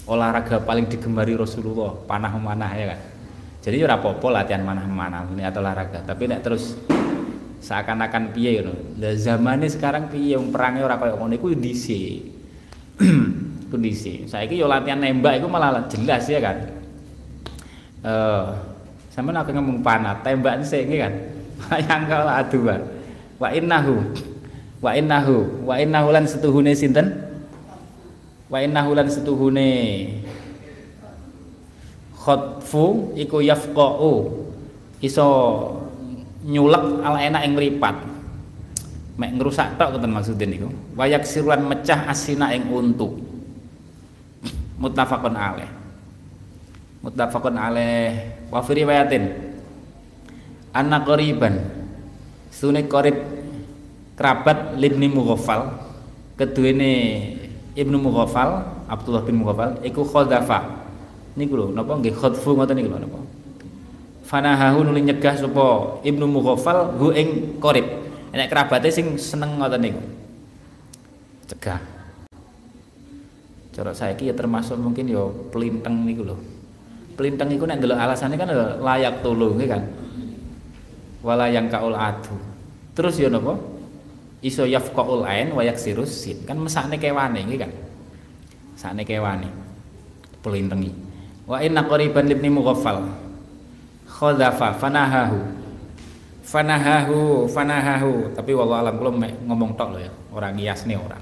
Olahraga 0.06 0.62
paling 0.62 0.86
digemari 0.86 1.34
Rasulullah, 1.34 1.92
panah 2.06 2.30
memanah 2.30 2.70
ya 2.72 2.94
kan. 2.94 3.00
Jadi 3.66 3.82
ora 3.82 3.98
apa-apa 3.98 4.26
latihan 4.30 4.62
manah 4.62 4.86
memanah 4.86 5.26
ini 5.26 5.42
atau 5.42 5.58
olahraga, 5.58 6.06
tapi 6.06 6.30
nek 6.30 6.46
terus 6.46 6.78
seakan-akan 7.60 8.32
piye 8.36 8.60
ngono. 8.60 8.74
Lah 9.00 9.14
zamane 9.16 9.66
sekarang 9.66 10.08
piye 10.12 10.36
wong 10.36 10.52
perange 10.52 10.80
ora 10.84 10.96
kaya 11.00 11.16
ngono 11.16 11.34
iku 11.36 11.52
dhisik. 11.52 12.32
Kondisi. 13.70 14.30
Saiki 14.30 14.56
yo 14.56 14.70
latihan 14.70 15.02
nembak 15.02 15.42
iku 15.42 15.50
malah 15.50 15.84
jelas 15.90 16.24
ya 16.30 16.38
kan. 16.38 16.56
Eh 18.06 18.08
uh, 18.08 18.54
sampean 19.10 19.40
aku 19.40 19.50
ngomong 19.56 19.80
panah, 19.82 20.22
tembak 20.22 20.62
sik 20.62 20.86
kan. 20.92 21.12
Yang 21.88 22.02
kalau 22.06 22.28
adu 22.30 22.60
wa 23.36 23.48
innahu 23.52 23.96
wa 24.80 24.92
innahu 24.92 25.64
wa 25.64 25.74
innahu 25.76 26.08
lan 26.12 26.24
setuhune 26.28 26.72
sinten 26.76 27.16
wa 28.48 28.58
innahu 28.60 28.96
lan 28.96 29.08
setuhune 29.08 29.72
khotfu 32.16 33.16
iku 33.16 33.44
yafqa'u 33.44 34.12
iso 35.04 35.28
nyulek 36.46 37.02
ala 37.02 37.18
enak 37.18 37.42
ing 37.42 37.52
mripat 37.58 37.96
mek 39.16 39.30
ngrusak 39.34 39.74
tok 39.80 39.96
ngoten 39.96 40.12
maksudin 40.12 40.48
niku. 40.52 40.68
Wayak 40.94 41.26
siruan 41.26 41.66
mecah 41.66 42.06
asina 42.06 42.52
ing 42.52 42.68
untu. 42.70 43.16
Muttafaqun 44.76 45.34
alaih. 45.34 45.70
Muttafaqun 47.00 47.56
alaih. 47.56 48.12
Wa 48.52 48.60
fi 48.60 48.72
riwayatin. 48.76 49.24
Anna 50.76 51.00
qariban. 51.00 51.64
Sune 52.52 52.84
qarib 52.84 53.16
kerabat 54.20 54.76
libni 54.76 55.08
mughaffal. 55.08 55.80
Keduene 56.36 56.92
ibnu 57.72 57.96
mughaffal 57.96 58.68
Abdullah 58.86 59.24
bin 59.24 59.40
mughaffal 59.40 59.80
iku 59.80 60.04
khadhafa 60.04 60.84
niku 61.32 61.56
lho 61.56 61.66
napa 61.72 61.96
nggih? 61.96 62.12
Khadfu 62.12 62.52
ngoten 62.52 62.76
niku 62.76 62.92
lho 62.92 63.00
napa 63.00 63.18
fanahahu 64.26 64.82
nuli 64.82 65.06
nyegah 65.06 65.38
sapa 65.38 66.02
ibnu 66.02 66.26
mughaffal 66.26 66.98
hu 66.98 67.14
ing 67.14 67.62
qarib. 67.62 67.86
Nek 68.36 68.52
kerabate 68.52 68.92
sing 68.92 69.16
seneng 69.16 69.56
ngoten 69.56 69.80
niku. 69.80 70.02
Cegah. 71.48 71.80
Cara 73.72 73.96
saiki 73.96 74.28
ya 74.28 74.34
termasuk 74.36 74.76
mungkin 74.76 75.08
ya 75.08 75.24
pelinteng 75.54 76.04
niku 76.04 76.26
lho. 76.26 76.36
Pelinteng 77.16 77.48
iku 77.54 77.64
nek 77.64 77.80
ndelok 77.80 77.96
alasane 77.96 78.36
kan 78.36 78.50
layak 78.82 79.24
tulung 79.24 79.56
kan? 79.64 79.88
Wala 81.24 81.48
yang 81.48 81.72
kaul 81.72 81.96
adu. 81.96 82.36
Terus 82.92 83.16
ya 83.16 83.32
napa? 83.32 83.56
Iso 84.44 84.68
yafqaul 84.68 85.24
ain 85.24 85.56
wa 85.56 85.64
yaksirus 85.64 86.12
sin. 86.12 86.44
Kan 86.44 86.60
mesakne 86.60 87.00
kewane 87.00 87.40
iki 87.40 87.56
kan? 87.56 87.72
Sakne 88.76 89.00
kewane. 89.00 89.48
Pelintengi. 90.44 90.92
Wa 91.48 91.64
inna 91.64 91.88
qariban 91.88 92.28
ibni 92.28 92.52
mughaffal 92.52 93.25
khadhafa 94.16 94.80
fanahahu. 94.80 95.38
Fanahahu 96.40 97.44
fanahahu. 97.52 98.32
Tapi 98.32 98.56
wallah 98.56 98.88
alam 98.88 98.96
kula 98.96 99.28
ngomong 99.44 99.76
tok 99.76 99.88
lho 99.92 100.00
ya. 100.08 100.12
Ora 100.32 100.48
ngiasne 100.52 100.96
ora 100.96 101.18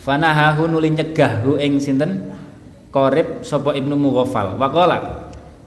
fanahahu 0.00 0.64
nuli 0.64 0.96
nyegah 0.96 1.44
hu 1.44 1.60
ing 1.60 1.76
sinten? 1.76 2.32
Qarib 2.90 3.46
sapa 3.46 3.76
ibnu 3.76 3.94
mughaffal. 3.94 4.58
Wa 4.58 4.66
qala 4.72 4.98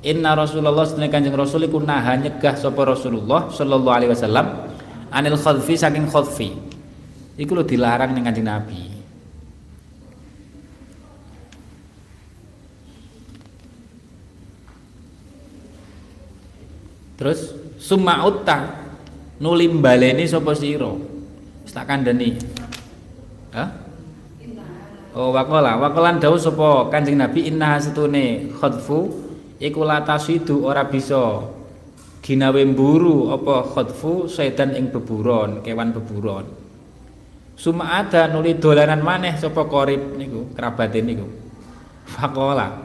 Inna 0.03 0.35
Rasulullah 0.35 0.83
sedene 0.83 1.07
Kanjeng 1.07 1.31
Rasul 1.31 1.63
iku 1.63 1.79
naha 1.79 2.19
nyegah 2.19 2.59
sapa 2.59 2.83
Rasulullah 2.83 3.47
sallallahu 3.47 3.95
alaihi 3.95 4.11
wasallam 4.11 4.67
anil 5.07 5.39
khadfi 5.39 5.79
saking 5.79 6.11
khadfi. 6.11 6.51
Iku 7.39 7.55
lho 7.55 7.63
dilarang 7.63 8.11
ning 8.11 8.27
Kanjeng 8.27 8.43
Nabi. 8.43 8.92
Terus 17.23 17.55
summa 17.79 18.19
utta 18.27 18.83
nuli 19.39 19.71
baleni 19.79 20.27
sapa 20.27 20.51
sira? 20.51 20.91
Tak 21.71 21.87
kandhani. 21.87 22.35
Hah? 23.55 23.71
Oh 25.15 25.31
wakola, 25.31 25.79
wakolan 25.79 26.19
dawuh 26.19 26.35
sapa 26.35 26.91
Kanjeng 26.91 27.15
Nabi 27.15 27.47
inna 27.47 27.79
setune 27.79 28.51
khadfu 28.59 29.07
iku 29.55 29.87
latasidu 29.87 30.67
ora 30.67 30.83
bisa 30.83 31.47
ginawe 32.19 32.59
mburu 32.59 33.31
apa 33.31 33.71
khadfu 33.71 34.27
sedan 34.27 34.75
ing 34.75 34.91
beburon, 34.91 35.63
kewan 35.63 35.95
beburon. 35.95 36.43
Suma 37.55 38.03
ada 38.03 38.27
nuli 38.27 38.59
dolanan 38.59 38.99
maneh 38.99 39.39
sapa 39.39 39.63
korib 39.71 40.19
niku, 40.19 40.51
kerabate 40.59 40.99
niku. 40.99 41.23
Fakola. 42.03 42.83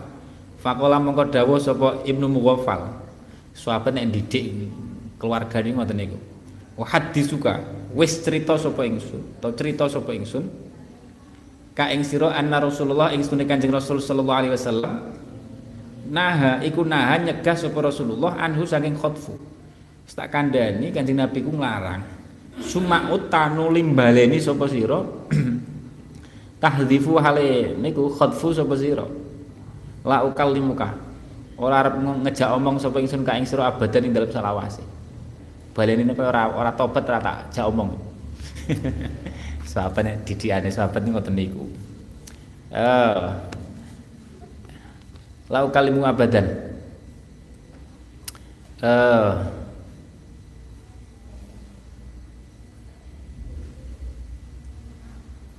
Fakola 0.62 1.03
mongko 1.03 1.26
dawuh 1.26 1.59
sapa 1.59 2.07
Ibnu 2.07 2.30
Muwaffal. 2.30 3.08
Sahabat 3.59 3.91
nek 3.91 4.15
didik 4.15 4.71
keluargane 5.19 5.75
ngoten 5.75 5.99
niku. 5.99 6.19
Wa 6.79 6.87
hadisuka 6.87 7.59
wis 7.91 8.23
cerita 8.23 8.55
sapa 8.55 8.87
ingsun, 8.87 9.43
to 9.43 9.51
cerita 9.59 9.91
sapa 9.91 10.15
ingsun. 10.15 10.47
Ka 11.75 11.91
ing 11.91 12.07
sira 12.07 12.39
anna 12.39 12.63
Rasulullah 12.63 13.11
ing 13.11 13.27
Kanjeng 13.27 13.75
Rasul 13.75 13.99
sallallahu 13.99 14.39
alaihi 14.39 14.55
wasallam 14.55 14.95
naha 16.11 16.59
iku 16.63 16.83
naha 16.83 17.19
nyegah 17.23 17.55
sapa 17.55 17.79
Rasulullah 17.83 18.35
anhu 18.39 18.67
saking 18.67 18.99
khotfu 18.99 19.39
tak 20.11 20.31
kandhani 20.31 20.95
Kanjeng 20.95 21.19
Nabi 21.19 21.43
ku 21.43 21.51
nglarang. 21.55 22.03
Summa 22.59 23.11
utanu 23.15 23.71
limbaleni 23.71 24.39
sapa 24.43 24.67
sira? 24.67 25.03
Tahdhifu 26.63 27.15
hale 27.23 27.75
niku 27.79 28.11
khotfu 28.11 28.55
sapa 28.55 28.75
sira? 28.75 29.07
La 30.03 30.27
ukallimuka 30.27 31.08
ora 31.59 31.83
arep 31.83 31.99
ngejak 31.99 32.51
omong 32.55 32.79
sapa 32.79 33.03
ingsun 33.03 33.27
ka 33.27 33.35
ing 33.35 33.43
sira 33.43 33.67
abadan 33.67 34.07
ing 34.07 34.15
dalem 34.15 34.31
salawase 34.31 34.83
baleni 35.75 36.07
nek 36.07 36.19
ora 36.23 36.55
ora 36.55 36.71
tobat 36.71 37.03
ora 37.11 37.19
tak 37.19 37.39
jak 37.51 37.67
omong 37.67 37.91
sahabat 39.71 40.03
nek 40.07 40.17
didikane 40.23 40.71
sahabat 40.71 41.03
ngoten 41.03 41.35
niku 41.35 41.67
eh 42.71 43.27
lau 45.51 45.67
kalimu 45.75 46.07
abadan 46.07 46.47
uh, 48.83 49.59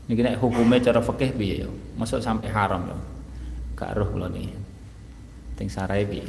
Niki 0.09 0.25
nek 0.25 0.41
hukume 0.41 0.81
cara 0.81 1.05
fikih 1.05 1.37
piye 1.37 1.55
yo? 1.61 1.69
Masuk 1.93 2.17
sampai 2.17 2.49
haram 2.49 2.81
yo. 2.89 2.97
Gak 3.77 3.93
roh 3.93 4.09
kula 4.09 4.25
niki. 4.25 4.58
Ting 5.59 5.67
sarai 5.67 6.07
piye? 6.07 6.23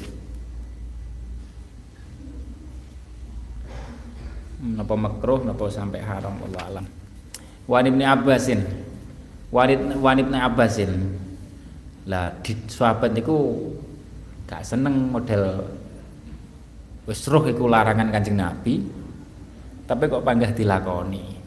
Napa 4.74 4.98
makruh 4.98 5.46
napa 5.46 5.70
sampai 5.70 6.02
haram 6.02 6.34
Allah 6.50 6.62
alam. 6.66 6.86
Wan 7.70 7.86
Ibnu 7.86 8.02
Abbasin. 8.02 8.60
Wan 9.54 10.18
Ibnu 10.18 10.34
Abbasin 10.34 10.90
lah 12.08 12.32
di 12.40 12.56
sahabat 12.66 13.12
niku 13.12 13.70
gak 14.48 14.64
seneng 14.64 15.12
model 15.12 15.62
wis 17.04 17.22
roh 17.28 17.44
iku 17.44 17.68
larangan 17.68 18.08
Kanjeng 18.08 18.40
Nabi 18.40 18.82
tapi 19.84 20.10
kok 20.10 20.24
panggah 20.24 20.50
dilakoni 20.54 21.38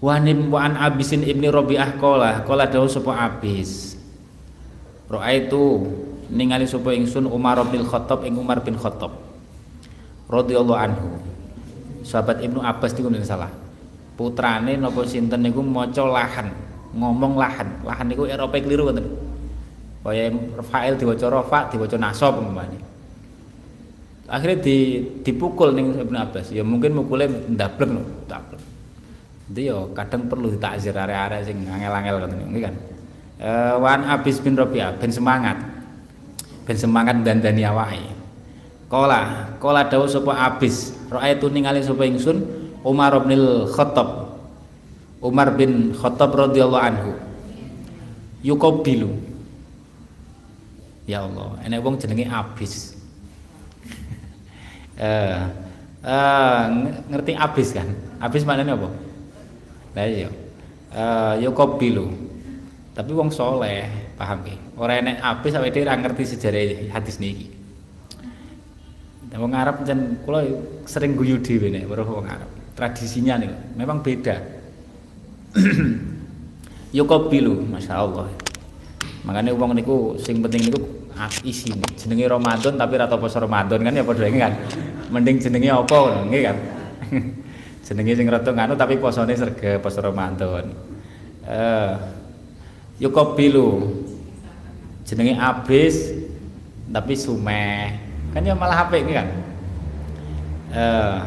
Wanim 0.00 0.48
waan 0.48 0.80
abisin 0.80 1.28
ibni 1.28 1.52
Robiah 1.52 1.92
kola 2.00 2.40
kola 2.48 2.64
dawu 2.64 2.88
sapa 2.88 3.12
abis 3.20 3.89
Roa 5.10 5.30
itu 5.34 5.90
ningali 6.30 6.70
sapa 6.70 6.94
ingsun 6.94 7.26
Umar 7.26 7.58
bin 7.66 7.82
Khattab 7.82 8.22
ing 8.22 8.38
Umar 8.38 8.62
bin 8.62 8.78
Khattab. 8.78 9.10
Radhiyallahu 10.30 10.78
anhu. 10.78 11.18
Sahabat 12.06 12.38
Ibnu 12.46 12.62
Abbas 12.62 12.94
niku 12.94 13.10
salah. 13.26 13.50
Putrane 14.14 14.78
napa 14.78 15.02
sinten 15.02 15.42
niku 15.42 15.66
maca 15.66 16.06
lahan 16.06 16.54
ngomong 16.94 17.34
lahan. 17.34 17.82
Lahan 17.82 18.06
niku 18.06 18.30
Eropa 18.30 18.62
keliru 18.62 18.86
ngoten 18.86 19.06
kaya 20.00 20.32
fa'il 20.64 20.96
diwaca 20.96 21.28
rafa 21.28 21.68
diwaca 21.74 21.98
nasab 21.98 22.40
umpamane. 22.40 22.78
Akhirnya 24.30 24.62
di, 24.62 25.02
dipukul 25.26 25.74
ning 25.74 25.98
Ibnu 25.98 26.16
Abbas. 26.16 26.54
Ya 26.54 26.62
mungkin 26.62 26.94
mukule 26.94 27.26
ndablek 27.26 27.90
no 27.90 28.06
ndablek 28.30 28.62
ya 29.50 29.74
kadang 29.98 30.30
perlu 30.30 30.54
ditakzir 30.54 30.94
area-area 30.94 31.42
sing 31.42 31.66
angel-angel 31.66 32.22
ngoten 32.22 32.62
kan 32.62 32.74
e, 33.40 33.50
wan 33.80 34.04
Abis 34.04 34.36
bin 34.44 34.54
Rabi'ah 34.54 35.00
ben 35.00 35.08
semangat. 35.08 35.56
Ben 36.68 36.76
semangat 36.76 37.24
dandani 37.24 37.64
awake. 37.64 38.12
Kola, 38.92 39.48
kola 39.62 39.86
dawuh 39.88 40.10
sapa 40.10 40.34
Abis, 40.34 40.92
ra'aitu 41.08 41.48
ningali 41.48 41.80
sapa 41.80 42.04
ingsun? 42.04 42.42
Umar 42.84 43.16
bin 43.24 43.40
Khattab. 43.72 44.36
Umar 45.24 45.56
bin 45.56 45.96
Khattab 45.96 46.36
radhiyallahu 46.36 46.84
anhu. 46.84 47.10
Yuqabbilu. 48.44 49.10
Ya 51.08 51.24
Allah 51.26 51.58
enek 51.64 51.80
wong 51.82 51.96
jenenge 51.98 52.28
abis. 52.28 52.92
Eh 55.00 55.40
uh, 56.04 56.64
ngerti 57.08 57.32
abis 57.36 57.72
kan? 57.72 57.88
Abis 58.20 58.44
maknanya 58.44 58.76
apa? 58.76 58.88
Lah 59.96 60.06
iya. 60.06 60.28
Uh, 60.90 61.34
yo 61.38 61.54
kopilu 61.54 62.10
tapi 63.00 63.16
wong 63.16 63.32
soleh 63.32 64.12
paham 64.20 64.44
ki 64.44 64.76
ora 64.76 65.00
enek 65.00 65.24
abis 65.24 65.56
sampai 65.56 65.72
dia 65.72 65.88
ngerti 65.88 66.36
sejarah 66.36 66.92
hadis 66.92 67.16
niki. 67.16 67.48
Wong 69.40 69.56
Arab 69.56 69.88
jan 69.88 70.20
kula 70.20 70.44
sering 70.84 71.16
guyu 71.16 71.40
dhewe 71.40 71.72
nek 71.72 71.88
wong 71.88 72.28
Arab. 72.28 72.50
Tradisinya 72.76 73.40
nih 73.40 73.48
memang 73.72 74.04
beda. 74.04 74.36
Yo 76.96 77.08
kopilu 77.08 77.64
masya 77.64 78.04
Allah 78.04 78.28
makanya 79.24 79.52
uang 79.56 79.72
niku 79.80 80.20
sing 80.20 80.44
penting 80.44 80.68
niku 80.68 80.84
isi. 81.40 81.72
Nih 81.72 81.96
jenenge 81.96 82.28
Ramadan 82.28 82.76
tapi 82.76 83.00
rata 83.00 83.16
poso 83.16 83.40
Ramadan 83.40 83.80
kan? 83.80 83.96
Ya 83.96 84.04
padha 84.04 84.28
kan? 84.28 84.52
Mending 85.08 85.40
jenenge 85.40 85.72
apa 85.72 86.28
nggih 86.28 86.42
kan? 86.44 86.56
Jenenge 87.88 88.12
sing 88.12 88.28
rada 88.28 88.52
nganu 88.52 88.76
tapi 88.76 89.00
posone 89.00 89.32
serga 89.32 89.80
poso 89.80 90.04
Ramadan. 90.04 90.68
Eh 91.48 91.92
yo 91.96 92.19
kopilu 93.08 93.96
jenenge 95.08 95.40
abis 95.40 96.12
tapi 96.92 97.16
sumeh. 97.16 97.96
Kan 98.36 98.44
ya 98.44 98.52
malah 98.52 98.84
ini 98.92 99.12
kan? 99.16 99.28
Eh 100.74 101.18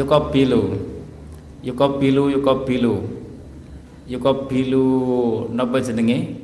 yukobilu. 0.00 0.80
Yukobilu 1.60 2.32
yukobilu. 2.32 2.96
Yukobilu 4.08 4.86
napa 5.52 5.84
jenenge? 5.84 6.40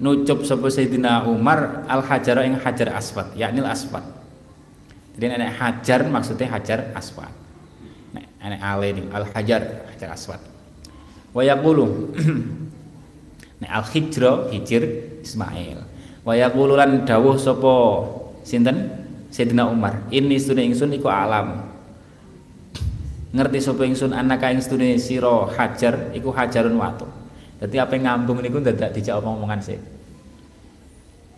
Nucup 0.00 0.44
sapa 0.48 0.68
Sayyidina 0.68 1.28
Umar 1.28 1.84
al 1.88 2.00
hajar 2.04 2.40
ing 2.44 2.56
hajar 2.56 2.88
aswad 2.96 3.36
yakni 3.36 3.60
aswad 3.60 4.20
jadi 5.20 5.36
nek 5.36 5.52
hajar 5.52 6.00
maksudnya 6.08 6.48
hajar 6.48 6.96
aswad. 6.96 7.28
Nek 8.16 8.24
nek 8.40 8.60
ale 8.64 8.88
al 9.12 9.28
hajar 9.36 9.84
hajar 9.92 10.08
aswad. 10.16 10.40
Wa 11.36 11.44
nek 13.60 13.70
al 13.70 13.84
hijra 13.84 14.32
hijir 14.52 14.82
Ismail. 15.20 15.78
Wa 16.24 16.36
dawuh 17.04 17.36
sapa 17.40 17.74
sinten? 18.44 18.98
Sayyidina 19.30 19.70
Umar 19.70 20.10
ini 20.10 20.34
stune 20.42 20.66
ingsun 20.66 20.90
iku 20.90 21.06
alam. 21.06 21.70
Ngerti 23.30 23.62
sapa 23.62 23.86
ingsun? 23.86 24.10
Anak 24.10 24.42
ing 24.50 24.58
stune 24.58 24.98
sira 24.98 25.46
hajar 25.54 26.10
iku 26.10 26.34
hajarun 26.34 26.74
watu. 26.74 27.06
Dadi 27.62 27.78
apa 27.78 27.94
ngambung 27.94 28.42
niku 28.42 28.58
dadak 28.58 28.90
dijak 28.90 29.22
omong-omongan 29.22 29.62
sih 29.62 29.78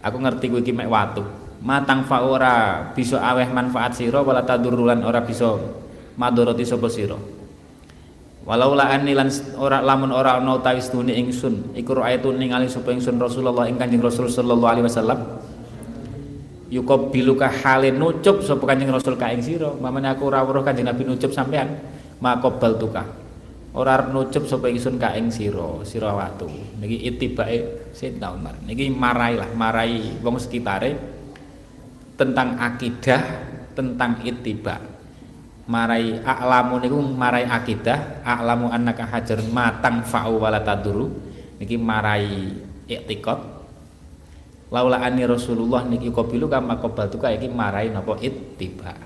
aku 0.03 0.17
ngerti 0.19 0.51
kuwi 0.51 0.61
iki 0.67 0.73
mek 0.75 0.91
watu. 0.91 1.23
Matang 1.63 2.03
fa 2.11 2.27
ora 2.27 2.91
bisa 2.91 3.23
aweh 3.23 3.47
manfaat 3.47 3.95
sira 3.95 4.19
wala 4.19 4.43
tadurulan 4.43 4.99
ora 5.07 5.23
bisa 5.23 5.55
madoroti 6.19 6.67
sapa 6.67 6.91
sira 6.91 7.15
walau 8.43 8.75
la 8.75 8.99
lan 8.99 9.29
ora 9.55 9.79
lamun 9.79 10.11
ora 10.11 10.39
ana 10.39 10.59
utawi 10.59 10.83
stune 10.83 11.15
ingsun 11.15 11.79
iku 11.79 11.95
raaitu 11.95 12.35
ningali 12.35 12.67
sapa 12.67 12.91
ingsun 12.91 13.19
Rasulullah 13.19 13.71
ing 13.71 13.79
Kanjeng 13.79 14.03
Rasul 14.03 14.27
sallallahu 14.27 14.71
alaihi 14.71 14.87
wasallam. 14.87 15.19
Yuqabbiluka 16.73 17.53
halin 17.63 18.01
nucup 18.01 18.43
sapa 18.43 18.65
Kanjeng 18.67 18.91
Rasul 18.91 19.15
ka 19.15 19.31
ing 19.31 19.45
sira. 19.45 19.71
Mamane 19.77 20.11
aku 20.11 20.27
ora 20.27 20.43
weruh 20.43 20.67
Kanjeng 20.67 20.89
Nabi 20.89 21.07
nucup 21.07 21.31
sampean 21.31 21.79
maqabbal 22.19 22.79
tuka 22.79 23.05
ora 23.73 23.97
arep 23.97 24.13
nucup 24.13 24.45
sapa 24.51 24.69
ingsun 24.69 24.99
ka 24.99 25.15
ing 25.15 25.31
sira 25.31 25.81
sira 25.87 26.11
watu. 26.11 26.51
Niki 26.83 26.99
itibake 27.09 27.91
Sayyidina 27.95 28.35
Umar. 28.35 28.59
Niki 28.67 28.91
marai 28.91 29.39
lah 29.39 29.51
marai 29.55 30.19
wong 30.19 30.37
sekitare 30.43 30.99
tentang 32.19 32.59
akidah 32.61 33.23
tentang 33.73 34.21
ittiba 34.27 34.92
marai 35.67 36.19
a'lamu 36.23 36.83
niku 36.83 36.99
marai 36.99 37.47
akidah 37.47 38.25
a'lamu 38.27 38.67
annaka 38.73 39.07
hajar 39.07 39.39
matang 39.55 40.03
fa'u 40.03 40.43
wala 40.43 40.59
taduru 40.63 41.11
niki 41.63 41.79
marai 41.79 42.51
i'tiqad. 42.91 43.41
Laula 44.73 45.05
ani 45.05 45.29
Rasulullah 45.29 45.85
niki 45.85 46.09
qabilu 46.09 46.49
kama 46.49 46.81
qabaltuka 46.81 47.29
iki 47.29 47.47
marai 47.53 47.93
napa? 47.93 48.17
Ittiba. 48.19 48.97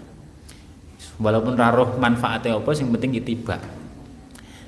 Walaupun 1.18 1.58
raroh 1.58 1.98
manfaatnya 1.98 2.54
apa 2.54 2.70
sing 2.70 2.88
penting 2.94 3.18
ittiba. 3.18 3.58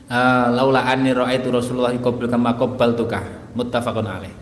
Uh, 0.09 0.49
laula 0.51 0.89
ani 0.89 1.14
raaitu 1.14 1.55
Rasulullah 1.55 1.95
qabil 1.95 2.26
kama 2.26 2.59
qabaltuka 2.59 3.22
muttafaqun 3.55 4.11
alaih. 4.11 4.34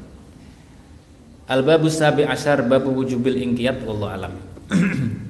Al 1.47 1.61
babu 1.63 1.93
sabi 1.93 2.27
asyar 2.27 2.65
babu 2.67 2.91
wujubil 2.91 3.39
ingkiyat 3.39 3.87
wallahu 3.87 4.11
alam 4.11 4.35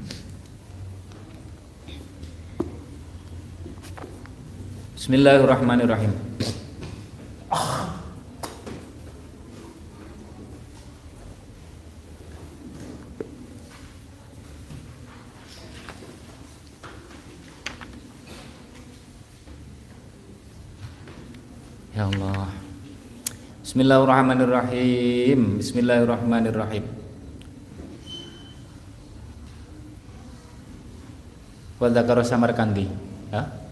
Bismillahirrahmanirrahim 4.96 6.08
Ya 21.96 22.12
Allah. 22.12 22.52
Bismillahirrahmanirrahim. 23.64 25.60
Bismillahirrahmanirrahim. 25.64 26.84
Wa 31.80 31.88
dzakara 31.88 32.20
Samarkandi. 32.20 32.84
Ya. 33.32 33.65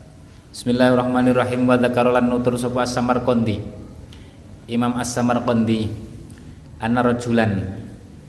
Bismillahirrahmanirrahim. 0.54 1.66
Wa 1.66 1.74
dzakara 1.74 2.14
lan 2.14 2.30
nutur 2.30 2.54
sapa 2.54 2.86
Samarkandi. 2.86 3.58
Imam 4.70 4.94
As-Samarkandi 4.94 5.90
anna 6.78 7.02
rajulan 7.02 7.74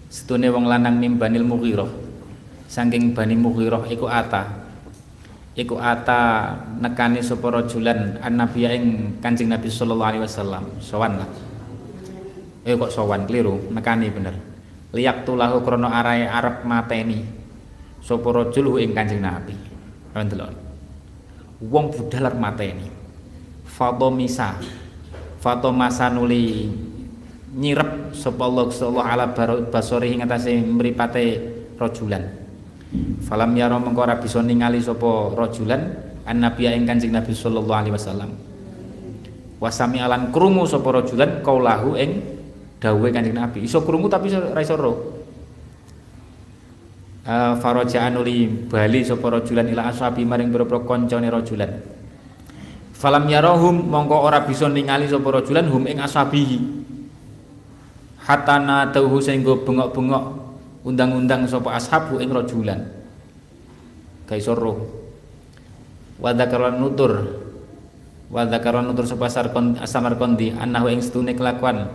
setune 0.10 0.50
wong 0.50 0.66
lanang 0.66 0.98
mimbanil 0.98 1.46
Mughirah. 1.46 1.86
Saking 2.66 3.14
Bani 3.14 3.38
Mughirah 3.38 3.86
iku 3.94 4.10
ata 4.10 4.42
iku 5.54 5.78
ata 5.78 6.50
nekani 6.82 7.22
sapa 7.22 7.62
rajulan 7.62 8.18
annabi 8.18 8.74
ing 8.74 8.86
Kanjeng 9.22 9.54
Nabi 9.54 9.70
sallallahu 9.70 10.10
alaihi 10.18 10.26
wasallam. 10.26 10.66
Sowan 10.82 11.22
lah. 11.22 11.30
Eh 12.66 12.74
kok 12.74 12.90
sowan? 12.90 13.30
Keliru. 13.30 13.70
Nekani 13.70 14.10
bener. 14.10 14.34
Liyak 14.98 15.30
tulahu 15.30 15.62
krana 15.62 15.94
arae 15.94 16.26
arep 16.26 16.66
mateni. 16.66 17.22
Sapa 18.02 18.34
rajul 18.34 18.82
ing 18.82 18.98
Kanjeng 18.98 19.22
Nabi. 19.22 19.54
Kan 20.10 20.26
delok 20.26 20.65
wong 21.62 21.92
budal 21.92 22.32
mateni 22.36 22.90
fatomisa 23.64 24.60
fatomasa 25.40 26.12
nuli 26.12 26.72
nyirep 27.56 28.12
sapa 28.12 28.44
Allah 28.44 28.66
sallallahu 28.68 29.08
ala 29.08 29.26
basori 29.72 30.16
ing 30.16 30.26
atase 30.28 30.60
mripate 30.60 31.40
rajulan 31.80 32.46
Falam 33.26 33.58
yaro 33.58 33.82
mengko 33.82 34.06
ora 34.06 34.16
bisa 34.22 34.40
ningali 34.40 34.80
sapa 34.80 35.34
rajulan 35.34 35.82
an 36.26 36.38
nabi 36.40 36.70
ing 36.70 36.86
Kanjeng 36.86 37.12
Nabi 37.12 37.34
sallallahu 37.34 37.80
alaihi 37.80 37.96
wasallam. 37.96 38.32
Wasami 39.60 39.98
alan 40.00 40.30
krungu 40.30 40.68
sapa 40.70 41.02
rajulan 41.02 41.42
kaulahu 41.42 41.98
ing 41.98 42.22
dawuhe 42.80 43.10
Kanjeng 43.10 43.36
Nabi. 43.36 43.66
Iso 43.66 43.82
krungu 43.82 44.08
tapi 44.08 44.32
ora 44.32 44.62
iso 44.62 44.78
ro. 44.78 44.94
Uh, 47.26 47.58
faraja 47.58 48.06
anuli 48.06 48.46
bali 48.46 49.02
sapa 49.02 49.26
rajulan 49.34 49.66
ila 49.66 49.90
ashabi 49.90 50.22
maring 50.22 50.54
pira-pira 50.54 50.86
kancane 50.86 51.26
rajulan. 51.26 51.82
Falam 52.94 53.26
yarahum 53.26 53.82
mongko 53.82 54.30
ora 54.30 54.46
bisa 54.46 54.70
ningali 54.70 55.10
sapa 55.10 55.42
rajulan 55.42 55.66
hum 55.66 55.90
ing 55.90 55.98
ashabihi. 55.98 56.86
Hatta 58.22 58.62
natuhu 58.62 59.18
sehingga 59.22 59.58
bengok-bengok 59.58 60.24
undang-undang 60.86 61.50
sapa 61.50 61.74
ashabu 61.74 62.22
ing 62.22 62.30
rajulan 62.30 62.86
kaiso 64.26 64.58
roh 64.58 64.86
wa 66.18 66.34
dzakaran 66.34 66.82
nutur 66.82 67.42
wa 68.30 68.42
dzakaran 68.46 68.86
nutur 68.86 69.06
sapa 69.06 69.30
sarkon 69.30 69.78
asamarkondi 69.78 70.54
annahu 70.58 70.90
ing 70.90 71.02
stune 71.02 71.38
kelakuan 71.38 71.90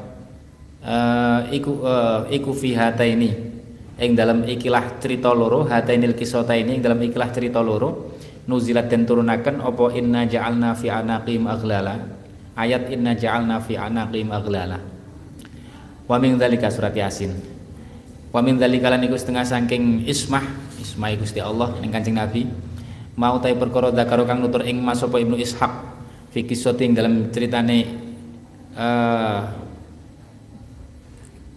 uh, 0.82 1.46
iku 1.50 1.82
uh, 1.82 2.26
iku 2.30 2.54
fi 2.54 2.74
hataini 2.78 3.49
ing 4.00 4.16
dalam 4.16 4.48
ikilah 4.48 4.96
cerita 4.96 5.28
loro 5.30 5.68
hatainil 5.68 6.16
kisataini 6.16 6.80
ing 6.80 6.82
dalam 6.82 6.98
ikilah 7.04 7.28
cerita 7.30 7.60
loro 7.60 8.16
nuzilat 8.48 8.88
den 8.88 9.04
turunaken 9.04 9.60
apa 9.60 9.84
inna 9.92 10.24
ja'alna 10.24 10.72
fi 10.72 10.88
anaqim 10.88 11.44
aghlala. 11.44 12.00
Ayat 12.56 12.88
inna 12.90 13.12
ja'alna 13.14 13.60
fi 13.60 13.76
anaqim 13.76 14.32
aghlala. 14.32 14.80
Wa 16.08 16.16
min 16.18 16.40
dzalika 16.40 16.72
surat 16.72 16.96
yasin. 16.96 17.36
Wa 18.32 18.40
min 18.40 18.56
dzalika 18.58 18.90
lan 18.90 19.04
setengah 19.04 19.44
saking 19.46 20.08
ismah, 20.08 20.42
ismah 20.80 21.12
Gusti 21.14 21.38
Allah 21.38 21.76
ning 21.78 21.92
Kanjeng 21.92 22.16
Nabi. 22.16 22.48
Mau 23.14 23.36
tai 23.38 23.52
perkara 23.52 23.92
zakaro 23.92 24.24
kang 24.24 24.40
nutur 24.40 24.64
ing 24.64 24.80
Mas 24.80 25.04
apa 25.04 25.20
Ibnu 25.20 25.36
Ishaq 25.36 25.72
fi 26.30 26.46
dalam 26.94 27.28
ceritane 27.28 27.78
uh, 28.78 29.40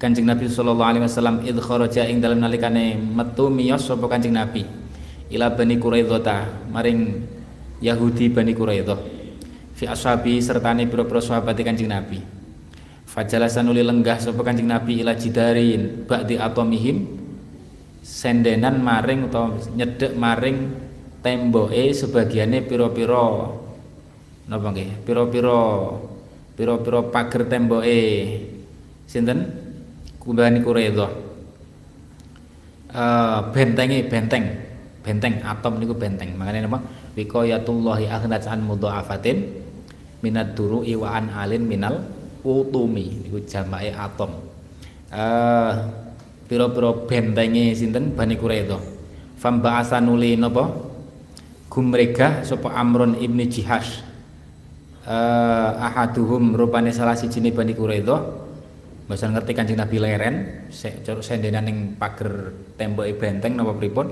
Kanjeng 0.03 0.27
Nabi 0.27 0.51
sallallahu 0.51 0.83
alaihi 0.83 1.07
wasallam 1.07 1.39
id 1.47 1.55
kharaja 1.63 2.03
ing 2.11 2.19
dalam 2.19 2.43
nalikane 2.43 2.99
metu 2.99 3.47
miyos 3.47 3.87
sapa 3.87 4.03
Kanjeng 4.11 4.35
Nabi? 4.35 4.67
Ila 5.31 5.55
Bani 5.55 5.79
Quraidzah 5.79 6.67
maring 6.67 7.23
Yahudi 7.79 8.27
Bani 8.27 8.51
Quraidzah. 8.51 8.99
Fi 9.79 9.87
ashabi 9.87 10.43
sertane 10.43 10.91
pira-pira 10.91 11.23
sahabat 11.23 11.55
Kanjeng 11.55 11.87
Nabi. 11.87 12.19
Fajalasan 13.07 13.63
uli 13.71 13.79
lenggah 13.79 14.19
sapa 14.19 14.43
Kanjeng 14.43 14.67
Nabi 14.67 14.99
ila 14.99 15.15
jidarin 15.15 16.03
ba'di 16.03 16.35
atomihim 16.35 17.07
sendenan 18.03 18.83
maring 18.83 19.31
utawa 19.31 19.55
nyedek 19.71 20.19
maring 20.19 20.67
temboke 21.23 21.95
sebagiane 21.95 22.59
pira-pira 22.59 23.55
napa 24.51 24.67
nggih? 24.67 25.07
Pira-pira 25.07 25.95
pira-pira 26.59 26.99
pager 27.07 27.47
temboke. 27.47 28.03
Sinten 29.07 29.62
Bani 30.23 30.63
Quraidzah 30.63 31.11
uh, 32.95 33.39
bentenge 33.51 34.07
benteng. 34.07 34.45
Benteng 35.03 35.43
atom 35.43 35.83
niku 35.83 35.91
benteng. 35.97 36.31
Makanya 36.39 36.63
nama 36.69 36.79
wiqayatullahi 37.19 38.07
aghnat 38.07 38.47
an 38.47 38.63
mudha'afatin 38.63 39.37
minad 40.23 40.55
duru'i 40.55 40.95
wa 40.95 41.19
an 41.19 41.27
alin 41.35 41.67
minal 41.67 41.99
utumi. 42.39 43.27
Niku 43.27 43.43
jamake 43.43 43.91
atom. 43.91 44.31
Uh, 45.11 45.91
pira-pira 46.47 46.95
bentenge 47.03 47.75
sinten? 47.75 48.15
Bani 48.15 48.39
Quraidah 48.39 48.79
fam 49.35 49.59
ba'asanuli 49.59 50.39
napa? 50.39 50.71
Gumregah 51.67 52.45
sapa 52.45 52.69
Amrun 52.71 53.17
ibni 53.19 53.49
Jihash. 53.49 54.05
Uh, 55.03 55.83
ahaduhum 55.83 56.55
rupane 56.55 56.95
salah 56.95 57.11
siji 57.11 57.43
Bani 57.51 57.75
Quraidah 57.75 58.42
Mboten 59.03 59.35
ngerti 59.35 59.51
Kanjeng 59.51 59.79
Nabi 59.83 59.99
leren 59.99 60.35
sek 60.71 61.03
sendenan 61.03 61.67
ning 61.67 61.77
pager 61.99 62.55
tembok 62.79 63.03
benteng 63.19 63.59
napa 63.59 63.75
pripun? 63.75 64.07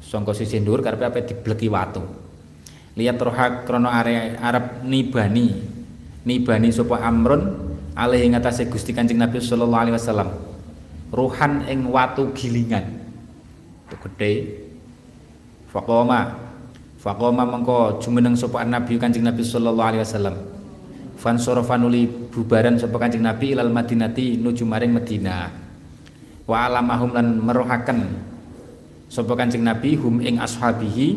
Sangka 0.00 0.32
sisi 0.32 0.64
dhuwur 0.64 0.80
karepe 0.80 1.04
ape 1.04 1.20
dibleki 1.28 1.68
watu. 1.68 2.00
Lihat 2.96 3.20
rohak 3.20 3.68
krono 3.68 3.92
area 3.92 4.40
Arab 4.40 4.80
nibani 4.80 5.52
nibani 6.24 6.72
sapa 6.72 7.04
amrun 7.04 7.52
alaihi 7.92 8.32
ngatasé 8.32 8.72
Gusti 8.72 8.96
Kanjeng 8.96 9.20
Nabi 9.20 9.44
sallallahu 9.44 9.82
alaihi 9.84 9.96
wasallam. 9.96 10.28
Ruhan 11.12 11.68
ing 11.68 11.84
watu 11.92 12.32
gilingan. 12.32 12.96
Itu 13.84 13.96
gede 14.08 14.32
faqoma 15.68 16.32
faqoma 16.96 17.44
mengko 17.44 18.00
jumeneng 18.00 18.40
sapa 18.40 18.64
Nabi 18.64 18.96
Kanjeng 18.96 19.28
Nabi 19.28 19.44
sallallahu 19.44 19.88
alaihi 19.92 20.00
wasallam 20.00 20.53
fan 21.24 21.40
sorofanuli 21.40 22.04
bubaran 22.28 22.76
sapa 22.76 23.00
Kanjeng 23.00 23.24
Nabi 23.24 23.56
ilal 23.56 23.72
Madinati 23.72 24.36
nuju 24.36 24.68
maring 24.68 24.92
Madinah. 24.92 25.48
Wa 26.44 26.68
alamahum 26.68 27.16
lan 27.16 27.40
merohaken 27.40 27.98
sapa 29.08 29.32
Kanjeng 29.32 29.64
Nabi 29.64 29.96
hum 29.96 30.20
ing 30.20 30.36
ashabihi 30.36 31.16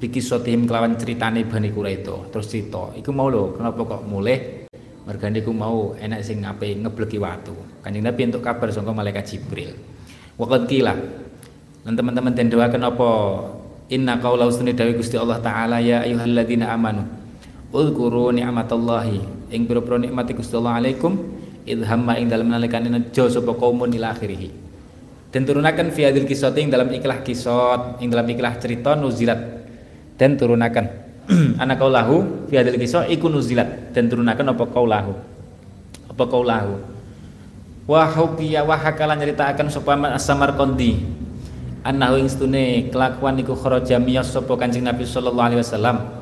bikisotihim 0.00 0.64
kelawan 0.64 0.96
ceritane 0.96 1.44
Bani 1.44 1.68
Quraidah. 1.68 2.32
Terus 2.32 2.48
cerita 2.48 2.96
iku 2.96 3.12
mau 3.12 3.28
lho 3.28 3.52
kenapa 3.52 3.84
kok 3.84 4.08
mulai 4.08 4.64
mergane 5.04 5.44
ku 5.44 5.52
mau 5.52 5.92
enak 6.00 6.24
sing 6.24 6.40
ngape 6.40 6.72
ngebleki 6.80 7.20
watu. 7.20 7.52
Kanjeng 7.84 8.08
Nabi 8.08 8.32
untuk 8.32 8.40
kabar 8.40 8.72
sangka 8.72 8.96
malaikat 8.96 9.36
Jibril. 9.36 9.76
Waqad 10.40 10.64
kila 10.64 10.96
dan 11.84 11.92
teman-teman 11.92 12.32
den 12.32 12.48
apa? 12.56 13.10
Inna 13.92 14.16
qaula 14.16 14.48
usni 14.48 14.72
dawi 14.72 14.96
Gusti 14.96 15.20
Allah 15.20 15.36
taala 15.44 15.76
ya 15.76 16.00
ayyuhalladzina 16.08 16.72
amanu 16.72 17.04
ulkuru 17.72 18.30
ni'matallahi. 18.30 19.50
Ing 19.52 19.64
pira-pira 19.64 19.96
nikmati 19.98 20.36
Gusti 20.36 20.56
alaikum 20.56 21.16
idhamma 21.64 22.20
ing 22.20 22.28
dalem 22.28 22.52
nalikane 22.52 22.92
nejo 22.92 23.26
sapa 23.26 23.56
kaumun 23.56 23.90
ila 23.96 24.12
akhirih. 24.12 24.52
Dan 25.32 25.48
turunakan 25.48 25.88
fi 25.88 26.12
hadil 26.12 26.28
kisot 26.28 26.52
ing 26.60 26.68
dalam 26.68 26.92
ikhlah 26.92 27.24
kisot 27.24 28.04
ing 28.04 28.12
dalam 28.12 28.28
ikhlah 28.28 28.60
cerita 28.60 28.92
nuzilat. 28.92 29.40
Dan 30.20 30.36
turunakan 30.36 30.84
anak 31.62 31.80
kaulahu 31.80 32.46
fi 32.52 32.60
hadil 32.60 32.76
kisot 32.76 33.08
iku 33.08 33.32
nuzilat. 33.32 33.96
Dan 33.96 34.12
turunakan 34.12 34.52
apa 34.52 34.64
kaulahu? 34.68 35.12
Apa 36.12 36.24
kaulahu? 36.28 36.76
Wa 37.88 38.06
hukiya 38.06 38.62
wa 38.62 38.76
hakalan 38.76 39.18
nyritakaken 39.24 39.72
sapa 39.72 39.96
As-Samarqandi 40.14 41.02
annahu 41.82 42.14
ing 42.20 42.30
stune 42.30 42.92
kelakuan 42.94 43.34
iku 43.42 43.58
kharaja 43.58 43.98
miyas 43.98 44.30
sapa 44.30 44.54
Kanjeng 44.54 44.86
Nabi 44.86 45.02
sallallahu 45.02 45.48
alaihi 45.50 45.60
wasallam 45.60 46.21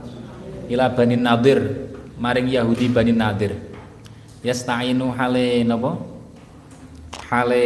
ila 0.70 0.86
Bani 0.94 1.18
Nadir 1.18 1.90
maring 2.16 2.46
Yahudi 2.46 2.86
Bani 2.88 3.10
Nadir. 3.10 3.58
Yasta'inu 4.46 5.10
hale 5.12 5.66
napa? 5.66 5.98
Hale 7.28 7.64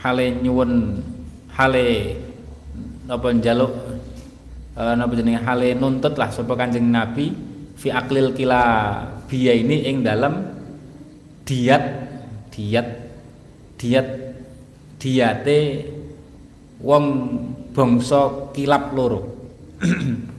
hale 0.00 0.24
nyuwun 0.40 1.02
hale 1.52 2.16
napa 3.04 3.28
njaluk 3.34 3.72
uh, 4.78 4.94
napa 4.94 5.12
jenenge? 5.18 5.42
Hale 5.42 5.74
nuntut 5.74 6.14
lah 6.14 6.30
sapa 6.30 6.54
Kanjeng 6.54 6.88
Nabi 6.88 7.34
fi 7.74 7.90
aklil 7.90 8.32
kila 8.32 8.62
biya 9.26 9.52
ini 9.58 9.90
ing 9.90 10.06
dalam 10.06 10.46
diat 11.44 11.84
diat 12.54 12.88
diat 13.80 14.08
diate 15.00 15.58
wong 16.84 17.04
bangsa 17.72 18.52
kilap 18.52 18.92
loro 18.92 19.20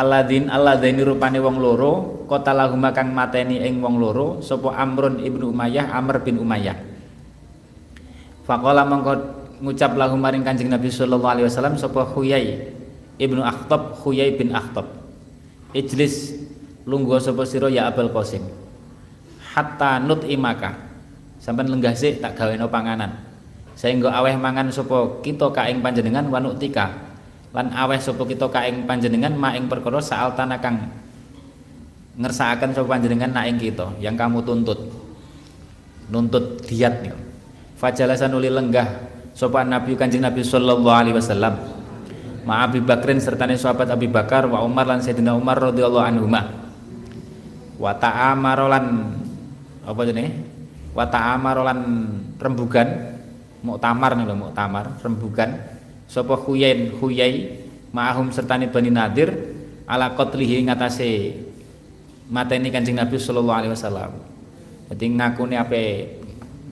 Aladin 0.00 0.48
alladaini 0.48 1.04
rupane 1.04 1.36
wong 1.44 1.60
loro 1.60 2.24
kota 2.24 2.56
lahuma 2.56 2.88
kang 2.88 3.12
mateni 3.12 3.60
ing 3.60 3.84
wong 3.84 4.00
loro 4.00 4.40
sapa 4.40 4.72
Amrun 4.80 5.20
ibnu 5.20 5.52
Umayyah 5.52 5.92
Amr 5.92 6.24
bin 6.24 6.40
Umayyah. 6.40 6.80
Faqala 8.48 8.88
mongko 8.88 9.12
ngucap 9.60 9.92
lahu 10.00 10.16
maring 10.16 10.40
Kanjeng 10.40 10.72
Nabi 10.72 10.88
sallallahu 10.88 11.28
alaihi 11.28 11.46
wasallam 11.52 11.76
sapa 11.76 12.00
Huyai 12.16 12.72
ibnu 13.20 13.44
Akhtab 13.44 14.00
Huyai 14.00 14.40
bin 14.40 14.56
Akhtab. 14.56 14.88
Ijlis 15.76 16.32
lungguh 16.88 17.20
sapa 17.20 17.44
sira 17.44 17.68
ya 17.68 17.92
Abul 17.92 18.08
Qasim. 18.08 18.40
Hatta 19.52 20.00
nut 20.00 20.24
imaka 20.24 20.80
sampean 21.36 21.68
lenggah 21.68 21.92
sik 21.92 22.24
tak 22.24 22.40
gaweno 22.40 22.72
panganan. 22.72 23.20
Sehingga 23.76 24.16
aweh 24.16 24.32
mangan 24.40 24.72
sapa 24.72 25.20
kita 25.20 25.52
ka 25.52 25.68
ing 25.68 25.84
panjenengan 25.84 26.24
wanutika 26.32 27.09
lan 27.50 27.74
aweh 27.74 27.98
sapa 27.98 28.22
kita 28.22 28.46
kaing 28.46 28.86
panjenengan 28.86 29.34
maing 29.34 29.66
perkara 29.66 29.98
saal 29.98 30.38
tanah 30.38 30.58
kang 30.62 30.86
ngersakaken 32.14 32.70
sapa 32.74 32.86
panjenengan 32.86 33.34
nak 33.34 33.50
ing 33.50 33.58
kita 33.58 33.98
yang 33.98 34.14
kamu 34.14 34.42
tuntut. 34.46 34.78
Nuntut 36.10 36.66
diat 36.66 37.06
nih 37.06 37.14
fajalasan 37.78 38.34
uli 38.34 38.50
lenggah 38.50 38.86
sapa 39.34 39.62
nabi 39.62 39.94
kanjeng 39.94 40.22
nabi 40.22 40.42
sallallahu 40.46 40.94
alaihi 40.94 41.16
wasallam. 41.18 41.54
Ma 42.40 42.64
Abi 42.64 42.80
Bakrin 42.80 43.20
sertane 43.20 43.54
sahabat 43.58 43.92
Abi 43.92 44.08
Bakar 44.08 44.48
wa 44.48 44.64
Umar 44.64 44.88
lan 44.88 45.04
Sayyidina 45.04 45.36
Umar 45.36 45.60
radhiyallahu 45.60 46.06
anhuma. 46.06 46.40
Wa 47.76 47.92
ta'amarolan 47.98 48.86
apa 49.84 50.00
jenenge? 50.08 50.40
Wa 50.96 51.04
ta'amarolan 51.04 51.80
rembugan. 52.40 52.88
Muktamar 53.60 54.16
nih 54.16 54.24
lho 54.24 54.40
muktamar 54.40 54.96
rembugan 55.04 55.79
sapa 56.10 56.34
Huyain 56.34 56.90
Huyai 56.98 57.62
ma'ahum 57.94 58.34
sertani 58.34 58.66
Bani 58.66 58.90
Nadir 58.90 59.30
ala 59.86 60.10
qatlihi 60.18 60.66
ngatasé 60.66 61.38
mateni 62.26 62.74
Kanjeng 62.74 62.98
Nabi 62.98 63.14
sallallahu 63.14 63.58
alaihi 63.62 63.72
wasallam. 63.78 64.10
Dadi 64.90 65.06
ngakune 65.06 65.54
ape 65.54 65.82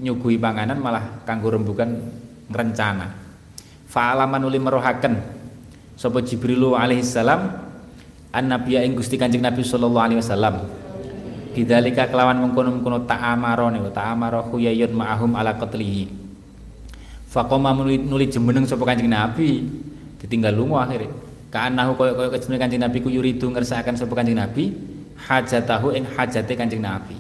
nyuguhi 0.03 0.43
panganan 0.43 0.83
malah 0.83 1.23
kanggo 1.23 1.55
rembugan 1.55 2.03
rencana. 2.51 3.15
Fa'alaman 3.87 4.43
uli 4.43 4.59
merohaken 4.59 5.15
sapa 5.95 6.19
Jibril 6.27 6.75
alaihi 6.75 7.07
salam 7.07 7.63
an 8.35 8.45
nabiya 8.51 8.83
ing 8.83 8.99
Gusti 8.99 9.15
Kanjeng 9.15 9.47
Nabi 9.47 9.63
sallallahu 9.63 10.03
alaihi 10.03 10.19
wasallam. 10.19 10.67
Bidzalika 11.55 12.11
kelawan 12.11 12.39
mengkono-mengkono 12.43 13.07
ta'amaro 13.07 13.71
niku 13.71 13.91
ta'amaro 13.91 14.51
Huyayun 14.51 14.95
ma'ahum 14.95 15.35
ala 15.35 15.59
qatlihi 15.59 16.18
Fakoma 17.29 17.77
nuli, 17.77 18.25
jemeneng 18.33 18.65
sapa 18.65 18.89
Kanjeng 18.89 19.13
Nabi 19.13 19.61
ditinggal 20.17 20.57
lunga 20.57 20.89
akhirnya 20.89 21.13
kaanahu 21.53 21.93
koyo-koyo 22.01 22.29
kejemeneng 22.33 22.61
Kanjeng 22.65 22.83
Nabi 22.89 22.99
ku 23.05 23.09
yuridu 23.13 23.53
ngersakaken 23.53 24.01
sapa 24.01 24.17
Kanjeng 24.17 24.41
Nabi 24.41 24.73
hajatahu 25.29 25.93
ing 25.93 26.09
hajate 26.09 26.57
Kanjeng 26.57 26.81
Nabi. 26.81 27.17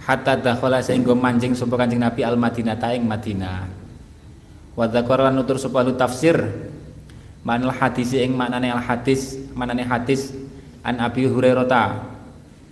Hatta 0.00 0.32
dakhala 0.40 0.80
sehingga 0.80 1.12
mancing 1.12 1.52
sapa 1.52 1.76
Kanjeng 1.76 2.00
Nabi 2.00 2.24
al 2.24 2.40
Madinah 2.40 2.76
ing 2.96 3.04
Madinah. 3.04 3.68
Wa 4.72 4.88
dzakara 4.88 5.28
nutur 5.28 5.60
sapa 5.60 5.84
tafsir 5.92 6.40
manal 7.44 7.72
hadis 7.72 8.16
ing 8.16 8.32
maknane 8.32 8.72
al 8.72 8.80
hadis 8.80 9.36
maknane 9.52 9.84
hadis 9.84 10.32
an 10.80 11.00
Abi 11.04 11.28
Hurairah 11.28 11.64
ta 11.68 11.84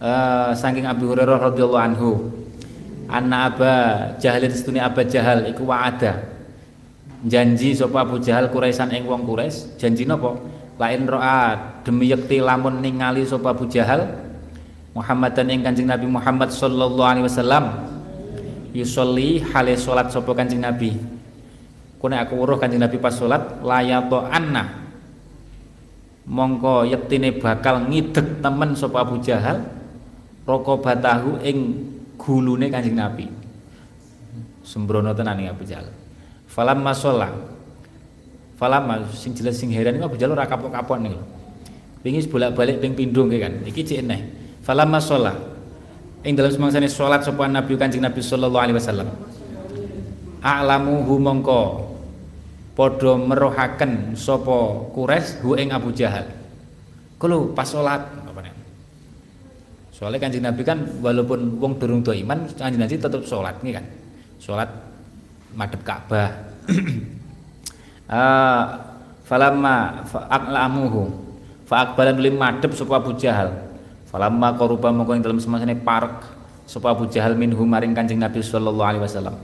uh, 0.01 0.51
saking 0.57 0.89
Abi 0.89 1.05
Hurairah 1.05 1.53
radhiyallahu 1.53 1.85
anhu 1.85 2.11
anna 3.09 3.49
aba 3.51 3.75
jahal 4.21 4.45
setune 4.47 4.79
aba 4.79 5.03
jahal 5.03 5.49
iku 5.49 5.65
wa'ada. 5.65 6.39
Janji 7.19 7.75
sapa 7.75 8.07
Abu 8.07 8.23
Jahal 8.23 8.47
Quraisan 8.47 8.95
ing 8.95 9.03
wong 9.03 9.27
Quraisy? 9.27 9.75
Janji 9.75 10.07
napa? 10.07 10.39
Lain 10.79 11.03
ro'a 11.03 11.59
demi 11.83 12.15
yekti 12.15 12.39
lamun 12.39 12.79
ningali 12.79 13.27
sapa 13.27 13.51
Abu 13.51 13.67
Jahal 13.67 14.07
Muhammadan 14.95 15.51
ing 15.51 15.67
Kanjeng 15.67 15.91
Nabi 15.91 16.07
Muhammad 16.07 16.55
sallallahu 16.55 17.07
alaihi 17.07 17.27
wasallam 17.27 17.65
yusolli 18.71 19.43
hale 19.51 19.75
salat 19.75 20.15
sapa 20.15 20.31
Kanjeng 20.31 20.63
Nabi. 20.63 20.95
Kune 21.99 22.15
aku 22.15 22.39
weruh 22.39 22.59
Kanjeng 22.63 22.79
Nabi 22.79 23.03
pas 23.03 23.15
salat 23.15 23.43
layato 23.67 24.23
anna 24.31 24.87
mongko 26.23 26.87
yektine 26.87 27.35
bakal 27.35 27.91
ngidek 27.91 28.39
temen 28.39 28.79
sapa 28.79 29.03
Abu 29.03 29.19
Jahal 29.19 29.67
rokobatahu 30.47 31.43
ing 31.43 31.59
gulune 32.29 32.69
Kanjeng 32.69 33.01
Nabi. 33.01 33.25
Sembrono 34.61 35.17
tenan 35.17 35.41
ing 35.41 35.49
Abu 35.49 35.65
Jahal. 35.65 35.89
Falam 36.45 36.85
masola 36.85 37.33
falam 38.61 38.85
sing 39.17 39.33
jelas 39.33 39.57
sing 39.57 39.73
heran 39.73 39.97
iku 39.97 40.13
Abu 40.13 40.21
Jahal 40.21 40.37
ora 40.37 40.45
kapok-kapok 40.45 40.99
niku 41.01 41.23
pingis 42.05 42.29
bolak-balik 42.29 42.85
ping 42.85 42.93
pindho 42.93 43.25
kan. 43.25 43.65
Iki 43.65 43.81
cek 43.81 43.99
eneh. 44.05 44.21
Falam 44.61 44.93
masola 44.93 45.33
ing 46.21 46.37
dalam 46.37 46.53
semangsane 46.53 46.93
salat 46.93 47.25
sapa 47.25 47.49
Nabi 47.49 47.81
Kanjeng 47.81 48.05
Nabi 48.05 48.21
sallallahu 48.21 48.65
alaihi 48.69 48.77
wasallam. 48.77 49.09
A'lamu 50.45 51.09
mongko. 51.09 51.89
Padha 52.79 53.19
merohaken 53.19 54.15
sapa 54.15 54.87
Quraisy 54.95 55.43
hu 55.43 55.57
ing 55.59 55.73
Abu 55.75 55.91
Jahal. 55.97 56.29
Kulo 57.19 57.51
pas 57.51 57.67
apa 57.75 58.28
Soalnya 59.99 60.23
Kanjeng 60.23 60.47
Nabi 60.47 60.63
kan 60.63 60.79
walaupun 61.03 61.59
wong 61.59 61.83
durung 61.83 62.07
do 62.07 62.15
iman, 62.15 62.47
Kanjeng 62.55 62.79
Nabi 62.79 62.95
tetep 62.95 63.27
salat 63.27 63.59
nih 63.67 63.83
kan. 63.83 63.85
Salat 64.39 64.71
madhep 65.59 65.83
Ka'bah. 65.83 66.31
uh, 68.07 68.63
falamma 69.29 70.07
fa'aqlamuhu 70.07 71.03
fa'aqbalan 71.67 72.23
lim 72.23 72.39
madhep 72.39 72.79
sapa 72.79 73.03
Abu 73.03 73.19
Jahal. 73.19 73.51
Falamma 74.07 74.55
qaruba 74.55 74.95
mongko 74.95 75.19
ing 75.19 75.23
dalem 75.27 75.43
semasane 75.43 75.75
parek 75.75 76.23
sapa 76.71 76.95
Abu 76.95 77.11
Jahal 77.11 77.35
minhu 77.35 77.67
maring 77.67 77.91
Kanjeng 77.91 78.23
Nabi 78.23 78.39
sallallahu 78.39 78.87
alaihi 78.87 79.03
wasallam. 79.03 79.35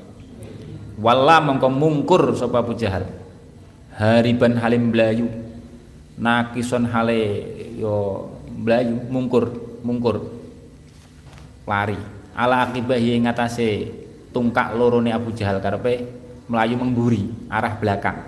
Walla 1.03 1.43
mongko 1.43 1.67
mungkur 1.67 2.31
sapa 2.39 2.63
Abu 2.63 2.79
Jahal 2.79 3.11
hariban 3.99 4.59
halim 4.59 4.91
belayu 4.91 5.27
nakison 6.19 6.87
hale 6.87 7.43
yo 7.79 8.27
belayu 8.63 8.99
mungkur 9.11 9.51
mungkur 9.83 10.44
lari 11.65 11.99
ala 12.37 12.69
akibahi 12.69 13.21
ngatasé 13.25 13.91
tungkak 14.31 14.77
lorone 14.77 15.11
Abu 15.11 15.33
Jahal 15.33 15.59
karepe 15.59 16.07
melayu 16.49 16.77
mengguri 16.77 17.29
arah 17.49 17.75
belakang 17.81 18.19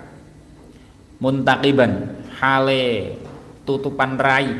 muntakiban 1.21 2.21
hale 2.37 3.17
tutupan 3.65 4.17
rai 4.17 4.57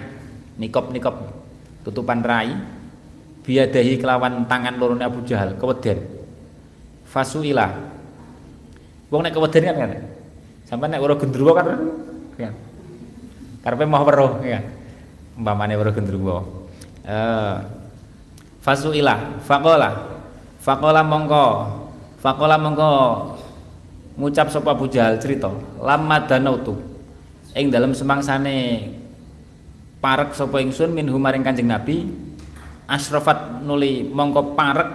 nikop 0.57 0.89
nikop 0.93 1.15
tutupan 1.85 2.21
rai 2.21 2.53
biadahi 3.45 3.97
kelawan 3.97 4.45
tangan 4.45 4.77
lorone 4.77 5.03
Abu 5.05 5.23
Jahal 5.25 5.55
keweden 5.55 6.03
fasuila 7.07 7.73
wong 9.07 9.21
nek 9.23 9.33
keweden 9.33 9.63
kan 9.63 9.77
kan 9.77 9.91
Sampai 10.67 10.91
nek 10.91 10.99
weruh 10.99 11.15
gendruwo 11.15 11.55
kan 11.55 11.79
ya. 12.35 12.51
Karepe 13.63 13.87
mau 13.87 14.03
weruh 14.03 14.43
ya. 14.43 14.59
Umpamane 15.39 15.79
weruh 15.79 15.95
gendruwo. 15.95 16.67
Eh 17.07 17.55
fasuila. 18.67 19.39
Faqala 19.47 20.19
faqala 20.59 20.99
mongko. 21.07 21.47
Faqala 22.19 22.59
mongko. 22.59 22.91
Ngucap 24.19 24.51
sapa 24.51 24.75
Abu 24.75 24.91
cerita. 24.91 25.47
Lama 25.79 26.19
danautu. 26.27 26.75
Ing 27.55 27.71
dalam 27.71 27.95
semangsane 27.95 28.91
parek 30.03 30.35
sapa 30.35 30.59
ingsun 30.59 30.91
min 30.91 31.07
humaring 31.07 31.41
Kanjeng 31.41 31.71
Nabi 31.71 32.05
asrafat 32.85 33.63
nuli 33.63 34.05
mongko 34.05 34.53
parek 34.53 34.91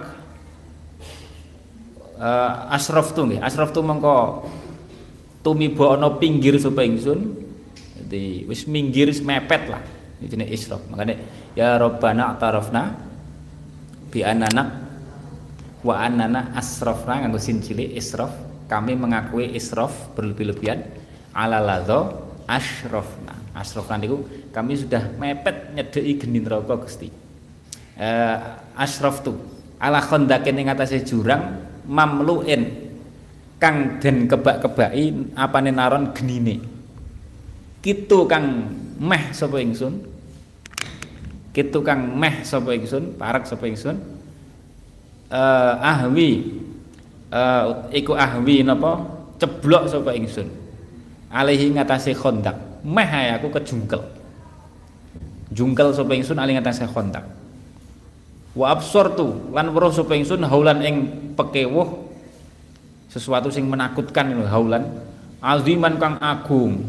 uh, 2.21 2.69
asraf 2.77 3.17
tu 3.17 3.25
nggih. 3.25 3.41
Asraf 3.41 3.73
tu 3.73 3.81
mongko 3.81 4.45
tumiba 5.41 5.97
ana 5.97 6.13
pinggir 6.21 6.61
sapa 6.61 6.85
ingsun. 6.85 7.41
Dadi 8.05 8.45
wis 8.45 8.69
minggir 8.69 9.09
mepet 9.25 9.73
lah. 9.73 9.83
Jenenge 10.23 10.55
israf 10.55 10.79
makanya 10.87 11.19
ya 11.59 11.75
robbana 11.83 12.31
atarafna 12.39 12.95
bi 14.13 14.21
anana 14.21 14.93
wa 15.81 15.97
anana 15.97 16.53
asrafna 16.53 17.25
nganggo 17.25 17.41
sin 17.41 17.65
cilik 17.65 17.97
israf 17.97 18.31
kami 18.69 18.93
mengakui 18.93 19.57
israf 19.57 20.13
berlebih-lebihan. 20.13 20.85
Ala 21.33 21.65
ladho 21.65 22.29
asrafna 22.45 23.33
asrafna 23.57 23.97
niku 23.97 24.29
kami 24.53 24.77
sudah 24.77 25.17
mepet 25.17 25.73
nyedeki 25.73 26.13
geni 26.21 26.45
neraka 26.45 26.77
Gusti. 26.77 27.09
Uh, 27.97 28.37
asraf 28.77 29.25
tu 29.25 29.33
ala 29.81 30.05
khondakin 30.05 30.61
ing 30.61 30.69
atase 30.69 31.01
jurang 31.01 31.65
mamluin. 31.89 32.93
Kang 33.57 34.03
den 34.03 34.27
kebak-kebaki 34.27 35.33
apane 35.39 35.71
naron 35.71 36.11
genine. 36.11 36.59
Kitu 37.79 38.27
kang 38.27 38.69
meh 38.99 39.31
sapa 39.31 39.63
ingsun 39.63 40.12
kitu 41.53 41.85
kang 41.85 42.17
meh 42.17 42.43
sapa 42.43 42.73
ingsun 42.73 43.15
parek 43.21 43.45
sapa 43.45 43.69
ingsun? 43.69 43.97
Uh, 45.29 45.75
ahwi. 45.81 46.61
Uh, 47.33 47.89
iku 47.93 48.17
ahwi 48.17 48.65
napa? 48.65 49.05
Ceblok 49.37 49.89
sapa 49.89 50.17
ingsun. 50.17 50.49
Alihi 51.33 51.77
ngatasé 51.77 52.17
khondak. 52.17 52.57
Meh 52.83 53.13
aku 53.37 53.53
kejungkel. 53.61 54.01
Jungkel 55.53 55.93
sapa 55.93 56.13
ingsun 56.17 56.41
alihi 56.41 56.57
ngatasé 56.57 56.89
khondak. 56.89 57.25
Wa 58.53 58.73
absortu 58.73 59.53
lan 59.53 59.73
weruh 59.73 59.93
sapa 59.93 60.13
ingsun 60.17 60.45
haulan 60.45 60.81
ing 60.85 60.97
pekewuh 61.37 62.05
sesuatu 63.13 63.53
sing 63.53 63.69
menakutkan 63.69 64.33
lho 64.33 64.49
haulan. 64.49 64.89
Aziman 65.41 66.01
kang 66.01 66.17
agung. 66.17 66.81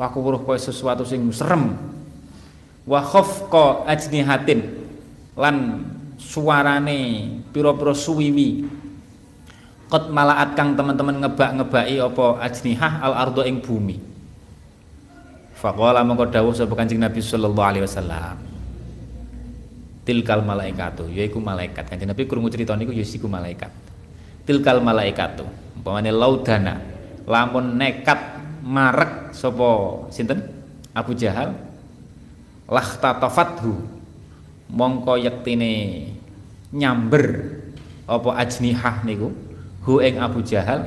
Aku 0.00 0.24
weruh 0.24 0.42
sesuatu 0.56 1.04
sing 1.04 1.28
serem 1.28 1.76
wa 2.86 3.00
khafqa 3.00 3.88
ajnihatin. 3.88 4.60
Lan 5.36 5.84
suarane 6.20 7.28
pira-pira 7.50 7.96
suwiwi. 7.96 8.64
Qad 9.90 10.14
malaat 10.14 10.54
kang 10.54 10.78
teman-teman 10.78 11.18
ngebak-ngebaki 11.26 11.98
apa 11.98 12.26
ajnihah 12.46 12.92
al 13.02 13.12
ardo 13.26 13.42
ing 13.42 13.58
bumi. 13.58 13.98
Faqala 15.60 16.06
mongko 16.06 16.30
dawuh 16.30 16.54
sapa 16.54 16.72
Kanjeng 16.72 17.02
Nabi 17.02 17.20
sallallahu 17.20 17.68
alaihi 17.68 17.84
wasallam. 17.84 18.38
Tilkal 20.06 20.40
malaikatu 20.46 21.10
yaiku 21.10 21.42
malaikat. 21.42 21.90
Kanjeng 21.90 22.08
Nabi 22.08 22.24
krungu 22.24 22.48
crita 22.48 22.78
niku 22.78 22.94
ya 22.94 23.02
iku 23.02 23.26
malaikat. 23.26 23.68
Tilkal 24.46 24.80
malaikatu 24.80 25.44
umpamane 25.76 26.08
laudana 26.12 26.80
lamun 27.28 27.76
nekat 27.76 28.40
marek 28.64 29.36
sapa 29.36 29.68
sinten? 30.12 30.44
Abu 30.90 31.14
Jahal 31.14 31.54
lahtatafathu 32.70 33.74
mongko 34.70 35.18
yektine 35.18 36.06
nyamber 36.70 37.58
apa 38.06 38.30
ajnihah 38.46 39.02
niku? 39.02 39.34
Hu 39.80 39.98
ing 39.98 40.22
Abu 40.22 40.44
Jahal 40.46 40.86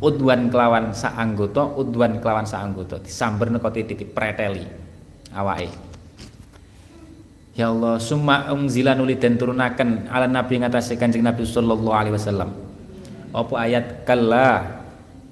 udwan 0.00 0.48
kelawan 0.48 0.94
sak 0.96 1.12
anggota 1.18 1.66
udwan 1.66 2.22
kelawan 2.22 2.46
sak 2.46 2.62
anggota 2.62 2.96
disamber 3.02 3.50
neka 3.52 3.68
titik 3.74 4.16
preteli 4.16 4.64
awake. 5.34 5.70
Ya 7.54 7.70
Allah, 7.70 8.02
summa 8.02 8.50
unzila 8.50 8.98
nuli 8.98 9.14
den 9.14 9.38
turunaken 9.38 10.10
ala 10.10 10.26
nabi 10.26 10.58
ngatasé 10.58 10.98
Kanjeng 10.98 11.22
Nabi 11.22 11.46
sallallahu 11.46 11.94
alaihi 11.94 12.14
wasallam. 12.18 12.50
Apa 13.30 13.54
ayat? 13.62 14.02
Kalla 14.02 14.82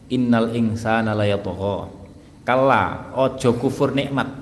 innal 0.06 0.54
insana 0.54 1.18
layatgha. 1.18 1.90
Kalla 2.46 3.10
aja 3.14 3.50
kufur 3.54 3.94
nikmat 3.94 4.41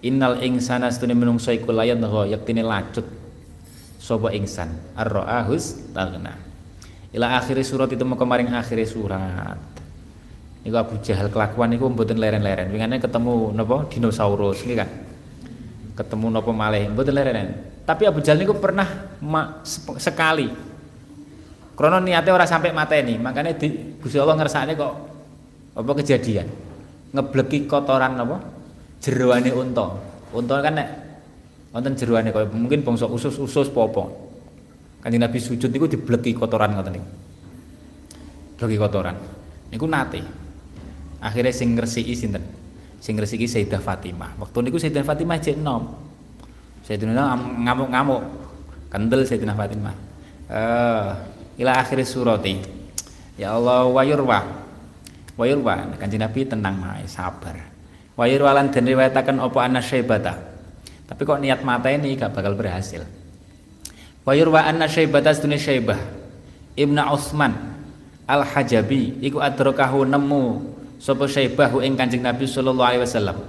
innal 0.00 0.40
insana 0.40 0.88
stune 0.92 1.12
menungso 1.16 1.52
iku 1.52 1.72
layatgha 1.72 2.28
yaktine 2.32 2.64
lacut 2.64 3.04
sapa 4.00 4.32
insan 4.32 4.72
arraahus 4.96 5.92
taghna 5.92 6.36
ila 7.12 7.36
akhir 7.36 7.60
surat 7.62 7.88
itu 7.92 8.04
mau 8.04 8.16
kemarin 8.16 8.50
akhir 8.52 8.78
surat 8.88 9.58
Niku 10.60 10.76
Abu 10.76 11.00
Jahal 11.00 11.32
kelakuan 11.32 11.72
niku 11.72 11.88
mboten 11.88 12.20
leren-leren. 12.20 12.68
Wingane 12.68 13.00
ketemu 13.00 13.48
napa 13.56 13.88
dinosaurus 13.88 14.60
nggih 14.60 14.76
kan. 14.76 14.92
Ketemu 15.96 16.28
napa 16.28 16.52
malih 16.52 16.92
mboten 16.92 17.16
leren. 17.16 17.56
Tapi 17.88 18.04
Abu 18.04 18.20
Jahal 18.20 18.44
niku 18.44 18.52
pernah 18.60 18.84
sekali 19.96 20.52
Krono 21.80 21.96
niatnya 21.96 22.36
orang 22.36 22.44
sampai 22.44 22.76
mateni, 22.76 23.16
makanya 23.16 23.56
di 23.56 23.96
Gusti 24.04 24.20
Allah 24.20 24.36
ngersakne 24.36 24.76
kok 24.76 24.94
apa 25.80 25.92
kejadian. 26.04 26.44
Ngebleki 27.16 27.64
kotoran 27.64 28.20
apa? 28.20 28.36
Jeroane 29.00 29.50
unta. 29.56 29.86
Unta 30.30 30.60
kan 30.60 30.76
nek 30.76 30.88
wonten 31.72 31.96
jeroane 31.96 32.30
kaya 32.30 32.46
mungkin 32.52 32.84
bangsa 32.84 33.08
usus-usus 33.08 33.72
popo. 33.72 34.30
Kanjeng 35.00 35.24
Nabi 35.24 35.40
sujud 35.40 35.72
niku 35.72 35.88
dibleki 35.88 36.36
kotoran 36.36 36.76
ngoten 36.76 37.00
niku. 37.00 37.08
Bleki 38.60 38.76
kotoran. 38.76 39.16
Niku 39.72 39.88
nate. 39.88 40.20
Akhirnya 41.24 41.52
sing 41.52 41.72
ngresiki 41.72 42.12
sinten? 42.12 42.44
Sing 43.00 43.16
ngresiki 43.16 43.48
Sayyidah 43.48 43.80
Fatimah. 43.80 44.36
Waktu 44.36 44.68
niku 44.68 44.76
Sayyidah 44.76 45.00
Fatimah 45.00 45.40
jek 45.40 45.56
enom. 45.56 45.88
Sayyidah 46.84 47.32
ngamuk-ngamuk. 47.64 48.20
Kendel 48.92 49.24
Sayyidah 49.24 49.56
Fatimah. 49.56 49.96
Eh, 50.50 51.08
ila 51.64 51.72
akhir 51.78 52.02
surati 52.04 52.60
Ya 53.40 53.56
Allah 53.56 53.88
wayurwa. 53.88 54.44
Wayurwa 55.40 55.96
Kanjeng 55.96 56.20
Nabi 56.20 56.44
tenang 56.44 56.76
mae 56.76 57.08
sabar. 57.08 57.69
Wayurwa 58.20 58.52
lan 58.52 58.68
den 58.68 58.84
riwayataken 58.84 59.40
apa 59.40 59.58
ana 59.64 59.80
syaibata. 59.80 60.36
Tapi 61.08 61.24
kok 61.24 61.40
niat 61.40 61.64
mata 61.64 61.88
ini 61.88 62.20
gak 62.20 62.36
bakal 62.36 62.52
berhasil. 62.52 63.08
Wayurwa 64.28 64.60
anna 64.60 64.84
syaibata 64.84 65.32
sedune 65.32 65.56
syaibah 65.56 65.96
Ibnu 66.76 67.00
Utsman 67.00 67.56
Al-Hajabi 68.28 69.24
iku 69.24 69.40
adrakahu 69.40 70.04
nemu 70.04 70.44
sapa 71.00 71.24
syaibah 71.24 71.72
ing 71.80 71.96
Kanjeng 71.96 72.20
Nabi 72.20 72.44
sallallahu 72.44 72.84
alaihi 72.92 73.02
wasallam. 73.08 73.40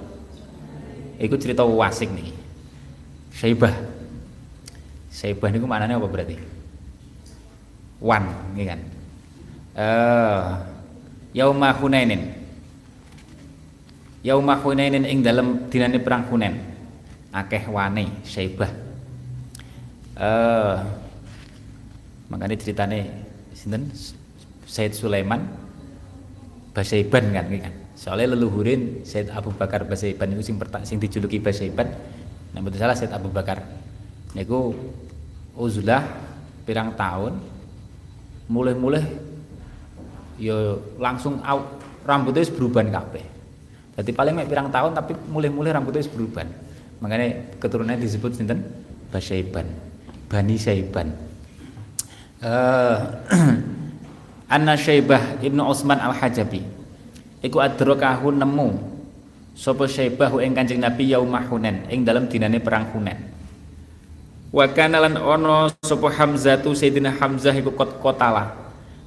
Iku 1.19 1.35
cerita 1.35 1.67
wasik 1.67 2.07
nih. 2.07 2.31
Syaibah. 3.35 3.75
Syaibah 5.11 5.51
niku 5.51 5.67
maknanya 5.67 5.99
apa 5.99 6.07
berarti? 6.07 6.39
Wan, 7.99 8.23
nggih 8.55 8.65
kan. 8.71 8.79
Uh, 9.75 10.43
yauma 11.35 11.75
Hunainin. 11.75 12.40
Yauma 14.21 14.61
Hunainin 14.61 15.05
ing 15.05 15.25
dalam 15.25 15.65
dinane 15.69 15.97
perang 15.97 16.29
Hunain. 16.29 16.61
Akeh 17.33 17.65
wane 17.65 18.21
Syaibah. 18.21 18.69
Eh 20.19 20.75
makanya 22.29 22.55
ceritane 22.61 23.27
sinten? 23.51 23.91
Said 24.71 24.95
Sulaiman 24.95 25.43
Basaiban 26.71 27.35
kan 27.35 27.45
kan? 27.49 27.73
Soalnya 27.97 28.37
leluhurin 28.37 29.03
Said 29.03 29.27
Abu 29.35 29.51
Bakar 29.51 29.83
Basaiban 29.83 30.31
itu 30.31 30.47
sing 30.47 30.55
sing 30.87 30.97
dijuluki 31.01 31.43
Basaiban 31.43 31.91
betul 32.55 32.79
salah 32.79 32.95
Said 32.95 33.11
Abu 33.11 33.27
Bakar. 33.27 33.63
Niku 34.31 34.71
uzlah 35.59 36.07
pirang 36.63 36.95
tahun 36.95 37.35
mulai-mulai 38.47 39.03
yo 40.39 40.79
langsung 40.99 41.43
au, 41.43 41.63
rambutnya 42.07 42.47
berubah 42.47 42.83
kabeh 42.87 43.23
jadi 44.01 44.11
paling 44.17 44.33
mek 44.33 44.49
pirang 44.49 44.73
tahun 44.73 44.97
tapi 44.97 45.13
mulai-mulai 45.29 45.71
rambutnya 45.77 46.01
berubah. 46.09 46.49
Makanya 47.01 47.57
keturunannya 47.61 48.01
disebut 48.01 48.33
sinten? 48.33 48.65
Basaiban 49.11 49.67
Bani 50.31 50.55
Saiban 50.55 51.11
uh, 52.41 52.97
Anna 54.55 54.75
Syaibah 54.75 55.39
Ibnu 55.39 55.63
Utsman 55.63 55.99
Al-Hajabi. 55.99 56.63
Iku 57.41 57.57
adrakahu 57.57 58.35
nemu 58.35 58.69
sapa 59.55 59.87
Syaibah 59.87 60.31
ing 60.43 60.51
Kanjeng 60.51 60.83
Nabi 60.83 61.07
yaumah 61.11 61.47
Hunain 61.47 61.87
ing 61.87 62.03
dalam 62.03 62.27
dinane 62.27 62.59
perang 62.59 62.91
Hunain. 62.91 63.31
Wa 64.51 64.67
kana 64.67 64.99
lan 64.99 65.15
ono 65.15 65.71
sapa 65.79 66.11
Hamzah 66.11 66.59
tu 66.59 66.75
Sayyidina 66.75 67.15
Hamzah 67.15 67.55
iku 67.55 67.71
kot 67.71 68.03
kotala. 68.03 68.51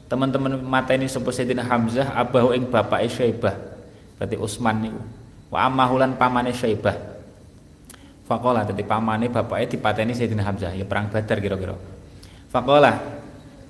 Teman-teman 0.08 0.60
mata 0.64 0.96
ini 0.96 1.04
sapa 1.04 1.28
Sayyidina 1.28 1.64
Hamzah 1.64 2.16
abahu 2.16 2.56
ing 2.56 2.64
bapake 2.64 3.12
Syaibah. 3.12 3.73
Berarti 4.19 4.36
Utsman 4.39 4.77
niku. 4.85 5.03
Wa 5.51 5.70
amahulan 5.70 6.15
pamane 6.19 6.55
Syaibah. 6.55 6.95
Faqala 8.24 8.65
dadi 8.65 8.82
pamane 8.82 9.28
bapake 9.28 9.77
dipateni 9.77 10.16
Sayyidina 10.16 10.43
Hamzah 10.49 10.73
ya 10.73 10.89
perang 10.89 11.12
Badar 11.12 11.39
kira-kira. 11.45 11.77
Faqala 12.49 13.23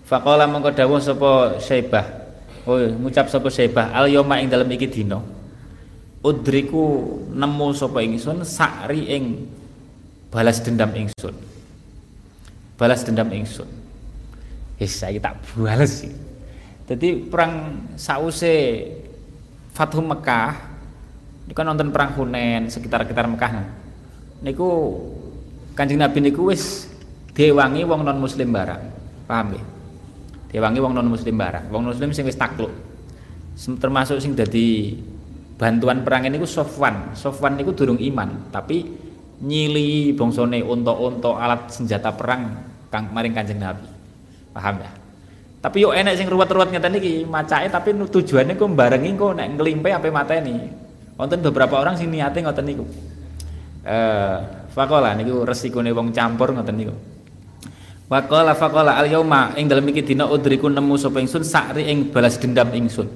Faqala 0.05 0.45
mengko 0.45 0.69
dawuh 0.69 1.01
sapa 1.01 1.57
Syaibah. 1.57 2.05
Oh, 2.69 2.77
ngucap 2.77 3.29
sapa 3.29 3.49
Syaibah, 3.49 3.93
al 3.93 4.09
yoma 4.13 4.41
ing 4.41 4.53
dalem 4.53 4.69
iki 4.77 4.89
dina. 4.89 5.21
Udriku 6.25 7.21
nemu 7.33 7.73
sapa 7.73 8.05
ingsun 8.05 8.45
sakri 8.45 9.09
ing 9.09 9.49
balas 10.29 10.61
dendam 10.61 10.93
ingsun. 10.93 11.37
Balas 12.77 13.01
dendam 13.05 13.29
ingsun. 13.33 13.69
Wis 14.77 14.93
saiki 14.93 15.21
tak 15.21 15.41
balas 15.57 16.05
sih. 16.05 16.13
Jadi 16.85 17.25
perang 17.29 17.81
sause 17.97 18.85
Fathu 19.75 20.01
Mekah 20.01 20.73
ini 21.45 21.53
kan 21.53 21.67
nonton 21.67 21.91
perang 21.91 22.15
Hunain 22.17 22.71
sekitar-sekitar 22.71 23.29
Mekah 23.29 23.51
nah. 23.53 23.67
Niku 24.41 24.97
Kanjeng 25.75 25.99
Nabi 25.99 26.23
niku 26.23 26.49
wis 26.49 26.87
dewangi 27.35 27.83
wong 27.83 28.07
non 28.07 28.23
muslim 28.23 28.55
barang. 28.55 28.83
Paham 29.27 29.51
nggih? 29.51 29.75
diwangi 30.55 30.79
wong 30.79 30.95
non 30.95 31.11
muslim 31.11 31.35
barang 31.35 31.67
wong 31.75 31.91
muslim 31.91 32.15
sing 32.15 32.23
wis 32.31 32.39
takluk 32.39 32.71
termasuk 33.59 34.23
sing 34.23 34.39
dadi 34.39 34.95
bantuan 35.59 36.07
perang 36.07 36.31
ini 36.31 36.39
ku 36.39 36.47
Sofwan 36.47 37.11
Sofwan 37.19 37.59
niku 37.59 37.75
durung 37.75 37.99
iman 37.99 38.55
tapi 38.55 38.87
nyili 39.43 40.15
bongsone 40.15 40.63
unta-unta 40.63 41.43
alat 41.43 41.75
senjata 41.75 42.15
perang 42.15 42.55
kang 42.87 43.11
maring 43.11 43.35
Kanjeng 43.35 43.59
Nabi 43.59 43.91
paham 44.55 44.79
ya 44.79 44.91
tapi 45.65 45.81
yo 45.81 45.97
enek 45.97 46.21
sing 46.21 46.29
ruwet-ruwet 46.29 46.77
ngeten 46.77 47.01
iki 47.01 47.25
macake 47.25 47.73
tapi 47.73 47.97
tujuannya 47.97 48.53
ku 48.61 48.69
barengi 48.69 49.17
kok 49.17 49.33
nek 49.33 49.49
nglimpe 49.57 49.89
ape 49.97 50.13
mateni 50.13 50.69
wonten 51.17 51.41
beberapa 51.41 51.81
orang 51.81 51.97
sing 51.97 52.13
niate 52.13 52.45
ngoten 52.45 52.69
niku 52.69 52.85
eh 53.89 54.37
fakola 54.69 55.17
niku 55.17 55.49
resikone 55.49 55.89
wong 55.97 56.13
campur 56.13 56.53
ngoten 56.53 56.77
niku 56.77 56.93
Waqala 58.05 58.53
faqala 58.53 59.01
al 59.01 59.09
yauma 59.09 59.57
ing 59.57 59.65
dalem 59.65 59.89
iki 59.89 60.13
dina 60.13 60.29
udriku 60.29 60.69
nemu 60.69 60.93
sapa 61.01 61.25
ingsun 61.25 61.41
sakri 61.41 61.89
ing 61.89 62.13
balas 62.13 62.37
dendam 62.37 62.69
ingsun. 62.69 63.09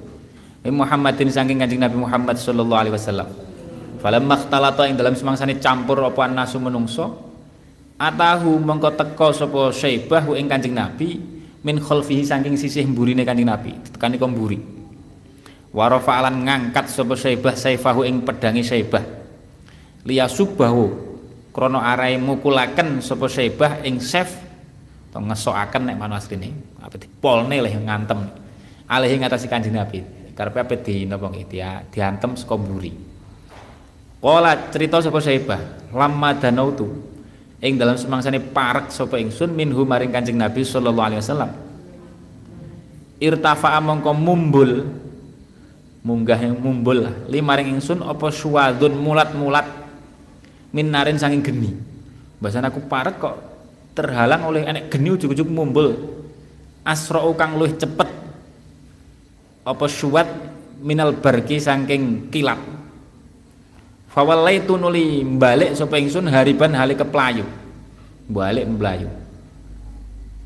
Ing 0.65 0.73
Muhammadin 0.73 1.29
saking 1.29 1.61
Kanjeng 1.61 1.77
Nabi 1.85 1.93
Muhammad 1.93 2.41
sallallahu 2.41 2.81
alaihi 2.89 2.97
wasallam. 2.97 3.29
Falamma 4.01 4.33
ikhtalata 4.33 4.89
ing 4.89 4.97
dalem 4.97 5.13
semangsane 5.13 5.61
campur 5.61 6.01
apa 6.01 6.25
nasu 6.25 6.57
menungso 6.57 7.05
atahu 8.01 8.57
mengko 8.57 8.89
teka 8.97 9.29
sapa 9.29 9.69
Syaibah 9.69 10.25
ing 10.33 10.49
Kanjeng 10.49 10.73
Nabi 10.73 11.38
min 11.63 11.77
khalfihi 11.79 12.23
saking 12.23 12.55
sisih 12.55 12.85
mburine 12.87 13.23
Kanjeng 13.27 13.47
Nabi. 13.47 13.75
Tekani 13.95 14.15
kok 14.19 14.31
mburi. 14.31 14.59
Wa 15.69 15.85
rafa'alan 15.89 16.45
ngangkat 16.45 16.89
sapa 16.89 17.13
Syaibah 17.13 17.53
saifahu 17.53 18.01
ing 18.05 18.25
pedangi 18.25 18.65
Syaibah. 18.65 19.03
Liyasubahu 20.03 20.83
krana 21.53 21.83
arahe 21.93 22.17
mukulaken 22.17 23.03
sapa 23.03 23.29
Syaibah 23.29 23.83
ing 23.85 24.01
saif 24.01 24.49
atau 25.09 25.25
ngesokaken 25.25 25.89
nek 25.89 25.97
manut 25.97 26.21
asline 26.21 26.53
apa 26.77 27.01
dipolne 27.01 27.57
leh 27.57 27.73
ngantem 27.73 28.29
alih 28.85 29.17
ngatasi 29.17 29.49
kanjeng 29.49 29.73
Nabi 29.73 30.05
karepe 30.37 30.61
apa 30.61 30.75
di 30.77 31.09
napa 31.09 31.33
dia 31.49 31.81
diantem 31.89 32.37
saka 32.37 32.53
mburi 32.53 32.93
Kala 34.19 34.67
cerita 34.67 34.99
sapa 34.99 35.23
Saibah 35.23 35.89
lamma 35.95 36.35
danautu 36.35 36.91
ing 37.59 37.75
dalam 37.75 37.99
semangsane 37.99 38.39
parek 38.39 38.91
sapa 38.91 39.19
ingsun 39.19 39.51
minhu 39.51 39.83
maring 39.83 40.11
Kanjeng 40.11 40.39
Nabi 40.39 40.63
sallallahu 40.63 41.07
alaihi 41.11 41.21
wasallam. 41.21 41.51
Irtafa 43.19 43.75
mongko 43.83 44.11
mumbul. 44.15 44.71
Munggah 45.99 46.39
yang 46.39 46.55
mumbul 46.55 47.11
limaring 47.27 47.75
ingsun 47.75 47.99
apa 47.99 48.31
suwadun 48.31 48.95
mulat-mulat? 48.95 49.67
Minarin 50.71 51.19
sanging 51.19 51.43
geni. 51.43 51.75
Bahasan 52.39 52.63
aku 52.63 52.87
parek 52.87 53.19
kok 53.19 53.35
terhalang 53.91 54.47
oleh 54.47 54.63
enek 54.63 54.87
geni 54.87 55.11
ujug-ujug 55.11 55.51
mumbul. 55.51 55.91
Asra'u 56.87 57.35
kang 57.35 57.59
luwih 57.59 57.75
cepet. 57.75 58.07
Apa 59.67 59.85
suwat 59.91 60.31
minal 60.79 61.11
barki 61.19 61.59
saking 61.59 62.31
kilat 62.31 62.79
fawallaitu 64.09 64.75
nuli 64.75 65.23
balik 65.23 65.77
sapa 65.77 65.97
ingsun 66.01 66.27
hariban 66.27 66.73
hale 66.73 66.97
keplayu. 66.97 67.45
Balik 68.29 68.65
mlayu. 68.69 69.09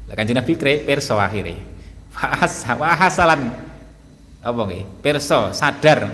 Lah 0.08 0.16
kanjeng 0.16 0.40
Nabi 0.40 0.54
kre 0.56 0.84
perso 0.84 1.20
akhire. 1.20 1.60
Wahasalan 2.80 3.50
apa 4.44 4.62
nggih? 4.68 4.84
Perso 5.02 5.52
sadar. 5.56 6.08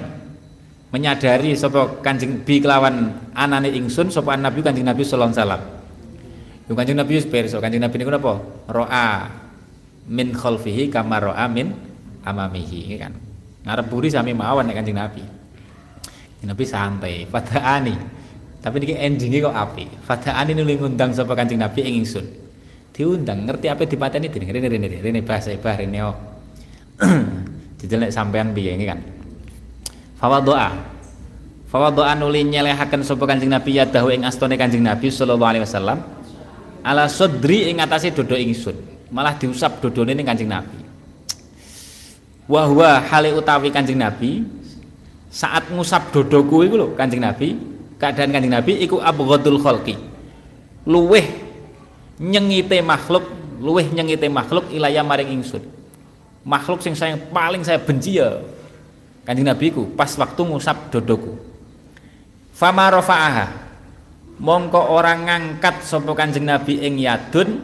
Menyadari 0.90 1.54
sapa 1.54 2.02
kanjeng 2.02 2.42
bi 2.42 2.58
kelawan 2.58 3.14
anane 3.38 3.70
ingsun 3.74 4.10
sapa 4.10 4.34
Nabi 4.38 4.66
kanjeng 4.66 4.88
Nabi 4.88 5.06
sallallahu 5.06 5.34
alaihi 5.34 5.42
wasallam. 5.42 5.64
Yo 6.70 6.78
Kanjeng 6.78 7.02
Nabi 7.02 7.18
wis 7.18 7.26
pirsa, 7.26 7.58
Kanjeng 7.58 7.82
Nabi 7.82 7.98
niku 7.98 8.14
napa? 8.14 8.38
Ro'a 8.70 9.26
min 10.06 10.38
khalfihi 10.38 10.94
kama 10.94 11.18
ro'a 11.18 11.50
min 11.50 11.74
amamihi 12.22 12.94
kan. 13.02 13.18
Ngarep 13.66 13.86
buri 13.90 14.14
sami 14.14 14.38
mawon 14.38 14.70
nek 14.70 14.78
Kanjeng 14.78 15.02
Nabi. 15.02 15.26
Nabi 16.48 16.64
santai, 16.64 17.28
fadaani. 17.28 17.96
Tapi 18.60 18.76
niki 18.80 18.96
endingnya 18.96 19.48
kok 19.48 19.56
api. 19.56 19.86
Fadaani 20.04 20.52
nuli 20.56 20.80
ngundang 20.80 21.12
sapa 21.12 21.36
Kanjeng 21.36 21.60
Nabi 21.60 21.84
ing 21.84 22.04
ingsun. 22.04 22.26
Diundang 22.96 23.48
ngerti 23.48 23.68
apa 23.72 23.88
dipateni 23.88 24.28
dening 24.28 24.52
rene 24.52 24.68
rene 24.68 24.88
rene 25.00 25.20
bahasa 25.24 25.56
ibah 25.56 25.76
rene 25.76 26.00
oh. 26.04 26.16
Nek 27.80 28.12
sampean 28.12 28.52
piye 28.52 28.76
iki 28.76 28.86
kan. 28.88 29.00
Fawaddoa. 30.20 30.68
Fawaddoa 31.72 32.12
nuli 32.20 32.44
nyelehaken 32.44 33.04
sapa 33.04 33.24
Kanjeng 33.24 33.52
Nabi 33.52 33.80
yadahu 33.80 34.12
ing 34.12 34.28
astone 34.28 34.60
Kanjeng 34.60 34.84
Nabi 34.84 35.08
sallallahu 35.08 35.52
alaihi 35.56 35.64
wasallam 35.64 36.00
ala 36.84 37.06
sodri 37.12 37.70
ing 37.72 37.84
atase 37.84 38.12
dodo 38.16 38.36
ingsun 38.36 38.76
malah 39.12 39.36
diusap 39.36 39.84
dodone 39.84 40.16
ning 40.16 40.26
Kanjeng 40.26 40.50
Nabi 40.50 40.80
wa 42.50 42.62
huwa 42.66 43.04
hale 43.04 43.36
utawi 43.36 43.70
Kanjeng 43.74 44.00
Nabi 44.00 44.42
saat 45.30 45.70
ngusap 45.70 46.10
dodoku 46.10 46.66
iku 46.66 46.76
lho 46.76 46.88
Kanjeng 46.98 47.22
Nabi 47.22 47.58
keadaan 48.02 48.34
Kanjeng 48.34 48.54
Nabi 48.54 48.82
iku 48.82 48.98
abghadul 49.02 49.62
khalqi 49.62 49.98
luweh 50.90 51.26
nyengite 52.18 52.82
makhluk 52.82 53.26
luweh 53.62 53.86
nyengite 53.94 54.26
makhluk 54.28 54.68
ilaya 54.74 55.06
maring 55.06 55.40
ingsun 55.40 55.62
makhluk 56.44 56.82
sing 56.82 56.98
saya 56.98 57.14
paling 57.16 57.62
saya 57.62 57.78
benci 57.78 58.18
ya 58.18 58.42
Kanjeng 59.30 59.46
Nabi 59.46 59.70
ku 59.70 59.86
pas 59.94 60.10
waktu 60.18 60.42
ngusap 60.42 60.90
dodoku. 60.90 61.38
Fama 62.50 62.90
rafa'aha. 62.90 63.70
Mongko 64.42 64.90
orang 64.90 65.30
ngangkat 65.30 65.86
sapa 65.86 66.10
Kanjeng 66.18 66.50
Nabi 66.50 66.82
ing 66.82 66.98
yadun 66.98 67.62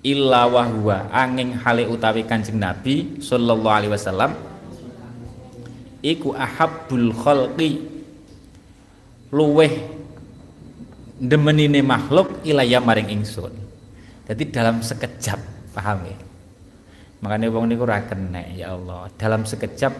illa 0.00 0.48
wahwa 0.48 1.12
angin 1.12 1.60
hale 1.60 1.84
utawi 1.84 2.24
Kanjeng 2.24 2.56
Nabi 2.56 3.20
sallallahu 3.20 3.68
alaihi 3.68 3.92
wasallam 3.92 4.32
iku 6.00 6.32
ahabbul 6.36 7.12
khalqi 7.16 7.80
luweh 9.30 9.72
demenine 11.20 11.84
makhluk 11.84 12.40
ilaya 12.42 12.80
maring 12.80 13.12
ingsun. 13.20 13.52
Jadi 14.24 14.48
dalam 14.48 14.80
sekejap, 14.80 15.40
paham 15.74 16.06
ya? 16.06 16.16
Makanya 17.20 17.52
wong 17.52 17.68
niku 17.68 17.84
ora 17.84 18.00
kena 18.00 18.40
ya 18.56 18.72
Allah. 18.72 19.12
Dalam 19.20 19.44
sekejap 19.44 19.92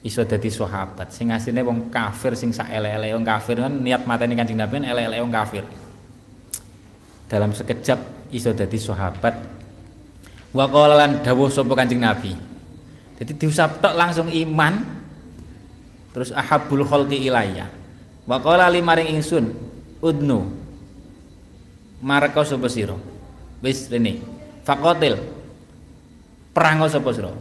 iso 0.00 0.24
dadi 0.24 0.48
sahabat. 0.48 1.12
Sing 1.12 1.28
asline 1.28 1.60
wong 1.60 1.92
kafir 1.92 2.32
sing 2.32 2.56
sak 2.56 2.72
ele-ele 2.72 3.12
wong 3.12 3.24
kafir 3.24 3.60
kan 3.60 3.72
niat 3.72 4.08
mateni 4.08 4.32
Kanjeng 4.32 4.56
Nabi 4.56 4.80
kan 4.80 4.84
ele-ele 4.88 5.16
wong 5.20 5.32
kafir. 5.32 5.64
Dalam 7.28 7.52
sekejap 7.52 8.30
iso 8.32 8.56
dadi 8.56 8.80
sahabat. 8.80 9.34
Wa 10.54 10.64
qala 10.70 11.04
lan 11.04 11.20
dawuh 11.20 11.52
sapa 11.52 11.72
Kanjeng 11.76 12.00
Nabi. 12.00 12.32
Jadi 13.20 13.32
diusap 13.36 13.84
tok 13.84 13.92
langsung 13.92 14.32
iman. 14.32 15.03
Terus 16.14 16.30
ahabul 16.30 16.86
khalqi 16.86 17.26
ilayya. 17.26 17.66
Wa 18.24 18.38
qala 18.38 18.70
limaring 18.70 19.10
ingsun 19.18 19.50
udnu 19.98 20.46
maraka 22.00 22.46
sapa 22.46 22.70
sira. 22.70 22.94
Wis 23.60 23.90
rene. 23.90 24.22
Faqatil 24.64 25.18
perang 26.54 26.86
sapa 26.86 27.10
sira 27.10 27.34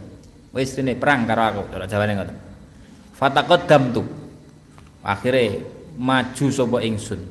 wis 0.58 0.74
rene 0.74 0.98
perang 0.98 1.30
karo 1.30 1.41
aku 1.45 1.62
cara 1.70 1.86
jawane 1.86 2.14
ngoten 2.18 2.38
fataqaddam 3.14 3.84
tu 3.94 4.02
akhire 5.06 5.62
maju 5.94 6.45
sapa 6.50 6.78
ingsun 6.82 7.22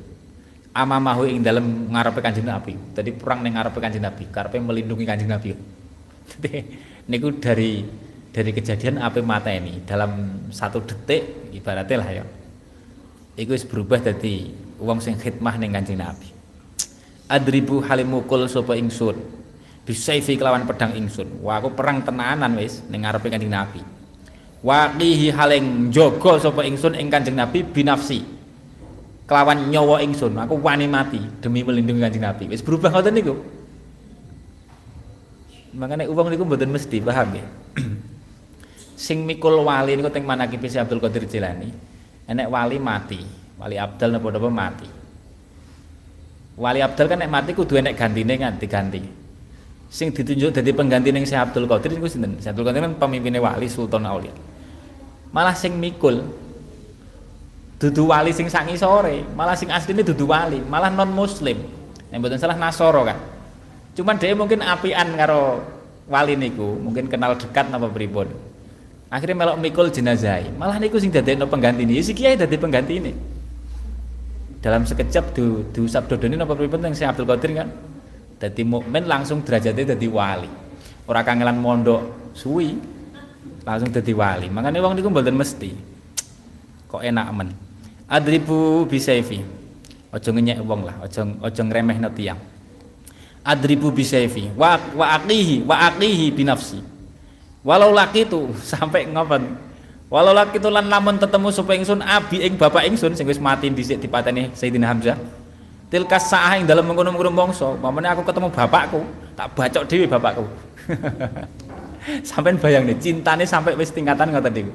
amamahu 0.71 1.27
ing 1.27 1.43
dalem 1.43 1.91
ngarepe 1.91 2.23
Kanjeng 2.23 2.47
Nabi 2.47 2.79
dadi 2.95 3.11
perang 3.11 3.43
ning 3.43 3.59
ngarepe 3.59 3.77
Kanjeng 3.83 4.01
Nabi 4.01 4.23
karepe 4.31 4.57
melindungi 4.63 5.03
Kanjeng 5.03 5.27
Nabi 5.27 5.51
niku 7.11 7.35
dari 7.35 7.83
dari 8.33 8.49
kejadian 8.49 8.97
apa 8.97 9.21
mata 9.21 9.53
ini 9.53 9.85
dalam 9.85 10.43
satu 10.49 10.81
detik 10.81 11.53
ibaratnya 11.53 11.97
lah 12.01 12.09
ya 12.09 12.25
itu 13.37 13.53
berubah 13.69 14.01
dari 14.01 14.49
uang 14.81 15.01
sing 15.01 15.17
khidmah 15.17 15.57
ning 15.57 15.73
Kanjeng 15.73 16.01
Nabi. 16.01 16.29
Adribu 17.29 17.81
halimukul 17.81 18.45
sapa 18.45 18.77
ingsun 18.77 19.17
bisaifi 19.85 20.37
kelawan 20.37 20.65
pedang 20.69 20.93
ingsun. 20.93 21.41
Wah 21.41 21.57
aku 21.57 21.73
perang 21.73 22.05
tenanan 22.05 22.53
wis 22.57 22.81
ning 22.89 23.05
ngarepe 23.05 23.29
Kanjeng 23.29 23.53
Nabi. 23.53 23.81
Waqihi 24.65 25.33
haleng 25.33 25.89
jaga 25.93 26.41
sapa 26.41 26.61
ingsun 26.65 26.93
ing 26.97 27.09
Kanjeng 27.09 27.37
Nabi 27.37 27.65
binafsi 27.65 28.21
kelawan 29.25 29.69
nyawa 29.69 30.01
ingsun. 30.05 30.37
Aku 30.41 30.61
wani 30.61 30.85
mati 30.85 31.21
demi 31.41 31.65
melindungi 31.65 32.05
Kanjeng 32.05 32.25
Nabi. 32.25 32.53
Wis 32.53 32.61
berubah 32.61 32.93
ngoten 32.93 33.13
niku? 33.17 33.33
Makanya 35.73 36.05
uang 36.05 36.29
niku 36.29 36.45
mboten 36.45 36.69
mesti 36.69 37.01
paham 37.01 37.33
ya 37.33 37.45
sing 39.03 39.27
mikul 39.27 39.67
wali 39.67 39.99
niku 39.99 40.07
teng 40.07 40.23
manakib 40.23 40.63
si 40.63 40.79
Abdul 40.79 41.03
Qadir 41.03 41.27
Jilani 41.27 41.67
enek 42.23 42.47
wali 42.47 42.79
mati 42.79 43.19
wali 43.59 43.75
Abdal 43.75 44.15
napa-napa 44.15 44.47
mati 44.47 44.87
wali 46.55 46.79
Abdal 46.79 47.11
kan 47.11 47.19
nek 47.19 47.27
mati 47.27 47.51
kudu 47.51 47.83
enek 47.83 47.99
gantine 47.99 48.39
diganti 48.55 49.23
sing 49.93 50.09
ditunjuk 50.09 50.49
dari 50.49 50.73
pengganti 50.73 51.13
ning 51.13 51.21
Syekh 51.21 51.53
Abdul 51.53 51.69
Qadir 51.69 51.93
niku 51.93 52.09
sinten? 52.09 52.41
Syekh 52.41 52.57
Abdul 52.57 52.65
Qadir 52.65 52.81
kan 52.81 52.93
pemimpinnya 52.97 53.37
wali 53.37 53.69
Sultan 53.69 54.09
Aulia. 54.09 54.33
Malah 55.29 55.53
sing 55.53 55.77
mikul 55.77 56.25
dudu 57.77 58.09
wali 58.09 58.33
sing 58.33 58.49
sangi 58.49 58.73
sore, 58.73 59.21
malah 59.37 59.53
sing 59.53 59.69
asline 59.69 60.01
dudu 60.01 60.25
wali, 60.25 60.65
malah 60.65 60.89
non 60.89 61.13
muslim. 61.13 61.61
Yang 62.09 62.19
mboten 62.25 62.39
salah 62.41 62.57
Nasoro 62.57 63.05
kan. 63.05 63.21
Cuman 63.93 64.17
dia 64.17 64.33
mungkin 64.33 64.65
apian 64.65 65.13
karo 65.13 65.61
wali 66.09 66.33
niku, 66.41 66.73
mungkin 66.81 67.05
kenal 67.05 67.37
dekat 67.37 67.69
napa 67.69 67.85
pripun. 67.85 68.52
Akhirnya 69.13 69.45
melok 69.45 69.61
mikul 69.61 69.93
jenazah. 69.93 70.41
Malah 70.57 70.81
niku 70.81 70.97
sing 70.97 71.13
dadekno 71.13 71.45
pengganti 71.45 71.85
ini, 71.85 72.01
si 72.01 72.17
kiai 72.17 72.33
dadi 72.33 72.57
pengganti 72.57 72.93
ini. 72.97 73.13
Dalam 74.57 74.89
sekejap 74.89 75.37
du, 75.37 75.69
diusap 75.69 76.09
dodone 76.09 76.33
napa 76.33 76.57
pripun 76.57 76.81
yang 76.81 76.97
Syekh 76.97 77.13
Abdul 77.13 77.29
Qadir 77.29 77.51
kan? 77.53 77.69
Jadi 78.41 78.65
mukmin 78.65 79.05
langsung 79.05 79.45
derajatnya 79.45 79.93
jadi 79.93 80.07
wali. 80.09 80.49
Orang 81.05 81.29
kangelan 81.29 81.61
mondok 81.61 82.33
suwi 82.33 82.73
langsung 83.61 83.93
jadi 83.93 84.17
wali. 84.17 84.49
Makanya 84.49 84.81
wong 84.81 84.97
niku 84.97 85.13
mboten 85.13 85.37
mesti. 85.37 85.69
Kok 86.89 87.05
enak 87.05 87.27
men? 87.37 87.53
Adribu 88.09 88.89
bisaifi 88.89 89.45
ojo 90.09 90.29
ngenyek 90.33 90.57
wong 90.65 90.89
lah 90.89 90.95
ojo 91.05 91.21
ojo 91.37 91.61
ngremehno 91.61 92.09
tiyang. 92.09 92.41
Adribu 93.45 93.93
bisaifi 93.93 94.57
wa 94.57 94.79
wa 94.97 95.21
aqihi 95.21 95.61
wa 95.69 95.91
aqihi 95.91 96.33
binafsi 96.33 96.92
walau 97.63 97.89
laki 97.95 98.27
itu 98.27 98.51
sampai 98.71 99.09
ngopen. 99.09 99.57
Walau 100.13 100.29
laki 100.29 100.61
itu 100.61 100.69
lan 100.69 100.85
lamun 100.91 101.17
tetemu 101.17 101.49
supaya 101.49 101.81
ingsun 101.81 102.03
abi 102.05 102.45
ing 102.45 102.53
bapak 102.53 102.85
ingsun 102.85 103.17
sing 103.17 103.25
wis 103.25 103.41
mati 103.41 103.71
dhisik 103.73 103.97
dipateni 103.97 104.53
Sayyidina 104.53 104.93
Hamzah. 104.93 105.17
Tilka 105.89 106.17
sa'ah 106.17 106.57
yang 106.57 106.65
dalam 106.65 106.89
mengkono-mengkono 106.89 107.33
bangsa 107.33 107.69
mamane 107.77 108.09
aku 108.09 108.25
ketemu 108.25 108.49
bapakku 108.49 109.01
tak 109.33 109.47
bacok 109.57 109.83
dhewe 109.89 110.05
bapakku. 110.05 110.45
Sampai 112.29 112.53
bayang 112.59 112.83
nih 112.83 112.99
cintanya 112.99 113.47
sampai 113.47 113.79
wis 113.79 113.87
tingkatan 113.87 114.35
ngoten 114.35 114.51
niku 114.51 114.73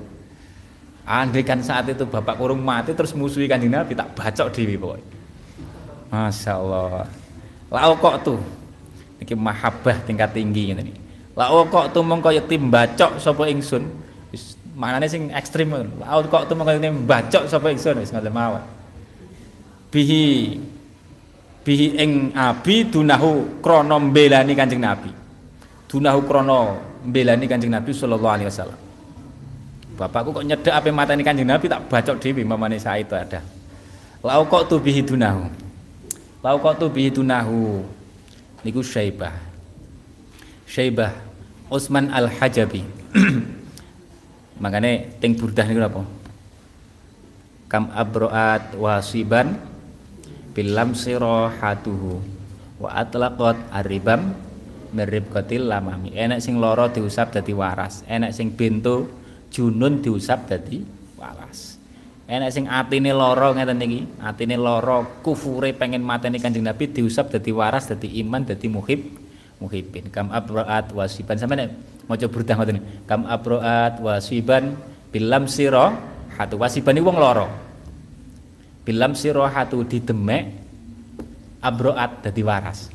andai 1.09 1.41
kan 1.41 1.65
saat 1.65 1.89
itu 1.89 2.05
bapak 2.05 2.37
kurung 2.37 2.61
mati 2.61 2.93
terus 2.93 3.17
musuhi 3.17 3.49
kanjeng 3.49 3.73
Nabi 3.73 3.97
tak 3.97 4.13
bacok 4.13 4.53
dhewe 4.53 4.77
pokoknya 4.77 5.07
Masya 6.13 6.53
Allah 6.61 7.09
lau 7.73 7.93
kok 7.97 8.17
tuh 8.21 8.41
ini 9.25 9.35
mahabbah 9.35 9.97
tingkat 10.05 10.37
tinggi 10.37 10.77
ini 10.77 10.93
lau 11.39 11.63
kok 11.71 11.95
tuh 11.95 12.03
mongko 12.03 12.35
tim 12.51 12.67
bacok 12.67 13.23
sapa 13.23 13.47
ingsun 13.47 13.87
manane 14.75 15.07
sing 15.07 15.31
ekstrim 15.31 15.71
lau 15.71 16.19
kok 16.27 16.51
tuh 16.51 16.59
mongko 16.59 16.75
yatim 16.75 17.07
bacok 17.07 17.47
sapa 17.47 17.71
ingsun 17.71 18.03
wis 18.03 18.11
ngoten 18.11 18.35
mawon 18.35 18.63
bihi 19.95 20.59
bihi 21.69 22.01
ing 22.01 22.33
abi 22.33 22.89
dunahu 22.89 23.61
krana 23.61 24.01
mbelani 24.01 24.57
Kanjeng 24.57 24.81
Nabi. 24.81 25.13
Dunahu 25.85 26.25
krana 26.25 26.81
mbelani 27.05 27.45
Kanjeng 27.45 27.69
Nabi 27.69 27.93
sallallahu 27.93 28.33
alaihi 28.33 28.49
wasallam. 28.49 28.81
Bapakku 30.01 30.33
kok 30.33 30.47
nyedek 30.49 30.73
apa 30.73 30.89
matane 30.89 31.21
Kanjeng 31.21 31.45
Nabi 31.45 31.69
tak 31.69 31.85
bacok 31.93 32.17
dhewe 32.17 32.41
mamane 32.41 32.81
saya 32.81 33.05
itu 33.05 33.13
ada. 33.13 33.45
Lau 34.25 34.49
kok 34.49 34.73
tu 34.73 34.81
bihi 34.81 35.05
dunahu. 35.05 35.45
Lau 36.41 36.57
kok 36.57 36.81
tu 36.81 36.89
bihi 36.89 37.13
dunahu. 37.13 37.85
Niku 38.65 38.81
Syaibah. 38.81 39.37
Syaibah 40.65 41.28
Utsman 41.69 42.09
Al-Hajabi. 42.13 42.83
Makanya 44.63 45.07
ting 45.23 45.37
burdah 45.39 45.65
niku 45.69 45.85
apa? 45.85 46.03
Kam 47.69 47.93
abroat 47.93 48.75
wasiban 48.75 49.61
bilam 50.57 50.97
sirahatuhu 50.97 52.19
wa 52.83 52.91
atlaqat 52.95 53.59
aribam 53.71 54.35
kotil 55.31 55.69
lamami 55.69 56.17
enak 56.17 56.41
sing 56.41 56.57
loro 56.57 56.89
diusap 56.89 57.35
dadi 57.35 57.53
waras 57.53 58.07
enak 58.09 58.33
sing 58.33 58.57
bintu 58.57 59.11
junun 59.53 60.01
diusap 60.01 60.49
dadi 60.49 60.81
waras 61.21 61.77
enak 62.25 62.51
sing 62.51 62.65
atine 62.71 63.13
loro 63.13 63.53
ngeten 63.53 63.85
iki 63.85 64.01
atine 64.23 64.57
loro 64.57 65.21
kufure 65.21 65.77
pengen 65.77 66.01
mateni 66.01 66.41
Kanjeng 66.41 66.65
Nabi 66.65 66.89
diusap 66.89 67.29
dadi 67.29 67.53
waras 67.53 67.91
dadi 67.91 68.19
iman 68.25 68.49
dadi 68.49 68.67
muhib 68.71 69.01
muhibin 69.59 70.11
kam 70.11 70.31
abraat 70.31 70.91
wasiban. 70.95 71.39
Sampeyan 71.39 71.75
maca 72.07 72.27
burdah 72.27 72.55
ngoten 72.59 72.79
kam 73.05 73.27
abraat 73.27 73.99
wasiban 74.03 74.79
bilam 75.11 75.47
sira 75.51 75.95
hatu. 76.39 76.59
Wasiban 76.59 76.99
wong 77.03 77.19
loro. 77.19 77.47
Bilam 78.89 79.13
sirohatu 79.13 79.85
di 79.85 80.01
demek 80.01 80.49
abroat 81.61 82.25
dadi 82.25 82.41
waras. 82.41 82.89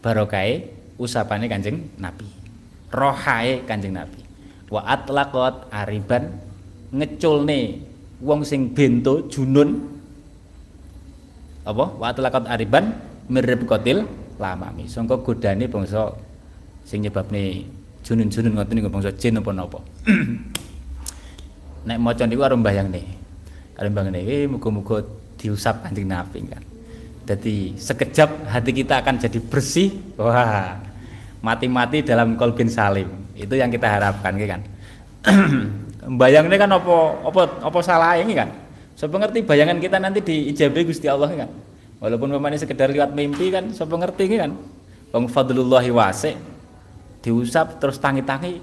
Barokai 0.00 0.72
usapane 0.96 1.52
kanjeng 1.52 2.00
nabi. 2.00 2.24
Rohae 2.88 3.60
kanjeng 3.68 3.92
nabi. 3.92 4.24
Wa 4.72 4.88
atlaqat 4.88 5.68
ariban 5.68 6.32
ngeculne 6.88 7.84
wong 8.24 8.40
sing 8.40 8.72
bento 8.72 9.28
junun. 9.28 9.84
Apa? 11.68 11.84
Wa 11.92 12.16
atlaqat 12.16 12.48
ariban 12.48 12.96
mirip 13.28 13.68
kotil 13.68 14.08
lamami 14.40 14.84
sangka 14.88 15.18
godane 15.20 15.68
bangsa 15.68 16.10
sing 16.84 17.04
nyebabne 17.04 17.64
junun-junun 18.04 18.58
ngoten 18.58 18.74
niku 18.76 18.90
bangsa 18.92 19.10
jin 19.16 19.40
apa 19.40 19.50
napa 19.52 19.80
nek 21.88 21.98
maca 22.00 22.24
niku 22.28 22.42
arep 22.44 22.58
mbayangne 22.60 23.02
arep 23.80 23.90
mbayangne 23.90 24.20
eh 24.24 24.44
muga-muga 24.50 25.04
diusap 25.44 25.84
kanjeng 25.84 26.08
Nabi 26.08 26.40
kan. 26.48 26.64
Jadi 27.24 27.76
sekejap 27.76 28.48
hati 28.48 28.72
kita 28.72 29.04
akan 29.04 29.20
jadi 29.20 29.38
bersih. 29.44 29.92
Wah, 30.16 30.80
mati-mati 31.44 32.00
dalam 32.00 32.40
kolbin 32.40 32.72
salim. 32.72 33.08
Itu 33.36 33.56
yang 33.56 33.68
kita 33.68 33.84
harapkan 33.84 34.32
kan. 34.40 34.60
Bayangnya 36.20 36.56
kan 36.56 36.70
apa 36.72 36.96
apa 37.28 37.42
apa 37.60 37.78
salah 37.84 38.16
ini 38.16 38.32
kan. 38.36 38.48
Sapa 38.94 39.18
ngerti 39.18 39.42
bayangan 39.42 39.82
kita 39.82 39.98
nanti 39.98 40.22
diijabahi 40.22 40.84
Gusti 40.86 41.08
Allah 41.10 41.32
kan. 41.32 41.50
Walaupun 42.04 42.36
pemain 42.36 42.52
sekedar 42.52 42.92
lihat 42.92 43.16
mimpi 43.16 43.48
kan, 43.48 43.72
sapa 43.72 43.96
ngerti 43.96 44.36
kan. 44.36 44.52
Wong 45.08 45.24
fadlullahi 45.24 45.88
wasi 45.88 46.36
diusap 47.24 47.80
terus 47.80 47.96
tangi-tangi 47.96 48.60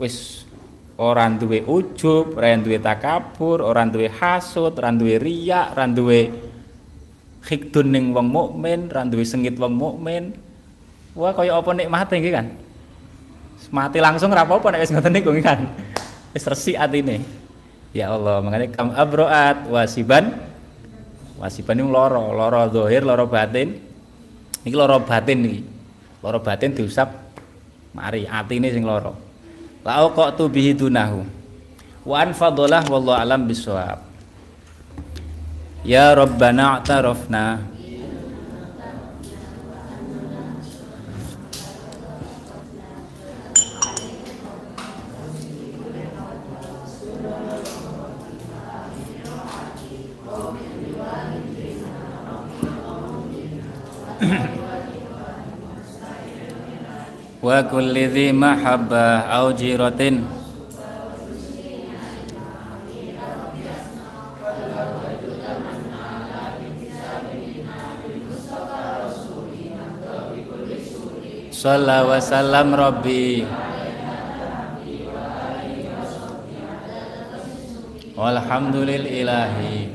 wis 0.00 0.48
orang 0.96 1.36
duwe 1.36 1.60
ujub, 1.60 2.40
orang 2.40 2.64
duwe 2.64 2.80
takabur, 2.80 3.60
orang 3.60 3.92
duwe 3.92 4.08
hasud, 4.08 4.72
orang 4.80 4.96
duwe 4.96 5.20
riak, 5.20 5.76
orang 5.76 5.92
duwe 5.92 6.20
hikdun 7.44 7.92
ning 7.92 8.16
wong 8.16 8.32
mukmin, 8.32 8.88
orang 8.88 9.12
duwe 9.12 9.28
sengit 9.28 9.60
wong 9.60 9.76
mukmin. 9.76 10.32
Wah 11.12 11.36
kaya 11.36 11.60
apa 11.60 11.70
nikmate 11.76 12.16
iki 12.16 12.32
kan. 12.32 12.48
Mati 13.68 14.00
langsung 14.00 14.32
ora 14.32 14.48
apa-apa 14.48 14.72
nek 14.72 14.80
wis 14.88 14.92
ngoten 14.94 15.12
niku 15.12 15.36
kan. 15.44 15.68
Wis 16.32 16.48
resik 16.48 16.80
atine. 16.80 17.20
Ya 17.92 18.08
Allah, 18.08 18.40
makanya 18.40 18.72
kam 18.72 18.90
abroat 18.96 19.68
wasiban 19.68 20.53
wasiban 21.38 21.80
itu 21.80 21.90
loro, 21.90 22.32
loro 22.34 22.68
zahir, 22.70 23.02
loro 23.02 23.26
batin. 23.26 23.78
Iki 24.64 24.74
loro 24.74 25.02
batin 25.04 25.38
iki. 25.44 25.60
Loro 26.24 26.38
batin 26.40 26.72
diusap 26.72 27.08
mari 27.92 28.24
atine 28.24 28.72
sing 28.72 28.82
loro. 28.82 29.14
La 29.84 30.00
tu 30.32 30.48
bihi 30.48 30.72
dunahu. 30.72 31.20
Wa 32.04 32.24
an 32.24 32.32
fadlah 32.32 32.84
wallahu 32.88 33.16
alam 33.16 33.44
bisawab. 33.44 34.00
Ya 35.84 36.16
Rabbana 36.16 36.80
a'tarafna 36.80 37.60
wa 57.44 57.60
kulli 57.68 58.08
dhi 58.08 58.32
mahabbah 58.32 59.28
au 59.28 59.52
jiratin. 59.52 60.24
Sallallahu 71.52 72.16
wa 72.16 72.20
sallam 72.20 72.68
Rabbi. 72.72 73.44
Walhamdulillahi. 78.16 79.92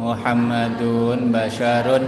Muhammadun 0.00 1.32
Basharun 1.32 2.04